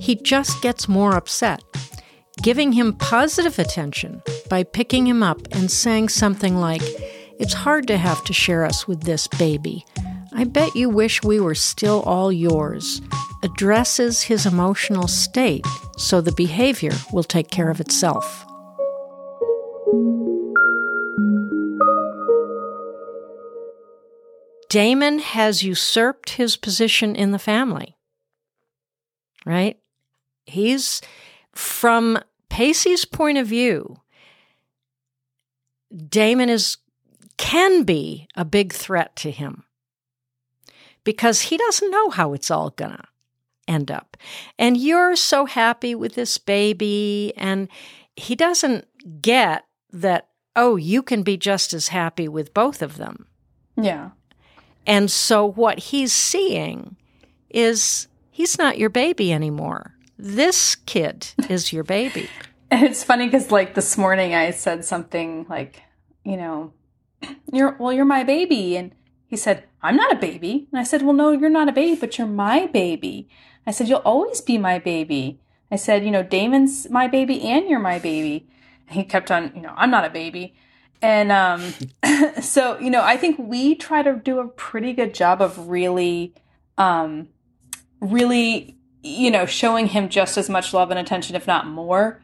he 0.00 0.16
just 0.16 0.60
gets 0.60 0.88
more 0.88 1.14
upset. 1.14 1.62
Giving 2.42 2.72
him 2.72 2.94
positive 2.94 3.60
attention 3.60 4.20
by 4.50 4.64
picking 4.64 5.06
him 5.06 5.22
up 5.22 5.38
and 5.52 5.70
saying 5.70 6.08
something 6.08 6.56
like, 6.56 6.82
It's 7.38 7.54
hard 7.54 7.86
to 7.86 7.96
have 7.96 8.24
to 8.24 8.32
share 8.32 8.64
us 8.64 8.88
with 8.88 9.02
this 9.02 9.28
baby. 9.28 9.86
I 10.36 10.42
bet 10.42 10.74
you 10.74 10.88
wish 10.88 11.22
we 11.22 11.38
were 11.38 11.54
still 11.54 12.02
all 12.02 12.32
yours, 12.32 13.00
addresses 13.44 14.22
his 14.22 14.46
emotional 14.46 15.06
state 15.06 15.64
so 15.96 16.20
the 16.20 16.32
behavior 16.32 16.90
will 17.12 17.22
take 17.22 17.50
care 17.50 17.70
of 17.70 17.80
itself. 17.80 18.44
Damon 24.68 25.20
has 25.20 25.62
usurped 25.62 26.30
his 26.30 26.56
position 26.56 27.14
in 27.14 27.30
the 27.30 27.38
family. 27.38 27.96
Right? 29.46 29.78
He's, 30.46 31.00
from 31.52 32.18
Pacey's 32.48 33.04
point 33.04 33.38
of 33.38 33.46
view, 33.46 34.00
Damon 36.08 36.48
is 36.48 36.78
can 37.36 37.84
be 37.84 38.26
a 38.34 38.44
big 38.44 38.72
threat 38.72 39.14
to 39.16 39.30
him 39.30 39.64
because 41.04 41.42
he 41.42 41.56
doesn't 41.56 41.90
know 41.90 42.10
how 42.10 42.32
it's 42.32 42.50
all 42.50 42.70
gonna 42.70 43.04
end 43.68 43.90
up. 43.90 44.16
And 44.58 44.76
you're 44.76 45.16
so 45.16 45.46
happy 45.46 45.94
with 45.94 46.14
this 46.14 46.38
baby, 46.38 47.32
and 47.36 47.68
he 48.16 48.34
doesn't 48.34 48.86
get 49.22 49.66
that, 49.92 50.28
oh, 50.56 50.76
you 50.76 51.02
can 51.02 51.22
be 51.22 51.36
just 51.36 51.72
as 51.72 51.88
happy 51.88 52.28
with 52.28 52.54
both 52.54 52.82
of 52.82 52.96
them. 52.96 53.26
Yeah. 53.76 54.10
And 54.86 55.10
so 55.10 55.46
what 55.46 55.78
he's 55.78 56.12
seeing 56.12 56.96
is 57.50 58.08
he's 58.30 58.58
not 58.58 58.78
your 58.78 58.90
baby 58.90 59.32
anymore. 59.32 59.94
This 60.18 60.74
kid 60.74 61.28
is 61.48 61.72
your 61.72 61.84
baby. 61.84 62.28
And 62.70 62.82
it's 62.82 63.04
funny 63.04 63.26
because, 63.26 63.52
like, 63.52 63.74
this 63.74 63.96
morning 63.96 64.34
I 64.34 64.50
said 64.50 64.84
something 64.84 65.46
like, 65.48 65.82
you 66.24 66.36
know, 66.36 66.72
you're, 67.52 67.76
well, 67.78 67.92
you're 67.92 68.04
my 68.04 68.24
baby. 68.24 68.76
And 68.76 68.92
he 69.28 69.36
said, 69.36 69.62
I'm 69.84 69.96
not 69.96 70.12
a 70.12 70.16
baby. 70.16 70.66
And 70.72 70.80
I 70.80 70.82
said, 70.82 71.02
well, 71.02 71.12
no, 71.12 71.30
you're 71.32 71.50
not 71.50 71.68
a 71.68 71.72
baby, 71.72 71.94
but 72.00 72.16
you're 72.16 72.26
my 72.26 72.66
baby. 72.66 73.28
I 73.66 73.70
said, 73.70 73.86
you'll 73.88 73.98
always 73.98 74.40
be 74.40 74.56
my 74.56 74.78
baby. 74.78 75.40
I 75.70 75.76
said, 75.76 76.04
you 76.04 76.10
know, 76.10 76.22
Damon's 76.22 76.88
my 76.88 77.06
baby 77.06 77.42
and 77.42 77.68
you're 77.68 77.78
my 77.78 77.98
baby. 77.98 78.48
And 78.88 78.96
he 78.96 79.04
kept 79.04 79.30
on, 79.30 79.52
you 79.54 79.60
know, 79.60 79.74
I'm 79.76 79.90
not 79.90 80.06
a 80.06 80.10
baby. 80.10 80.54
And 81.02 81.30
um, 81.30 81.74
so, 82.40 82.78
you 82.78 82.88
know, 82.88 83.02
I 83.02 83.18
think 83.18 83.38
we 83.38 83.74
try 83.74 84.02
to 84.02 84.14
do 84.14 84.38
a 84.38 84.48
pretty 84.48 84.94
good 84.94 85.14
job 85.14 85.42
of 85.42 85.68
really, 85.68 86.34
um, 86.78 87.28
really, 88.00 88.78
you 89.02 89.30
know, 89.30 89.44
showing 89.44 89.88
him 89.88 90.08
just 90.08 90.38
as 90.38 90.48
much 90.48 90.72
love 90.72 90.90
and 90.90 90.98
attention, 90.98 91.36
if 91.36 91.46
not 91.46 91.66
more, 91.66 92.22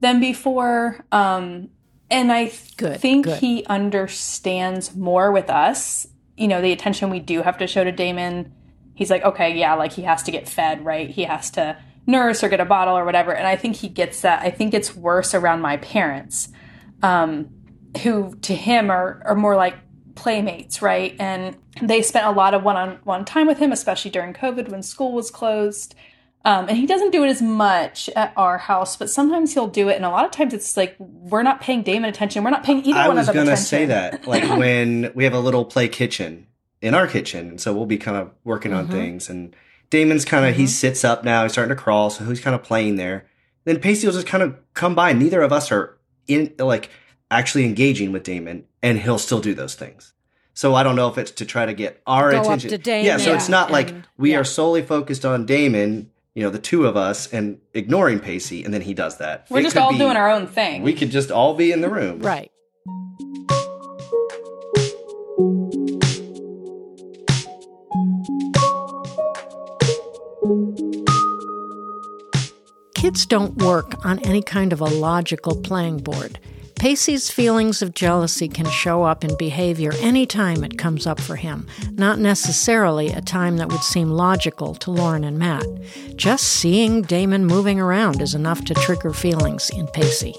than 0.00 0.20
before. 0.20 1.04
Um, 1.10 1.70
and 2.10 2.30
I 2.30 2.52
good, 2.76 3.00
think 3.00 3.24
good. 3.24 3.38
he 3.38 3.64
understands 3.66 4.94
more 4.94 5.32
with 5.32 5.48
us. 5.48 6.06
You 6.40 6.48
know, 6.48 6.60
the 6.60 6.72
attention 6.72 7.10
we 7.10 7.20
do 7.20 7.42
have 7.42 7.58
to 7.58 7.66
show 7.66 7.84
to 7.84 7.92
Damon. 7.92 8.52
He's 8.94 9.10
like, 9.10 9.22
okay, 9.22 9.56
yeah, 9.56 9.74
like 9.74 9.92
he 9.92 10.02
has 10.02 10.22
to 10.24 10.30
get 10.30 10.48
fed, 10.48 10.84
right? 10.84 11.08
He 11.08 11.24
has 11.24 11.50
to 11.52 11.76
nurse 12.06 12.42
or 12.42 12.48
get 12.48 12.60
a 12.60 12.64
bottle 12.64 12.96
or 12.96 13.04
whatever. 13.04 13.32
And 13.32 13.46
I 13.46 13.56
think 13.56 13.76
he 13.76 13.88
gets 13.88 14.22
that. 14.22 14.42
I 14.42 14.50
think 14.50 14.74
it's 14.74 14.94
worse 14.96 15.34
around 15.34 15.60
my 15.60 15.76
parents. 15.76 16.48
Um, 17.02 17.48
who 18.02 18.36
to 18.42 18.54
him 18.54 18.90
are, 18.90 19.22
are 19.24 19.34
more 19.34 19.56
like 19.56 19.74
playmates, 20.14 20.82
right? 20.82 21.16
And 21.18 21.56
they 21.80 22.02
spent 22.02 22.26
a 22.26 22.30
lot 22.30 22.54
of 22.54 22.62
one 22.62 22.76
on 22.76 22.98
one 23.04 23.24
time 23.24 23.46
with 23.46 23.58
him, 23.58 23.72
especially 23.72 24.10
during 24.10 24.34
COVID 24.34 24.68
when 24.68 24.82
school 24.82 25.12
was 25.12 25.30
closed. 25.30 25.94
Um, 26.44 26.68
and 26.68 26.76
he 26.78 26.86
doesn't 26.86 27.10
do 27.10 27.22
it 27.22 27.28
as 27.28 27.42
much 27.42 28.08
at 28.16 28.32
our 28.36 28.56
house, 28.56 28.96
but 28.96 29.10
sometimes 29.10 29.52
he'll 29.52 29.66
do 29.68 29.88
it. 29.90 29.96
And 29.96 30.06
a 30.06 30.08
lot 30.10 30.24
of 30.24 30.30
times 30.30 30.54
it's 30.54 30.74
like 30.76 30.96
we're 30.98 31.42
not 31.42 31.60
paying 31.60 31.82
Damon 31.82 32.08
attention. 32.08 32.42
We're 32.44 32.50
not 32.50 32.64
paying 32.64 32.82
either 32.84 32.98
I 32.98 33.08
one 33.08 33.18
of 33.18 33.26
them 33.26 33.36
attention. 33.36 33.48
I 33.48 33.52
was 33.52 33.60
gonna 33.60 33.66
say 33.68 33.84
that, 33.86 34.26
like 34.26 34.44
when 34.58 35.12
we 35.14 35.24
have 35.24 35.34
a 35.34 35.40
little 35.40 35.64
play 35.66 35.88
kitchen 35.88 36.46
in 36.80 36.94
our 36.94 37.06
kitchen, 37.06 37.48
and 37.50 37.60
so 37.60 37.74
we'll 37.74 37.84
be 37.84 37.98
kind 37.98 38.16
of 38.16 38.30
working 38.42 38.72
on 38.72 38.88
Mhm. 38.88 38.90
things. 38.90 39.28
And 39.28 39.54
Damon's 39.90 40.24
kind 40.24 40.46
of 40.46 40.56
he 40.56 40.64
Mhm. 40.64 40.68
sits 40.68 41.04
up 41.04 41.24
now, 41.24 41.42
he's 41.42 41.52
starting 41.52 41.76
to 41.76 41.80
crawl, 41.82 42.08
so 42.08 42.24
he's 42.24 42.40
kind 42.40 42.54
of 42.54 42.62
playing 42.62 42.96
there. 42.96 43.26
Then 43.66 43.78
Pacey 43.78 44.06
will 44.06 44.14
just 44.14 44.26
kind 44.26 44.42
of 44.42 44.54
come 44.72 44.94
by. 44.94 45.12
Neither 45.12 45.42
of 45.42 45.52
us 45.52 45.70
are 45.70 45.98
in 46.26 46.54
like 46.58 46.88
actually 47.30 47.66
engaging 47.66 48.12
with 48.12 48.22
Damon, 48.22 48.64
and 48.82 48.98
he'll 49.00 49.18
still 49.18 49.40
do 49.40 49.52
those 49.52 49.74
things. 49.74 50.14
So 50.54 50.74
I 50.74 50.82
don't 50.82 50.96
know 50.96 51.08
if 51.08 51.18
it's 51.18 51.30
to 51.32 51.44
try 51.44 51.66
to 51.66 51.74
get 51.74 52.00
our 52.06 52.30
Go 52.30 52.38
up 52.38 52.44
attention. 52.46 52.70
to 52.70 52.78
Damon 52.78 53.04
yeah, 53.04 53.16
so 53.18 53.34
it's 53.34 53.48
not 53.50 53.70
like 53.70 53.90
and- 53.90 54.04
we 54.16 54.32
yeah. 54.32 54.38
are 54.38 54.44
solely 54.44 54.80
focused 54.80 55.26
on 55.26 55.44
Damon, 55.44 56.10
you 56.34 56.42
know, 56.42 56.50
the 56.50 56.58
two 56.58 56.86
of 56.86 56.96
us, 56.96 57.32
and 57.32 57.58
ignoring 57.74 58.20
Pacey, 58.20 58.64
and 58.64 58.72
then 58.72 58.82
he 58.82 58.94
does 58.94 59.18
that. 59.18 59.46
We're 59.50 59.60
It 59.60 59.64
just 59.64 59.76
all 59.76 59.90
be- 59.92 59.98
doing 59.98 60.16
our 60.16 60.30
own 60.30 60.46
thing. 60.46 60.82
We 60.82 60.92
could 60.94 61.10
just 61.10 61.30
all 61.30 61.54
be 61.54 61.72
in 61.72 61.80
the 61.80 61.88
room. 61.90 62.20
Right. 62.20 62.50
Kids 72.94 73.24
don't 73.24 73.56
work 73.62 74.04
on 74.04 74.18
any 74.20 74.42
kind 74.42 74.72
of 74.72 74.80
a 74.80 74.84
logical 74.84 75.56
playing 75.56 75.98
board. 75.98 76.38
Pacey's 76.80 77.30
feelings 77.30 77.82
of 77.82 77.92
jealousy 77.92 78.48
can 78.48 78.64
show 78.70 79.02
up 79.02 79.22
in 79.22 79.36
behavior 79.36 79.92
anytime 80.00 80.64
it 80.64 80.78
comes 80.78 81.06
up 81.06 81.20
for 81.20 81.36
him, 81.36 81.66
not 81.92 82.18
necessarily 82.18 83.08
a 83.08 83.20
time 83.20 83.58
that 83.58 83.68
would 83.68 83.82
seem 83.82 84.08
logical 84.08 84.74
to 84.76 84.90
Lauren 84.90 85.22
and 85.22 85.38
Matt. 85.38 85.66
Just 86.16 86.44
seeing 86.44 87.02
Damon 87.02 87.44
moving 87.44 87.78
around 87.78 88.22
is 88.22 88.34
enough 88.34 88.64
to 88.64 88.72
trigger 88.72 89.12
feelings 89.12 89.68
in 89.76 89.88
Pacey. 89.88 90.34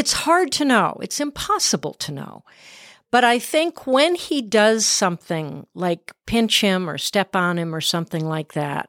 It's 0.00 0.14
hard 0.14 0.50
to 0.52 0.64
know. 0.64 0.96
It's 1.02 1.20
impossible 1.20 1.92
to 1.92 2.10
know. 2.10 2.42
But 3.10 3.22
I 3.22 3.38
think 3.38 3.86
when 3.86 4.14
he 4.14 4.40
does 4.40 4.86
something 4.86 5.66
like 5.74 6.12
pinch 6.24 6.62
him 6.62 6.88
or 6.88 6.96
step 6.96 7.36
on 7.36 7.58
him 7.58 7.74
or 7.74 7.82
something 7.82 8.24
like 8.24 8.54
that, 8.54 8.88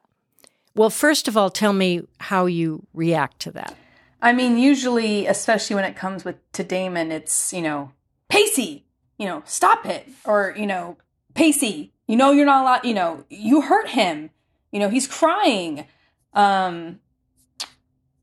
well, 0.74 0.90
first 0.90 1.28
of 1.28 1.36
all, 1.36 1.50
tell 1.50 1.74
me 1.74 2.08
how 2.22 2.46
you 2.46 2.88
react 2.94 3.40
to 3.40 3.52
that. 3.52 3.76
I 4.22 4.32
mean, 4.32 4.58
usually, 4.58 5.28
especially 5.28 5.76
when 5.76 5.84
it 5.84 5.98
comes 5.98 6.24
with 6.24 6.38
to 6.54 6.64
Damon, 6.64 7.12
it's 7.12 7.52
you 7.52 7.62
know, 7.62 7.92
Pacey, 8.30 8.86
you 9.18 9.26
know, 9.26 9.44
stop 9.46 9.86
it, 9.86 10.08
or 10.24 10.56
you 10.58 10.66
know, 10.66 10.96
Pacey, 11.34 11.92
you 12.08 12.16
know, 12.16 12.32
you're 12.32 12.46
not 12.46 12.62
allowed, 12.62 12.86
you 12.86 12.94
know, 12.94 13.26
you 13.30 13.60
hurt 13.60 13.90
him, 13.90 14.30
you 14.72 14.80
know, 14.80 14.88
he's 14.88 15.08
crying, 15.10 15.88
um, 16.34 17.02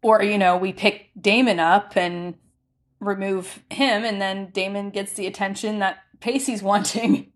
or 0.00 0.22
you 0.22 0.38
know, 0.38 0.56
we 0.56 0.72
pick 0.72 1.10
Damon 1.20 1.60
up 1.60 1.94
and 1.94 2.32
remove 3.00 3.62
him, 3.70 4.04
and 4.04 4.20
then 4.20 4.50
Damon 4.50 4.90
gets 4.90 5.12
the 5.14 5.26
attention 5.26 5.78
that 5.78 5.98
Pacey's 6.20 6.62
wanting. 6.62 7.32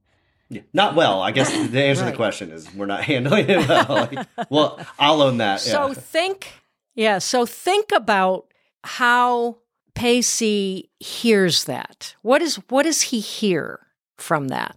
Yeah, 0.49 0.63
not 0.73 0.95
well. 0.95 1.23
I 1.23 1.31
guess 1.31 1.51
the 1.51 1.83
answer 1.83 2.05
to 2.05 2.11
the 2.11 2.17
question 2.17 2.51
is 2.51 2.73
we're 2.75 2.87
not 2.87 3.05
handling 3.05 3.49
it 3.49 3.69
well. 3.69 3.87
Like, 3.89 4.29
well, 4.51 4.79
I'll 4.99 5.23
own 5.23 5.39
that. 5.39 5.61
So 5.61 5.89
yeah. 5.89 5.95
think, 5.95 6.53
yeah. 6.95 7.19
So 7.19 7.47
think 7.47 7.91
about 7.91 8.53
how 8.85 9.59
Pacey 9.95 10.91
hears 11.01 11.65
that. 11.65 12.17
What 12.23 12.43
is 12.43 12.57
what 12.69 12.83
does 12.83 13.03
he 13.03 13.21
hear 13.21 13.87
from 14.19 14.49
that? 14.49 14.77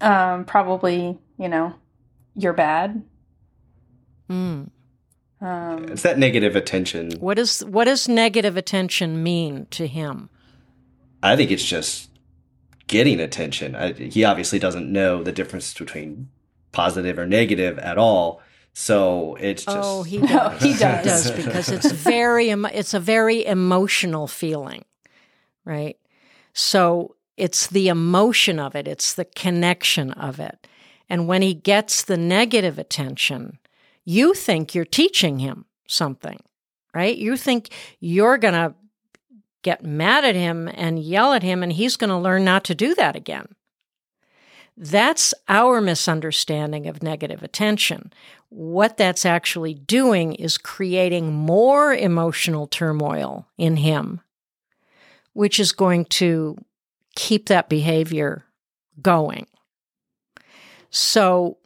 Um, 0.00 0.44
probably, 0.44 1.18
you 1.38 1.48
know, 1.48 1.74
you're 2.34 2.52
bad. 2.52 3.02
Mm. 4.28 4.70
Um, 5.42 5.84
It's 5.90 6.02
that 6.02 6.18
negative 6.18 6.54
attention. 6.56 7.12
What 7.18 7.36
does 7.36 7.60
what 7.64 7.84
does 7.84 8.08
negative 8.08 8.56
attention 8.56 9.22
mean 9.22 9.66
to 9.72 9.86
him? 9.86 10.30
I 11.22 11.36
think 11.36 11.50
it's 11.50 11.64
just 11.64 12.10
getting 12.86 13.20
attention. 13.20 13.74
I, 13.74 13.92
he 13.92 14.24
obviously 14.24 14.58
doesn't 14.58 14.90
know 14.90 15.22
the 15.22 15.32
difference 15.32 15.74
between 15.74 16.28
positive 16.70 17.18
or 17.18 17.26
negative 17.26 17.78
at 17.80 17.98
all. 17.98 18.40
So 18.72 19.36
it's 19.40 19.64
just 19.64 19.78
oh, 19.82 20.02
he 20.04 20.18
No, 20.18 20.26
does. 20.28 20.62
he 20.62 20.74
does. 20.78 21.30
because 21.32 21.70
it's 21.70 21.90
very 21.90 22.50
it's 22.50 22.94
a 22.94 23.00
very 23.00 23.44
emotional 23.44 24.26
feeling, 24.28 24.84
right? 25.64 25.98
So 26.54 27.16
it's 27.36 27.66
the 27.66 27.88
emotion 27.88 28.58
of 28.60 28.76
it, 28.76 28.86
it's 28.86 29.14
the 29.14 29.24
connection 29.24 30.12
of 30.12 30.38
it. 30.38 30.66
And 31.08 31.26
when 31.26 31.42
he 31.42 31.52
gets 31.54 32.02
the 32.04 32.16
negative 32.16 32.78
attention, 32.78 33.58
you 34.04 34.34
think 34.34 34.74
you're 34.74 34.84
teaching 34.84 35.38
him 35.38 35.66
something, 35.86 36.40
right? 36.94 37.16
You 37.16 37.36
think 37.36 37.70
you're 38.00 38.38
going 38.38 38.54
to 38.54 38.74
get 39.62 39.84
mad 39.84 40.24
at 40.24 40.34
him 40.34 40.68
and 40.74 40.98
yell 40.98 41.32
at 41.32 41.42
him 41.42 41.62
and 41.62 41.72
he's 41.72 41.96
going 41.96 42.10
to 42.10 42.16
learn 42.16 42.44
not 42.44 42.64
to 42.64 42.74
do 42.74 42.94
that 42.96 43.16
again. 43.16 43.54
That's 44.76 45.34
our 45.48 45.80
misunderstanding 45.80 46.86
of 46.86 47.02
negative 47.02 47.42
attention. 47.42 48.12
What 48.48 48.96
that's 48.96 49.24
actually 49.26 49.74
doing 49.74 50.34
is 50.34 50.58
creating 50.58 51.32
more 51.32 51.94
emotional 51.94 52.66
turmoil 52.66 53.46
in 53.58 53.76
him, 53.76 54.20
which 55.34 55.60
is 55.60 55.72
going 55.72 56.06
to 56.06 56.56
keep 57.14 57.46
that 57.46 57.68
behavior 57.68 58.44
going. 59.00 59.46
So, 60.90 61.58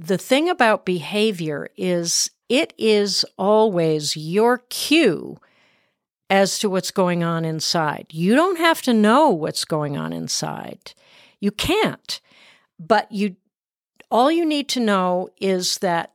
the 0.00 0.18
thing 0.18 0.48
about 0.48 0.86
behavior 0.86 1.68
is 1.76 2.30
it 2.48 2.72
is 2.78 3.24
always 3.36 4.16
your 4.16 4.58
cue 4.70 5.36
as 6.30 6.58
to 6.58 6.70
what's 6.70 6.90
going 6.90 7.22
on 7.22 7.44
inside. 7.44 8.06
You 8.10 8.34
don't 8.34 8.58
have 8.58 8.80
to 8.82 8.94
know 8.94 9.28
what's 9.28 9.66
going 9.66 9.98
on 9.98 10.12
inside. 10.12 10.94
You 11.38 11.50
can't. 11.50 12.20
But 12.78 13.12
you 13.12 13.36
all 14.10 14.32
you 14.32 14.44
need 14.44 14.68
to 14.70 14.80
know 14.80 15.28
is 15.38 15.78
that 15.78 16.14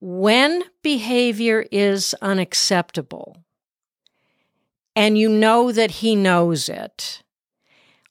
when 0.00 0.62
behavior 0.82 1.66
is 1.72 2.14
unacceptable 2.22 3.36
and 4.94 5.18
you 5.18 5.28
know 5.28 5.72
that 5.72 5.90
he 5.90 6.14
knows 6.14 6.68
it, 6.68 7.22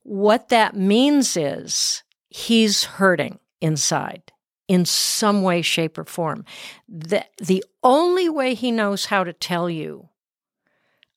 what 0.04 0.50
that 0.50 0.76
means 0.76 1.38
is 1.38 2.04
he's 2.30 2.84
hurting 2.84 3.40
inside 3.62 4.34
in 4.68 4.86
some 4.86 5.42
way, 5.42 5.62
shape, 5.62 5.98
or 5.98 6.06
form. 6.06 6.46
The, 6.88 7.26
the 7.38 7.64
only 7.84 8.30
way 8.30 8.54
he 8.54 8.72
knows 8.72 9.06
how 9.06 9.24
to 9.24 9.34
tell 9.34 9.70
you, 9.70 10.10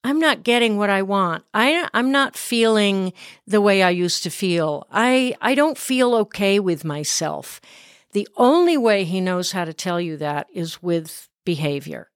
I'm 0.04 0.20
not 0.20 0.44
getting 0.44 0.76
what 0.76 0.90
I 0.90 1.02
want. 1.02 1.44
I, 1.52 1.88
I'm 1.92 2.12
not 2.12 2.36
feeling 2.36 3.12
the 3.46 3.60
way 3.60 3.82
I 3.82 3.90
used 3.90 4.22
to 4.22 4.30
feel. 4.30 4.86
I, 4.90 5.34
I 5.40 5.54
don't 5.54 5.76
feel 5.76 6.14
okay 6.14 6.60
with 6.60 6.84
myself. 6.84 7.60
The 8.12 8.28
only 8.36 8.76
way 8.76 9.04
he 9.04 9.20
knows 9.20 9.52
how 9.52 9.64
to 9.64 9.74
tell 9.74 10.00
you 10.00 10.16
that 10.18 10.46
is 10.52 10.82
with 10.82 11.28
behavior. 11.44 12.10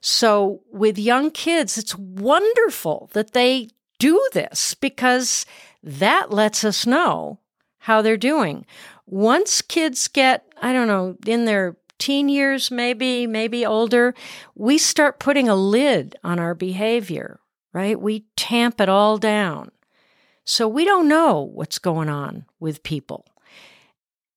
So, 0.00 0.60
with 0.72 0.98
young 0.98 1.30
kids, 1.30 1.76
it's 1.78 1.96
wonderful 1.96 3.10
that 3.12 3.32
they 3.32 3.68
do 3.98 4.24
this 4.32 4.74
because 4.74 5.46
that 5.82 6.30
lets 6.30 6.64
us 6.64 6.86
know 6.86 7.40
how 7.78 8.02
they're 8.02 8.16
doing. 8.16 8.66
Once 9.06 9.62
kids 9.62 10.08
get, 10.08 10.44
I 10.60 10.72
don't 10.72 10.88
know, 10.88 11.16
in 11.26 11.44
their 11.44 11.76
teen 11.98 12.28
years, 12.28 12.70
maybe, 12.70 13.26
maybe 13.26 13.64
older, 13.64 14.14
we 14.54 14.78
start 14.78 15.20
putting 15.20 15.48
a 15.48 15.54
lid 15.54 16.16
on 16.22 16.38
our 16.38 16.54
behavior, 16.54 17.40
right? 17.72 18.00
We 18.00 18.26
tamp 18.36 18.80
it 18.80 18.88
all 18.88 19.18
down. 19.18 19.70
So 20.44 20.68
we 20.68 20.84
don't 20.84 21.08
know 21.08 21.40
what's 21.40 21.78
going 21.78 22.08
on 22.08 22.46
with 22.60 22.82
people. 22.82 23.26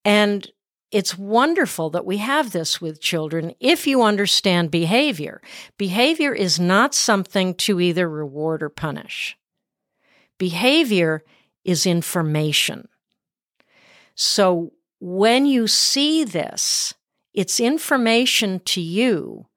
And 0.05 0.49
it's 0.91 1.17
wonderful 1.17 1.91
that 1.91 2.05
we 2.05 2.17
have 2.17 2.51
this 2.51 2.82
with 2.82 3.01
children 3.01 3.53
if 3.59 3.86
you 3.86 4.01
understand 4.01 4.72
behavior. 4.72 5.39
Behavior 5.78 6.34
is 6.34 6.59
not 6.59 6.95
something 6.95 7.53
to 7.55 7.80
either 7.80 8.09
reward 8.09 8.63
or 8.63 8.70
punish. 8.70 9.38
Behavior 10.39 11.24
is 11.63 11.86
information. 11.86 12.88
So 14.22 14.74
when 14.99 15.45
you 15.45 15.65
see 15.65 16.26
this, 16.26 16.93
it's 17.34 17.57
information 17.57 18.59
to 18.65 18.82
you 18.82 19.47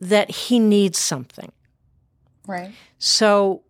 that 0.00 0.30
he 0.30 0.60
needs 0.60 1.00
something. 1.00 1.50
right. 2.46 2.70
So 2.98 3.64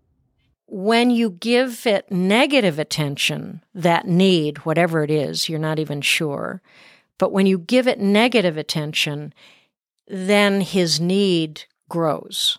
when 0.67 1.09
you 1.09 1.31
give 1.31 1.87
it 1.87 2.13
negative 2.13 2.79
attention, 2.79 3.65
that 3.75 4.07
need, 4.07 4.67
whatever 4.67 5.03
it 5.03 5.11
is, 5.11 5.49
you're 5.49 5.59
not 5.59 5.79
even 5.79 6.03
sure, 6.03 6.61
but 7.17 7.33
when 7.33 7.47
you 7.47 7.57
give 7.57 7.89
it 7.89 7.99
negative 7.99 8.59
attention, 8.59 9.33
then 10.09 10.61
his 10.61 11.01
need 11.01 11.65
grows. 11.89 12.59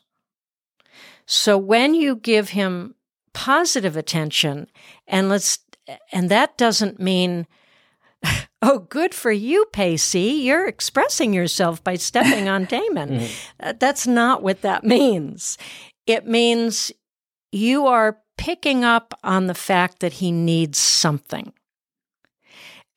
So 1.27 1.55
when 1.55 1.93
you 1.93 2.15
give 2.15 2.49
him 2.49 2.95
positive 3.33 3.95
attention, 3.95 4.71
and 5.07 5.29
let's, 5.29 5.59
and 6.11 6.29
that 6.29 6.57
doesn't 6.57 6.99
mean, 6.99 7.45
oh, 8.61 8.79
good 8.89 9.13
for 9.13 9.31
you, 9.31 9.65
Pacey. 9.73 10.41
You're 10.43 10.67
expressing 10.67 11.33
yourself 11.33 11.83
by 11.83 11.95
stepping 11.95 12.47
on 12.47 12.65
Damon. 12.69 13.27
Uh, 13.59 13.73
That's 13.77 14.07
not 14.07 14.43
what 14.43 14.61
that 14.61 14.83
means. 14.83 15.57
It 16.05 16.25
means 16.27 16.91
you 17.51 17.87
are 17.87 18.19
picking 18.37 18.83
up 18.83 19.13
on 19.23 19.47
the 19.47 19.53
fact 19.53 19.99
that 19.99 20.13
he 20.13 20.31
needs 20.31 20.77
something. 20.77 21.53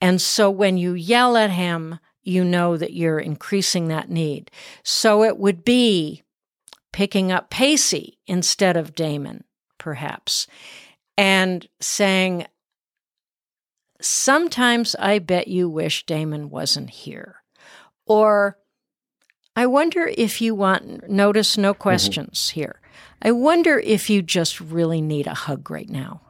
And 0.00 0.20
so 0.20 0.50
when 0.50 0.76
you 0.76 0.94
yell 0.94 1.36
at 1.36 1.50
him, 1.50 1.98
you 2.22 2.44
know 2.44 2.76
that 2.76 2.92
you're 2.92 3.18
increasing 3.18 3.88
that 3.88 4.10
need. 4.10 4.50
So 4.84 5.24
it 5.24 5.38
would 5.38 5.64
be 5.64 6.22
picking 6.92 7.32
up 7.32 7.50
Pacey 7.50 8.18
instead 8.26 8.76
of 8.76 8.94
Damon, 8.94 9.44
perhaps, 9.78 10.46
and 11.16 11.66
saying, 11.80 12.46
Sometimes 14.03 14.96
I 14.98 15.18
bet 15.18 15.48
you 15.48 15.68
wish 15.68 16.05
Damon 16.05 16.50
wasn't 16.50 16.90
here. 16.90 17.36
Or, 18.07 18.59
I 19.55 19.66
wonder 19.66 20.11
if 20.16 20.40
you 20.40 20.55
want, 20.55 21.09
notice 21.09 21.57
no 21.57 21.72
mm-hmm. 21.72 21.82
questions 21.82 22.50
here. 22.50 22.80
I 23.22 23.30
wonder 23.30 23.78
if 23.78 24.11
you 24.11 24.22
just 24.22 24.61
really 24.61 25.00
need 25.00 25.26
a 25.26 25.34
hug 25.34 25.70
right 25.70 25.88
now. 25.88 26.20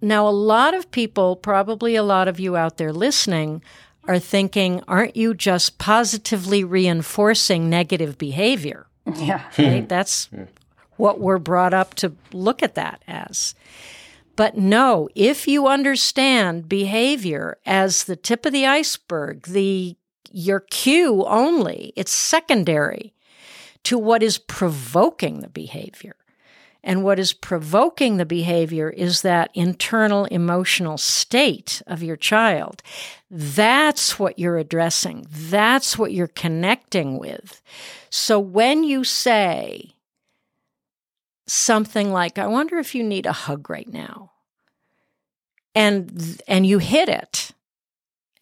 Now, 0.00 0.28
a 0.28 0.30
lot 0.30 0.74
of 0.74 0.90
people, 0.90 1.36
probably 1.36 1.96
a 1.96 2.02
lot 2.02 2.28
of 2.28 2.38
you 2.38 2.56
out 2.56 2.76
there 2.76 2.92
listening, 2.92 3.62
are 4.06 4.18
thinking, 4.18 4.82
aren't 4.86 5.16
you 5.16 5.34
just 5.34 5.78
positively 5.78 6.62
reinforcing 6.62 7.68
negative 7.68 8.18
behavior? 8.18 8.86
Yeah. 9.16 9.42
Right? 9.58 9.88
That's 9.88 10.28
what 10.96 11.20
we're 11.20 11.38
brought 11.38 11.74
up 11.74 11.94
to 11.94 12.12
look 12.32 12.62
at 12.62 12.74
that 12.76 13.02
as. 13.08 13.54
But 14.36 14.56
no, 14.56 15.08
if 15.14 15.48
you 15.48 15.66
understand 15.66 16.68
behavior 16.68 17.58
as 17.64 18.04
the 18.04 18.16
tip 18.16 18.44
of 18.46 18.52
the 18.52 18.66
iceberg, 18.66 19.46
the 19.46 19.96
your 20.30 20.60
cue 20.60 21.24
only, 21.24 21.94
it's 21.96 22.12
secondary 22.12 23.14
to 23.84 23.96
what 23.96 24.22
is 24.22 24.36
provoking 24.36 25.40
the 25.40 25.48
behavior. 25.48 26.16
And 26.84 27.02
what 27.02 27.18
is 27.18 27.32
provoking 27.32 28.16
the 28.16 28.26
behavior 28.26 28.90
is 28.90 29.22
that 29.22 29.50
internal 29.54 30.26
emotional 30.26 30.98
state 30.98 31.82
of 31.86 32.00
your 32.00 32.16
child. 32.16 32.80
That's 33.28 34.20
what 34.20 34.38
you're 34.38 34.58
addressing. 34.58 35.26
That's 35.28 35.98
what 35.98 36.12
you're 36.12 36.28
connecting 36.28 37.18
with. 37.18 37.60
So 38.08 38.38
when 38.38 38.84
you 38.84 39.02
say 39.02 39.95
something 41.46 42.12
like, 42.12 42.38
I 42.38 42.46
wonder 42.46 42.78
if 42.78 42.94
you 42.94 43.02
need 43.02 43.26
a 43.26 43.32
hug 43.32 43.70
right 43.70 43.90
now, 43.92 44.32
and, 45.74 46.40
and 46.48 46.66
you 46.66 46.78
hit 46.78 47.08
it, 47.08 47.52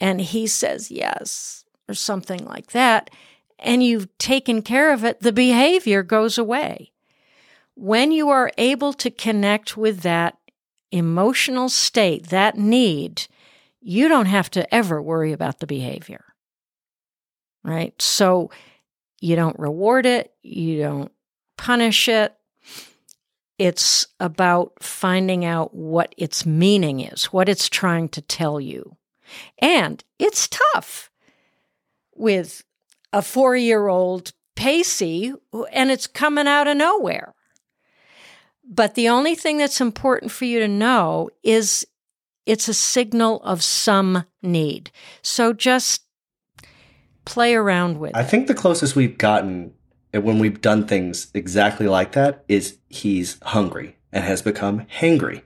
and 0.01 0.21
he 0.21 0.47
says 0.47 0.91
yes, 0.91 1.65
or 1.89 1.95
something 1.95 2.45
like 2.45 2.73
that, 2.73 3.11
and 3.59 3.83
you've 3.83 4.17
taken 4.19 4.63
care 4.63 4.93
of 4.93 5.05
it, 5.05 5.21
the 5.21 5.33
behavior 5.33 6.03
goes 6.03 6.39
away 6.39 6.93
when 7.75 8.13
you 8.13 8.29
are 8.31 8.51
able 8.57 8.93
to 8.93 9.11
connect 9.11 9.77
with 9.77 10.01
that 10.01 10.39
emotional 10.91 11.69
state, 11.69 12.29
that 12.29 12.57
need, 12.57 13.27
you 13.81 14.09
don't 14.09 14.27
have 14.27 14.51
to 14.51 14.75
ever 14.75 15.03
worry 15.03 15.33
about 15.33 15.59
the 15.59 15.67
behavior. 15.67 16.25
Right? 17.65 18.01
So 18.01 18.51
you 19.21 19.37
don't 19.37 19.59
reward 19.59 20.07
it, 20.07 20.33
you 20.43 20.79
don't 20.79 21.13
punish 21.57 22.09
it. 22.09 22.35
It's 23.59 24.07
about 24.19 24.73
finding 24.83 25.45
out 25.45 25.75
what 25.75 26.15
its 26.17 26.45
meaning 26.45 27.01
is, 27.01 27.27
what 27.27 27.49
it's 27.49 27.69
trying 27.69 28.09
to 28.11 28.21
tell 28.21 28.61
you. 28.61 28.97
And 29.59 30.03
it's 30.19 30.49
tough 30.49 31.11
with 32.15 32.65
a 33.13 33.23
four 33.23 33.57
year 33.57 33.89
old 33.89 34.33
Pacey, 34.57 35.33
and 35.73 35.91
it's 35.91 36.07
coming 36.07 36.47
out 36.47 36.69
of 36.69 36.77
nowhere. 36.77 37.35
But 38.67 38.95
the 38.95 39.09
only 39.09 39.35
thing 39.35 39.59
that's 39.59 39.81
important 39.81 40.31
for 40.31 40.45
you 40.45 40.61
to 40.61 40.69
know 40.69 41.31
is 41.43 41.87
it's 42.47 42.69
a 42.69 42.75
signal 42.75 43.43
of 43.43 43.63
some 43.63 44.25
need. 44.43 44.91
So 45.23 45.53
just 45.53 46.03
play 47.25 47.55
around 47.55 47.99
with 47.99 48.15
I 48.17 48.21
it. 48.21 48.25
think 48.25 48.47
the 48.47 48.55
closest 48.55 48.97
we've 48.97 49.19
gotten 49.19 49.73
when 50.23 50.39
we've 50.39 50.61
done 50.61 50.87
things 50.87 51.29
exactly 51.35 51.89
like 51.89 52.13
that 52.13 52.45
is 52.49 52.79
he's 52.89 53.39
hungry 53.43 53.97
and 54.13 54.25
has 54.25 54.43
become 54.43 54.87
hangry. 55.01 55.43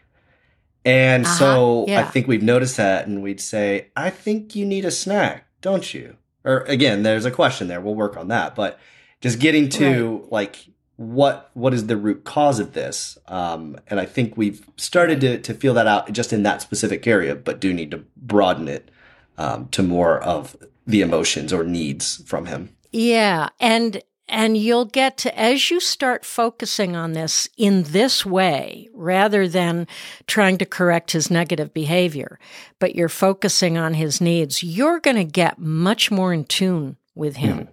And 0.84 1.24
Uh-huh, 1.24 1.38
so 1.38 1.86
I 1.88 2.02
think 2.04 2.28
we've 2.28 2.42
noticed 2.42 2.76
that 2.76 3.06
and 3.06 3.22
we'd 3.22 3.40
say, 3.40 3.88
I 3.96 4.10
think 4.10 4.54
you 4.54 4.64
need 4.66 4.84
a 4.84 4.90
snack, 4.90 5.46
don't 5.60 5.92
you? 5.92 6.16
Or 6.44 6.60
again, 6.60 7.02
there's 7.02 7.24
a 7.24 7.30
question 7.30 7.68
there. 7.68 7.80
We'll 7.80 7.94
work 7.94 8.16
on 8.16 8.28
that. 8.28 8.54
But 8.54 8.78
just 9.20 9.38
getting 9.38 9.68
to 9.70 10.26
like 10.30 10.66
what 10.96 11.50
what 11.54 11.72
is 11.72 11.86
the 11.86 11.96
root 11.96 12.24
cause 12.24 12.58
of 12.58 12.72
this? 12.72 13.18
Um, 13.28 13.78
and 13.86 14.00
I 14.00 14.06
think 14.06 14.36
we've 14.36 14.66
started 14.76 15.20
to, 15.20 15.38
to 15.38 15.54
feel 15.54 15.74
that 15.74 15.86
out 15.86 16.10
just 16.12 16.32
in 16.32 16.42
that 16.42 16.60
specific 16.62 17.06
area, 17.06 17.34
but 17.34 17.60
do 17.60 17.72
need 17.72 17.90
to 17.92 18.04
broaden 18.16 18.66
it 18.68 18.90
um, 19.36 19.68
to 19.68 19.82
more 19.82 20.20
of 20.20 20.56
the 20.86 21.00
emotions 21.00 21.52
or 21.52 21.64
needs 21.64 22.22
from 22.26 22.46
him. 22.46 22.74
Yeah, 22.90 23.50
and 23.60 24.02
and 24.29 24.57
you'll 24.57 24.85
get 24.85 25.16
to 25.18 25.39
as 25.39 25.70
you 25.70 25.81
start 25.81 26.24
focusing 26.24 26.95
on 26.95 27.12
this 27.12 27.49
in 27.57 27.85
this 27.85 28.26
way 28.26 28.89
rather 28.93 29.49
than 29.49 29.87
trying 30.26 30.59
to 30.59 30.66
correct 30.66 31.12
his 31.12 31.31
negative 31.31 31.72
behavior, 31.72 32.39
but 32.79 32.95
you're 32.95 33.09
focusing 33.09 33.79
on 33.79 33.95
his 33.95 34.20
needs, 34.20 34.62
you're 34.62 35.01
going 35.01 35.16
to 35.16 35.24
get 35.24 35.59
much 35.59 36.11
more 36.11 36.33
in 36.33 36.45
tune 36.45 36.97
with 37.14 37.37
him. 37.37 37.68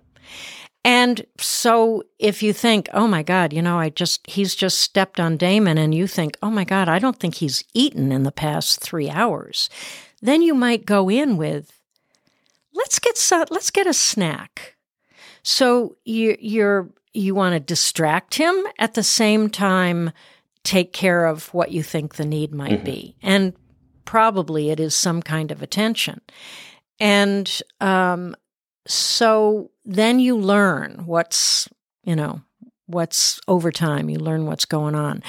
And 0.83 1.25
so 1.39 2.03
if 2.19 2.43
you 2.43 2.53
think, 2.53 2.89
"Oh 2.93 3.07
my 3.07 3.23
god, 3.23 3.53
you 3.53 3.61
know, 3.61 3.79
I 3.79 3.89
just 3.89 4.25
he's 4.27 4.53
just 4.53 4.77
stepped 4.77 5.19
on 5.19 5.35
Damon," 5.35 5.79
and 5.79 5.95
you 5.95 6.05
think, 6.05 6.37
"Oh 6.43 6.51
my 6.51 6.63
god, 6.63 6.87
I 6.87 6.99
don't 6.99 7.19
think 7.19 7.35
he's 7.35 7.63
eaten 7.73 8.11
in 8.11 8.21
the 8.21 8.31
past 8.31 8.81
3 8.81 9.09
hours." 9.09 9.67
Then 10.21 10.43
you 10.43 10.53
might 10.53 10.85
go 10.85 11.09
in 11.09 11.37
with 11.37 11.71
let's 12.75 12.99
get 12.99 13.17
so, 13.17 13.45
let's 13.49 13.71
get 13.71 13.87
a 13.87 13.93
snack. 13.93 14.74
So 15.45 15.95
you 16.05 16.35
you're 16.39 16.89
you 17.13 17.35
want 17.35 17.53
to 17.53 17.59
distract 17.59 18.33
him 18.33 18.65
at 18.79 18.95
the 18.95 19.03
same 19.03 19.49
time 19.49 20.11
take 20.63 20.91
care 20.91 21.25
of 21.25 21.53
what 21.53 21.71
you 21.71 21.83
think 21.83 22.15
the 22.15 22.25
need 22.25 22.51
might 22.51 22.83
be, 22.83 23.15
and 23.21 23.53
probably 24.05 24.71
it 24.71 24.79
is 24.79 24.95
some 24.95 25.21
kind 25.21 25.51
of 25.51 25.61
attention. 25.61 26.19
And 26.99 27.61
um, 27.79 28.35
so 28.87 29.69
then 29.85 30.19
you 30.19 30.35
learn 30.35 31.03
what's 31.05 31.69
you 32.03 32.15
know 32.15 32.41
what's 32.87 33.39
over 33.47 33.71
time. 33.71 34.09
You 34.09 34.17
learn 34.17 34.47
what's 34.47 34.65
going 34.65 34.95
on, 34.95 35.21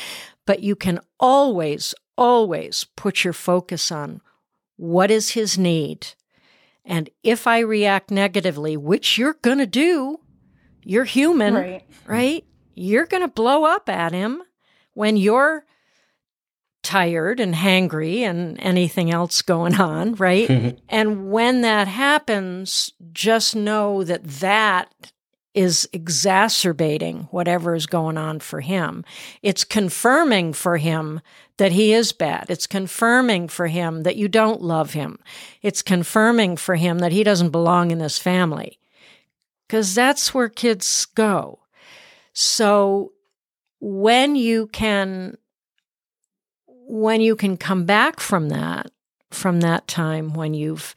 but 0.47 0.63
you 0.63 0.77
can 0.77 0.99
always 1.21 1.95
always 2.17 2.85
put 2.97 3.23
your 3.23 3.35
focus 3.35 3.93
on 3.93 4.23
what 4.77 5.11
is 5.11 5.31
his 5.31 5.59
need 5.59 6.15
and 6.87 7.11
if 7.23 7.47
I 7.47 7.59
react 7.59 8.11
negatively, 8.11 8.77
which 8.77 9.19
you're 9.19 9.37
going 9.43 9.59
to 9.59 9.67
do, 9.67 10.21
you're 10.83 11.05
human, 11.05 11.55
right? 11.55 11.85
Right. 12.07 12.45
You're 12.75 13.07
going 13.07 13.23
to 13.23 13.29
blow 13.29 13.65
up 13.65 13.89
at 13.89 14.13
him 14.13 14.43
when 14.95 15.17
you're 15.17 15.67
tired 16.83 17.41
and 17.41 17.55
hangry 17.55 18.19
and 18.21 18.61
anything 18.61 19.11
else 19.11 19.43
going 19.43 19.75
on, 19.81 20.15
right? 20.15 20.79
and 20.89 21.33
when 21.33 21.63
that 21.63 21.89
happens, 21.89 22.93
just 23.13 23.57
know 23.57 24.05
that 24.05 24.23
that 24.23 25.13
is 25.53 25.89
exacerbating 25.93 27.27
whatever 27.31 27.75
is 27.75 27.87
going 27.87 28.17
on 28.17 28.39
for 28.39 28.61
him. 28.61 29.05
It's 29.43 29.65
confirming 29.65 30.53
for 30.53 30.77
him 30.77 31.21
that 31.59 31.73
he 31.73 31.93
is 31.93 32.13
bad. 32.13 32.47
It's 32.49 32.67
confirming 32.67 33.49
for 33.49 33.67
him 33.67 34.03
that 34.03 34.17
you 34.17 34.29
don't 34.29 34.63
love 34.63 34.93
him. 34.93 35.19
It's 35.63 35.83
confirming 35.83 36.57
for 36.57 36.77
him 36.77 36.99
that 36.99 37.13
he 37.13 37.25
doesn't 37.25 37.51
belong 37.51 37.91
in 37.91 37.99
this 37.99 38.19
family. 38.19 38.79
Because 39.67 39.95
that's 39.95 40.33
where 40.35 40.49
kids 40.49 41.07
go. 41.15 41.61
So 42.33 43.13
when 43.81 44.37
you 44.37 44.69
can 44.69 45.37
when 46.89 47.21
you 47.21 47.35
can 47.35 47.57
come 47.57 47.85
back 47.85 48.21
from 48.21 48.49
that 48.51 48.91
from 49.31 49.61
that 49.61 49.89
time 49.89 50.35
when 50.35 50.55
you've 50.55 50.95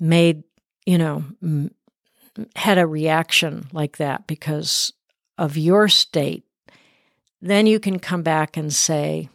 made 0.00 0.42
you 0.86 0.98
know 0.98 1.24
had 2.56 2.78
a 2.78 2.86
reaction 2.86 3.66
like 3.72 3.96
that 3.98 4.26
because 4.26 4.92
of 5.38 5.56
your 5.56 5.88
state 5.88 6.44
then 7.50 7.66
you 7.66 7.78
can 7.78 7.98
come 7.98 8.22
back 8.22 8.56
and 8.56 8.72
say 8.72 9.28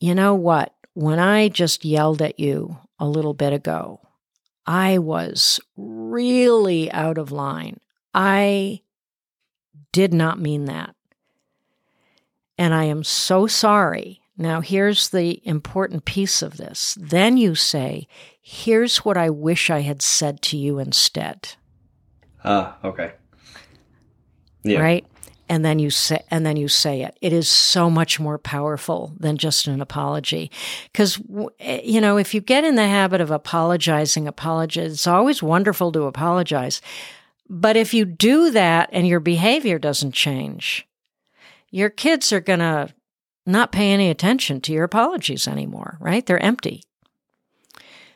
you 0.00 0.14
know 0.14 0.34
what 0.34 0.74
when 0.94 1.18
i 1.18 1.48
just 1.48 1.84
yelled 1.84 2.20
at 2.20 2.38
you 2.38 2.76
a 2.98 3.06
little 3.06 3.34
bit 3.34 3.52
ago 3.52 4.00
i 4.66 4.98
was 4.98 5.60
really 5.76 6.90
out 6.92 7.18
of 7.18 7.32
line 7.32 7.78
i 8.14 8.80
did 9.92 10.12
not 10.12 10.38
mean 10.38 10.66
that 10.66 10.94
and 12.58 12.74
I 12.74 12.84
am 12.84 13.02
so 13.02 13.48
sorry. 13.48 14.20
Now, 14.36 14.60
here's 14.60 15.08
the 15.08 15.40
important 15.46 16.04
piece 16.04 16.42
of 16.42 16.56
this. 16.56 16.96
Then 17.00 17.36
you 17.36 17.54
say, 17.54 18.06
Here's 18.40 18.98
what 18.98 19.16
I 19.16 19.30
wish 19.30 19.70
I 19.70 19.80
had 19.80 20.02
said 20.02 20.42
to 20.42 20.56
you 20.56 20.78
instead. 20.78 21.54
Ah, 22.44 22.76
okay. 22.84 23.12
Yeah. 24.62 24.80
Right? 24.80 25.06
And 25.52 25.66
then 25.66 25.78
you 25.78 25.90
say 25.90 26.24
and 26.30 26.46
then 26.46 26.56
you 26.56 26.66
say 26.66 27.02
it. 27.02 27.18
It 27.20 27.30
is 27.30 27.46
so 27.46 27.90
much 27.90 28.18
more 28.18 28.38
powerful 28.38 29.12
than 29.20 29.36
just 29.36 29.66
an 29.66 29.82
apology. 29.82 30.50
Cuz 30.94 31.20
eh, 31.60 31.82
you 31.84 32.00
know, 32.00 32.16
if 32.16 32.32
you 32.32 32.40
get 32.40 32.64
in 32.64 32.74
the 32.76 32.88
habit 32.88 33.20
of 33.20 33.30
apologizing, 33.30 34.26
apologize, 34.26 34.92
it's 34.92 35.06
always 35.06 35.42
wonderful 35.42 35.92
to 35.92 36.04
apologize. 36.04 36.80
But 37.50 37.76
if 37.76 37.92
you 37.92 38.06
do 38.06 38.50
that 38.50 38.88
and 38.94 39.06
your 39.06 39.20
behavior 39.20 39.78
doesn't 39.78 40.12
change, 40.14 40.88
your 41.70 41.90
kids 41.90 42.32
are 42.32 42.40
going 42.40 42.60
to 42.60 42.88
not 43.44 43.72
pay 43.72 43.92
any 43.92 44.08
attention 44.08 44.62
to 44.62 44.72
your 44.72 44.84
apologies 44.84 45.46
anymore, 45.46 45.98
right? 46.00 46.24
They're 46.24 46.42
empty. 46.42 46.82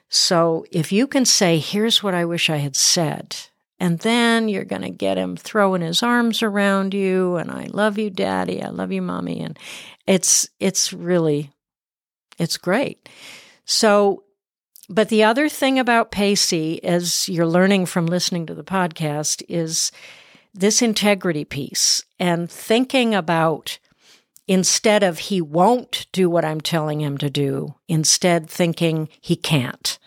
So 0.09 0.65
if 0.73 0.91
you 0.91 1.07
can 1.07 1.27
say, 1.27 1.59
here's 1.59 2.03
what 2.03 2.15
I 2.15 2.25
wish 2.25 2.49
I 2.49 2.57
had 2.57 2.77
said, 2.77 3.37
and 3.79 3.99
then 4.01 4.49
you're 4.49 4.65
going 4.65 4.83
to 4.83 4.91
get 4.91 5.19
him 5.19 5.37
throwing 5.37 5.83
his 5.83 6.03
arms 6.03 6.43
around 6.43 6.95
you 6.95 7.37
and 7.37 7.51
I 7.51 7.69
love 7.71 7.99
you 7.99 8.11
daddy, 8.11 8.63
I 8.63 8.69
love 8.69 8.93
you 8.93 9.03
mommy 9.03 9.41
and 9.41 9.59
it's 10.07 10.49
it's 10.61 10.93
really 10.93 11.51
it's 12.39 12.57
great. 12.57 13.09
So 13.65 14.25
but 14.89 15.09
the 15.09 15.25
other 15.25 15.49
thing 15.49 15.79
about 15.79 16.13
Pacey 16.13 16.83
as 16.85 17.29
you're 17.29 17.47
learning 17.47 17.87
from 17.87 18.07
listening 18.07 18.47
to 18.47 18.55
the 18.55 18.65
podcast 18.65 19.43
is 19.49 19.91
this 20.55 20.81
integrity 20.81 21.45
piece 21.45 22.05
and 22.19 22.51
thinking 22.51 23.15
about 23.15 23.79
instead 24.47 25.03
of 25.03 25.19
he 25.19 25.41
won't 25.41 26.07
do 26.13 26.31
what 26.31 26.45
I'm 26.45 26.61
telling 26.61 27.01
him 27.01 27.19
to 27.19 27.29
do, 27.29 27.75
instead 27.89 28.49
thinking 28.49 29.09
he 29.21 29.37
can't. 29.37 29.99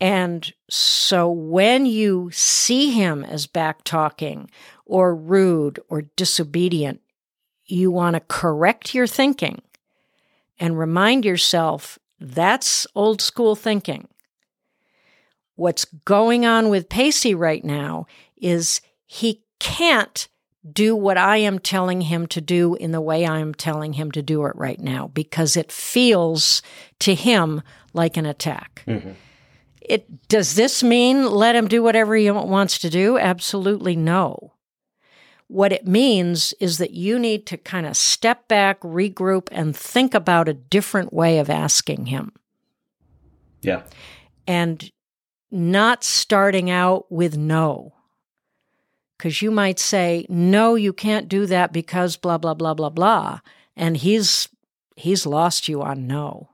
And 0.00 0.50
so 0.70 1.30
when 1.30 1.84
you 1.84 2.30
see 2.32 2.90
him 2.90 3.22
as 3.24 3.46
back 3.46 3.84
talking 3.84 4.50
or 4.86 5.14
rude 5.14 5.78
or 5.88 6.02
disobedient, 6.16 7.00
you 7.66 7.90
want 7.90 8.14
to 8.14 8.20
correct 8.20 8.94
your 8.94 9.06
thinking 9.06 9.60
and 10.58 10.78
remind 10.78 11.24
yourself 11.24 11.98
that's 12.18 12.86
old 12.94 13.20
school 13.20 13.54
thinking. 13.54 14.08
What's 15.56 15.84
going 15.84 16.46
on 16.46 16.70
with 16.70 16.88
Pacey 16.88 17.34
right 17.34 17.64
now 17.64 18.06
is 18.36 18.80
he 19.06 19.42
can't 19.58 20.28
do 20.70 20.96
what 20.96 21.16
I 21.16 21.38
am 21.38 21.58
telling 21.58 22.02
him 22.02 22.26
to 22.28 22.40
do 22.40 22.74
in 22.74 22.92
the 22.92 23.00
way 23.00 23.26
I 23.26 23.38
am 23.38 23.54
telling 23.54 23.94
him 23.94 24.10
to 24.12 24.22
do 24.22 24.44
it 24.46 24.56
right 24.56 24.80
now 24.80 25.08
because 25.08 25.56
it 25.56 25.72
feels 25.72 26.62
to 27.00 27.14
him 27.14 27.62
like 27.92 28.16
an 28.16 28.26
attack. 28.26 28.82
Mm-hmm. 28.86 29.12
It 29.90 30.28
does 30.28 30.54
this 30.54 30.82
mean 30.84 31.26
let 31.26 31.56
him 31.56 31.66
do 31.66 31.82
whatever 31.82 32.14
he 32.14 32.30
wants 32.30 32.78
to 32.78 32.88
do? 32.88 33.18
Absolutely 33.18 33.96
no. 33.96 34.52
what 35.50 35.72
it 35.72 35.84
means 35.84 36.54
is 36.60 36.78
that 36.78 36.92
you 36.92 37.18
need 37.18 37.44
to 37.44 37.56
kind 37.56 37.84
of 37.84 37.96
step 37.96 38.46
back, 38.46 38.80
regroup, 38.82 39.48
and 39.50 39.76
think 39.76 40.14
about 40.14 40.48
a 40.48 40.54
different 40.54 41.12
way 41.12 41.40
of 41.40 41.50
asking 41.50 42.06
him. 42.06 42.30
Yeah. 43.60 43.82
And 44.46 44.88
not 45.50 46.04
starting 46.04 46.70
out 46.70 47.10
with 47.10 47.36
no. 47.36 47.94
Because 49.18 49.42
you 49.42 49.50
might 49.50 49.80
say, 49.80 50.24
no, 50.28 50.76
you 50.76 50.92
can't 50.92 51.28
do 51.28 51.46
that 51.46 51.72
because 51.72 52.16
blah, 52.16 52.38
blah, 52.38 52.54
blah, 52.54 52.74
blah, 52.74 52.88
blah. 52.88 53.40
And 53.74 53.96
he's, 53.96 54.48
he's 54.94 55.26
lost 55.26 55.68
you 55.68 55.82
on 55.82 56.06
no. 56.06 56.49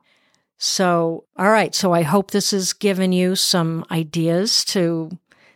So, 0.58 1.24
all 1.36 1.50
right. 1.50 1.74
So 1.74 1.92
I 1.92 2.02
hope 2.02 2.30
this 2.30 2.50
has 2.50 2.72
given 2.72 3.12
you 3.12 3.36
some 3.36 3.84
ideas 3.90 4.64
to 4.66 5.10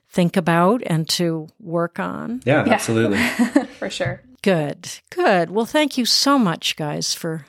think 0.09 0.37
about 0.37 0.83
and 0.87 1.09
to 1.11 1.49
work 1.59 1.99
on. 1.99 2.43
Yeah, 2.45 2.65
yeah. 2.67 2.73
absolutely. 2.73 3.19
for 3.79 3.89
sure. 3.89 4.23
Good. 4.43 4.91
Good. 5.11 5.51
Well, 5.51 5.67
thank 5.67 5.97
you 5.97 6.05
so 6.05 6.39
much, 6.39 6.77
guys, 6.77 7.15
for 7.15 7.47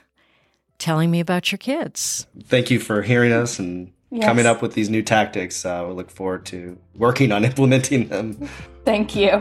telling 0.78 1.12
me 1.12 1.20
about 1.20 1.52
your 1.52 1.60
kids. 1.60 2.28
Thank 2.43 2.72
you 2.72 2.80
for 2.80 3.02
hearing 3.02 3.32
us 3.32 3.60
and 3.60 3.91
yes. 4.10 4.26
coming 4.26 4.45
up 4.45 4.62
with 4.62 4.74
these 4.74 4.89
new 4.89 5.02
tactics. 5.04 5.66
Uh, 5.66 5.86
we 5.88 5.93
look 5.93 6.12
forward 6.12 6.45
to 6.47 6.78
working 6.95 7.32
on 7.32 7.45
implementing 7.52 8.08
them. 8.08 8.49
Thank 8.86 9.16
you. 9.16 9.39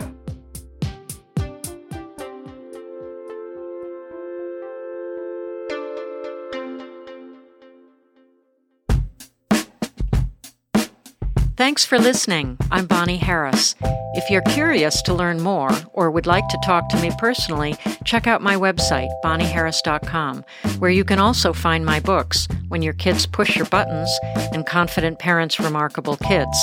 Thanks 11.61 11.84
for 11.84 11.98
listening. 11.98 12.56
I'm 12.70 12.86
Bonnie 12.86 13.18
Harris. 13.18 13.74
If 14.14 14.30
you're 14.30 14.40
curious 14.40 15.02
to 15.02 15.12
learn 15.12 15.42
more 15.42 15.70
or 15.92 16.11
would 16.11 16.24
like 16.24 16.48
to 16.48 16.58
talk 16.64 16.88
to 16.88 17.00
me 17.02 17.11
personally, 17.18 17.76
check 18.02 18.26
out 18.26 18.40
my 18.40 18.56
website, 18.56 19.11
bonnieharris.com, 19.22 20.42
where 20.78 20.90
you 20.90 21.04
can 21.04 21.18
also 21.18 21.52
find 21.52 21.84
my 21.84 22.00
books, 22.00 22.48
When 22.68 22.80
Your 22.80 22.94
Kids 22.94 23.26
Push 23.26 23.56
Your 23.56 23.66
Buttons 23.66 24.11
and 24.54 24.64
Confident 24.64 25.18
Parents 25.18 25.61
Remarkable 25.61 26.16
Kids. 26.16 26.56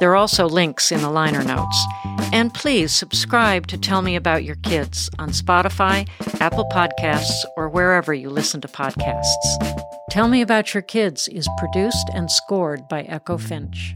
There 0.00 0.12
are 0.12 0.16
also 0.16 0.48
links 0.48 0.90
in 0.90 1.02
the 1.02 1.10
liner 1.10 1.44
notes. 1.44 1.84
And 2.32 2.54
please 2.54 2.90
subscribe 2.90 3.66
to 3.66 3.76
Tell 3.76 4.00
Me 4.00 4.16
About 4.16 4.44
Your 4.44 4.56
Kids 4.56 5.10
on 5.18 5.28
Spotify, 5.28 6.08
Apple 6.40 6.64
Podcasts, 6.72 7.44
or 7.58 7.68
wherever 7.68 8.14
you 8.14 8.30
listen 8.30 8.62
to 8.62 8.68
podcasts. 8.68 9.26
Tell 10.10 10.26
Me 10.26 10.40
About 10.40 10.72
Your 10.72 10.82
Kids 10.82 11.28
is 11.28 11.46
produced 11.58 12.08
and 12.14 12.30
scored 12.30 12.88
by 12.88 13.02
Echo 13.02 13.36
Finch. 13.36 13.94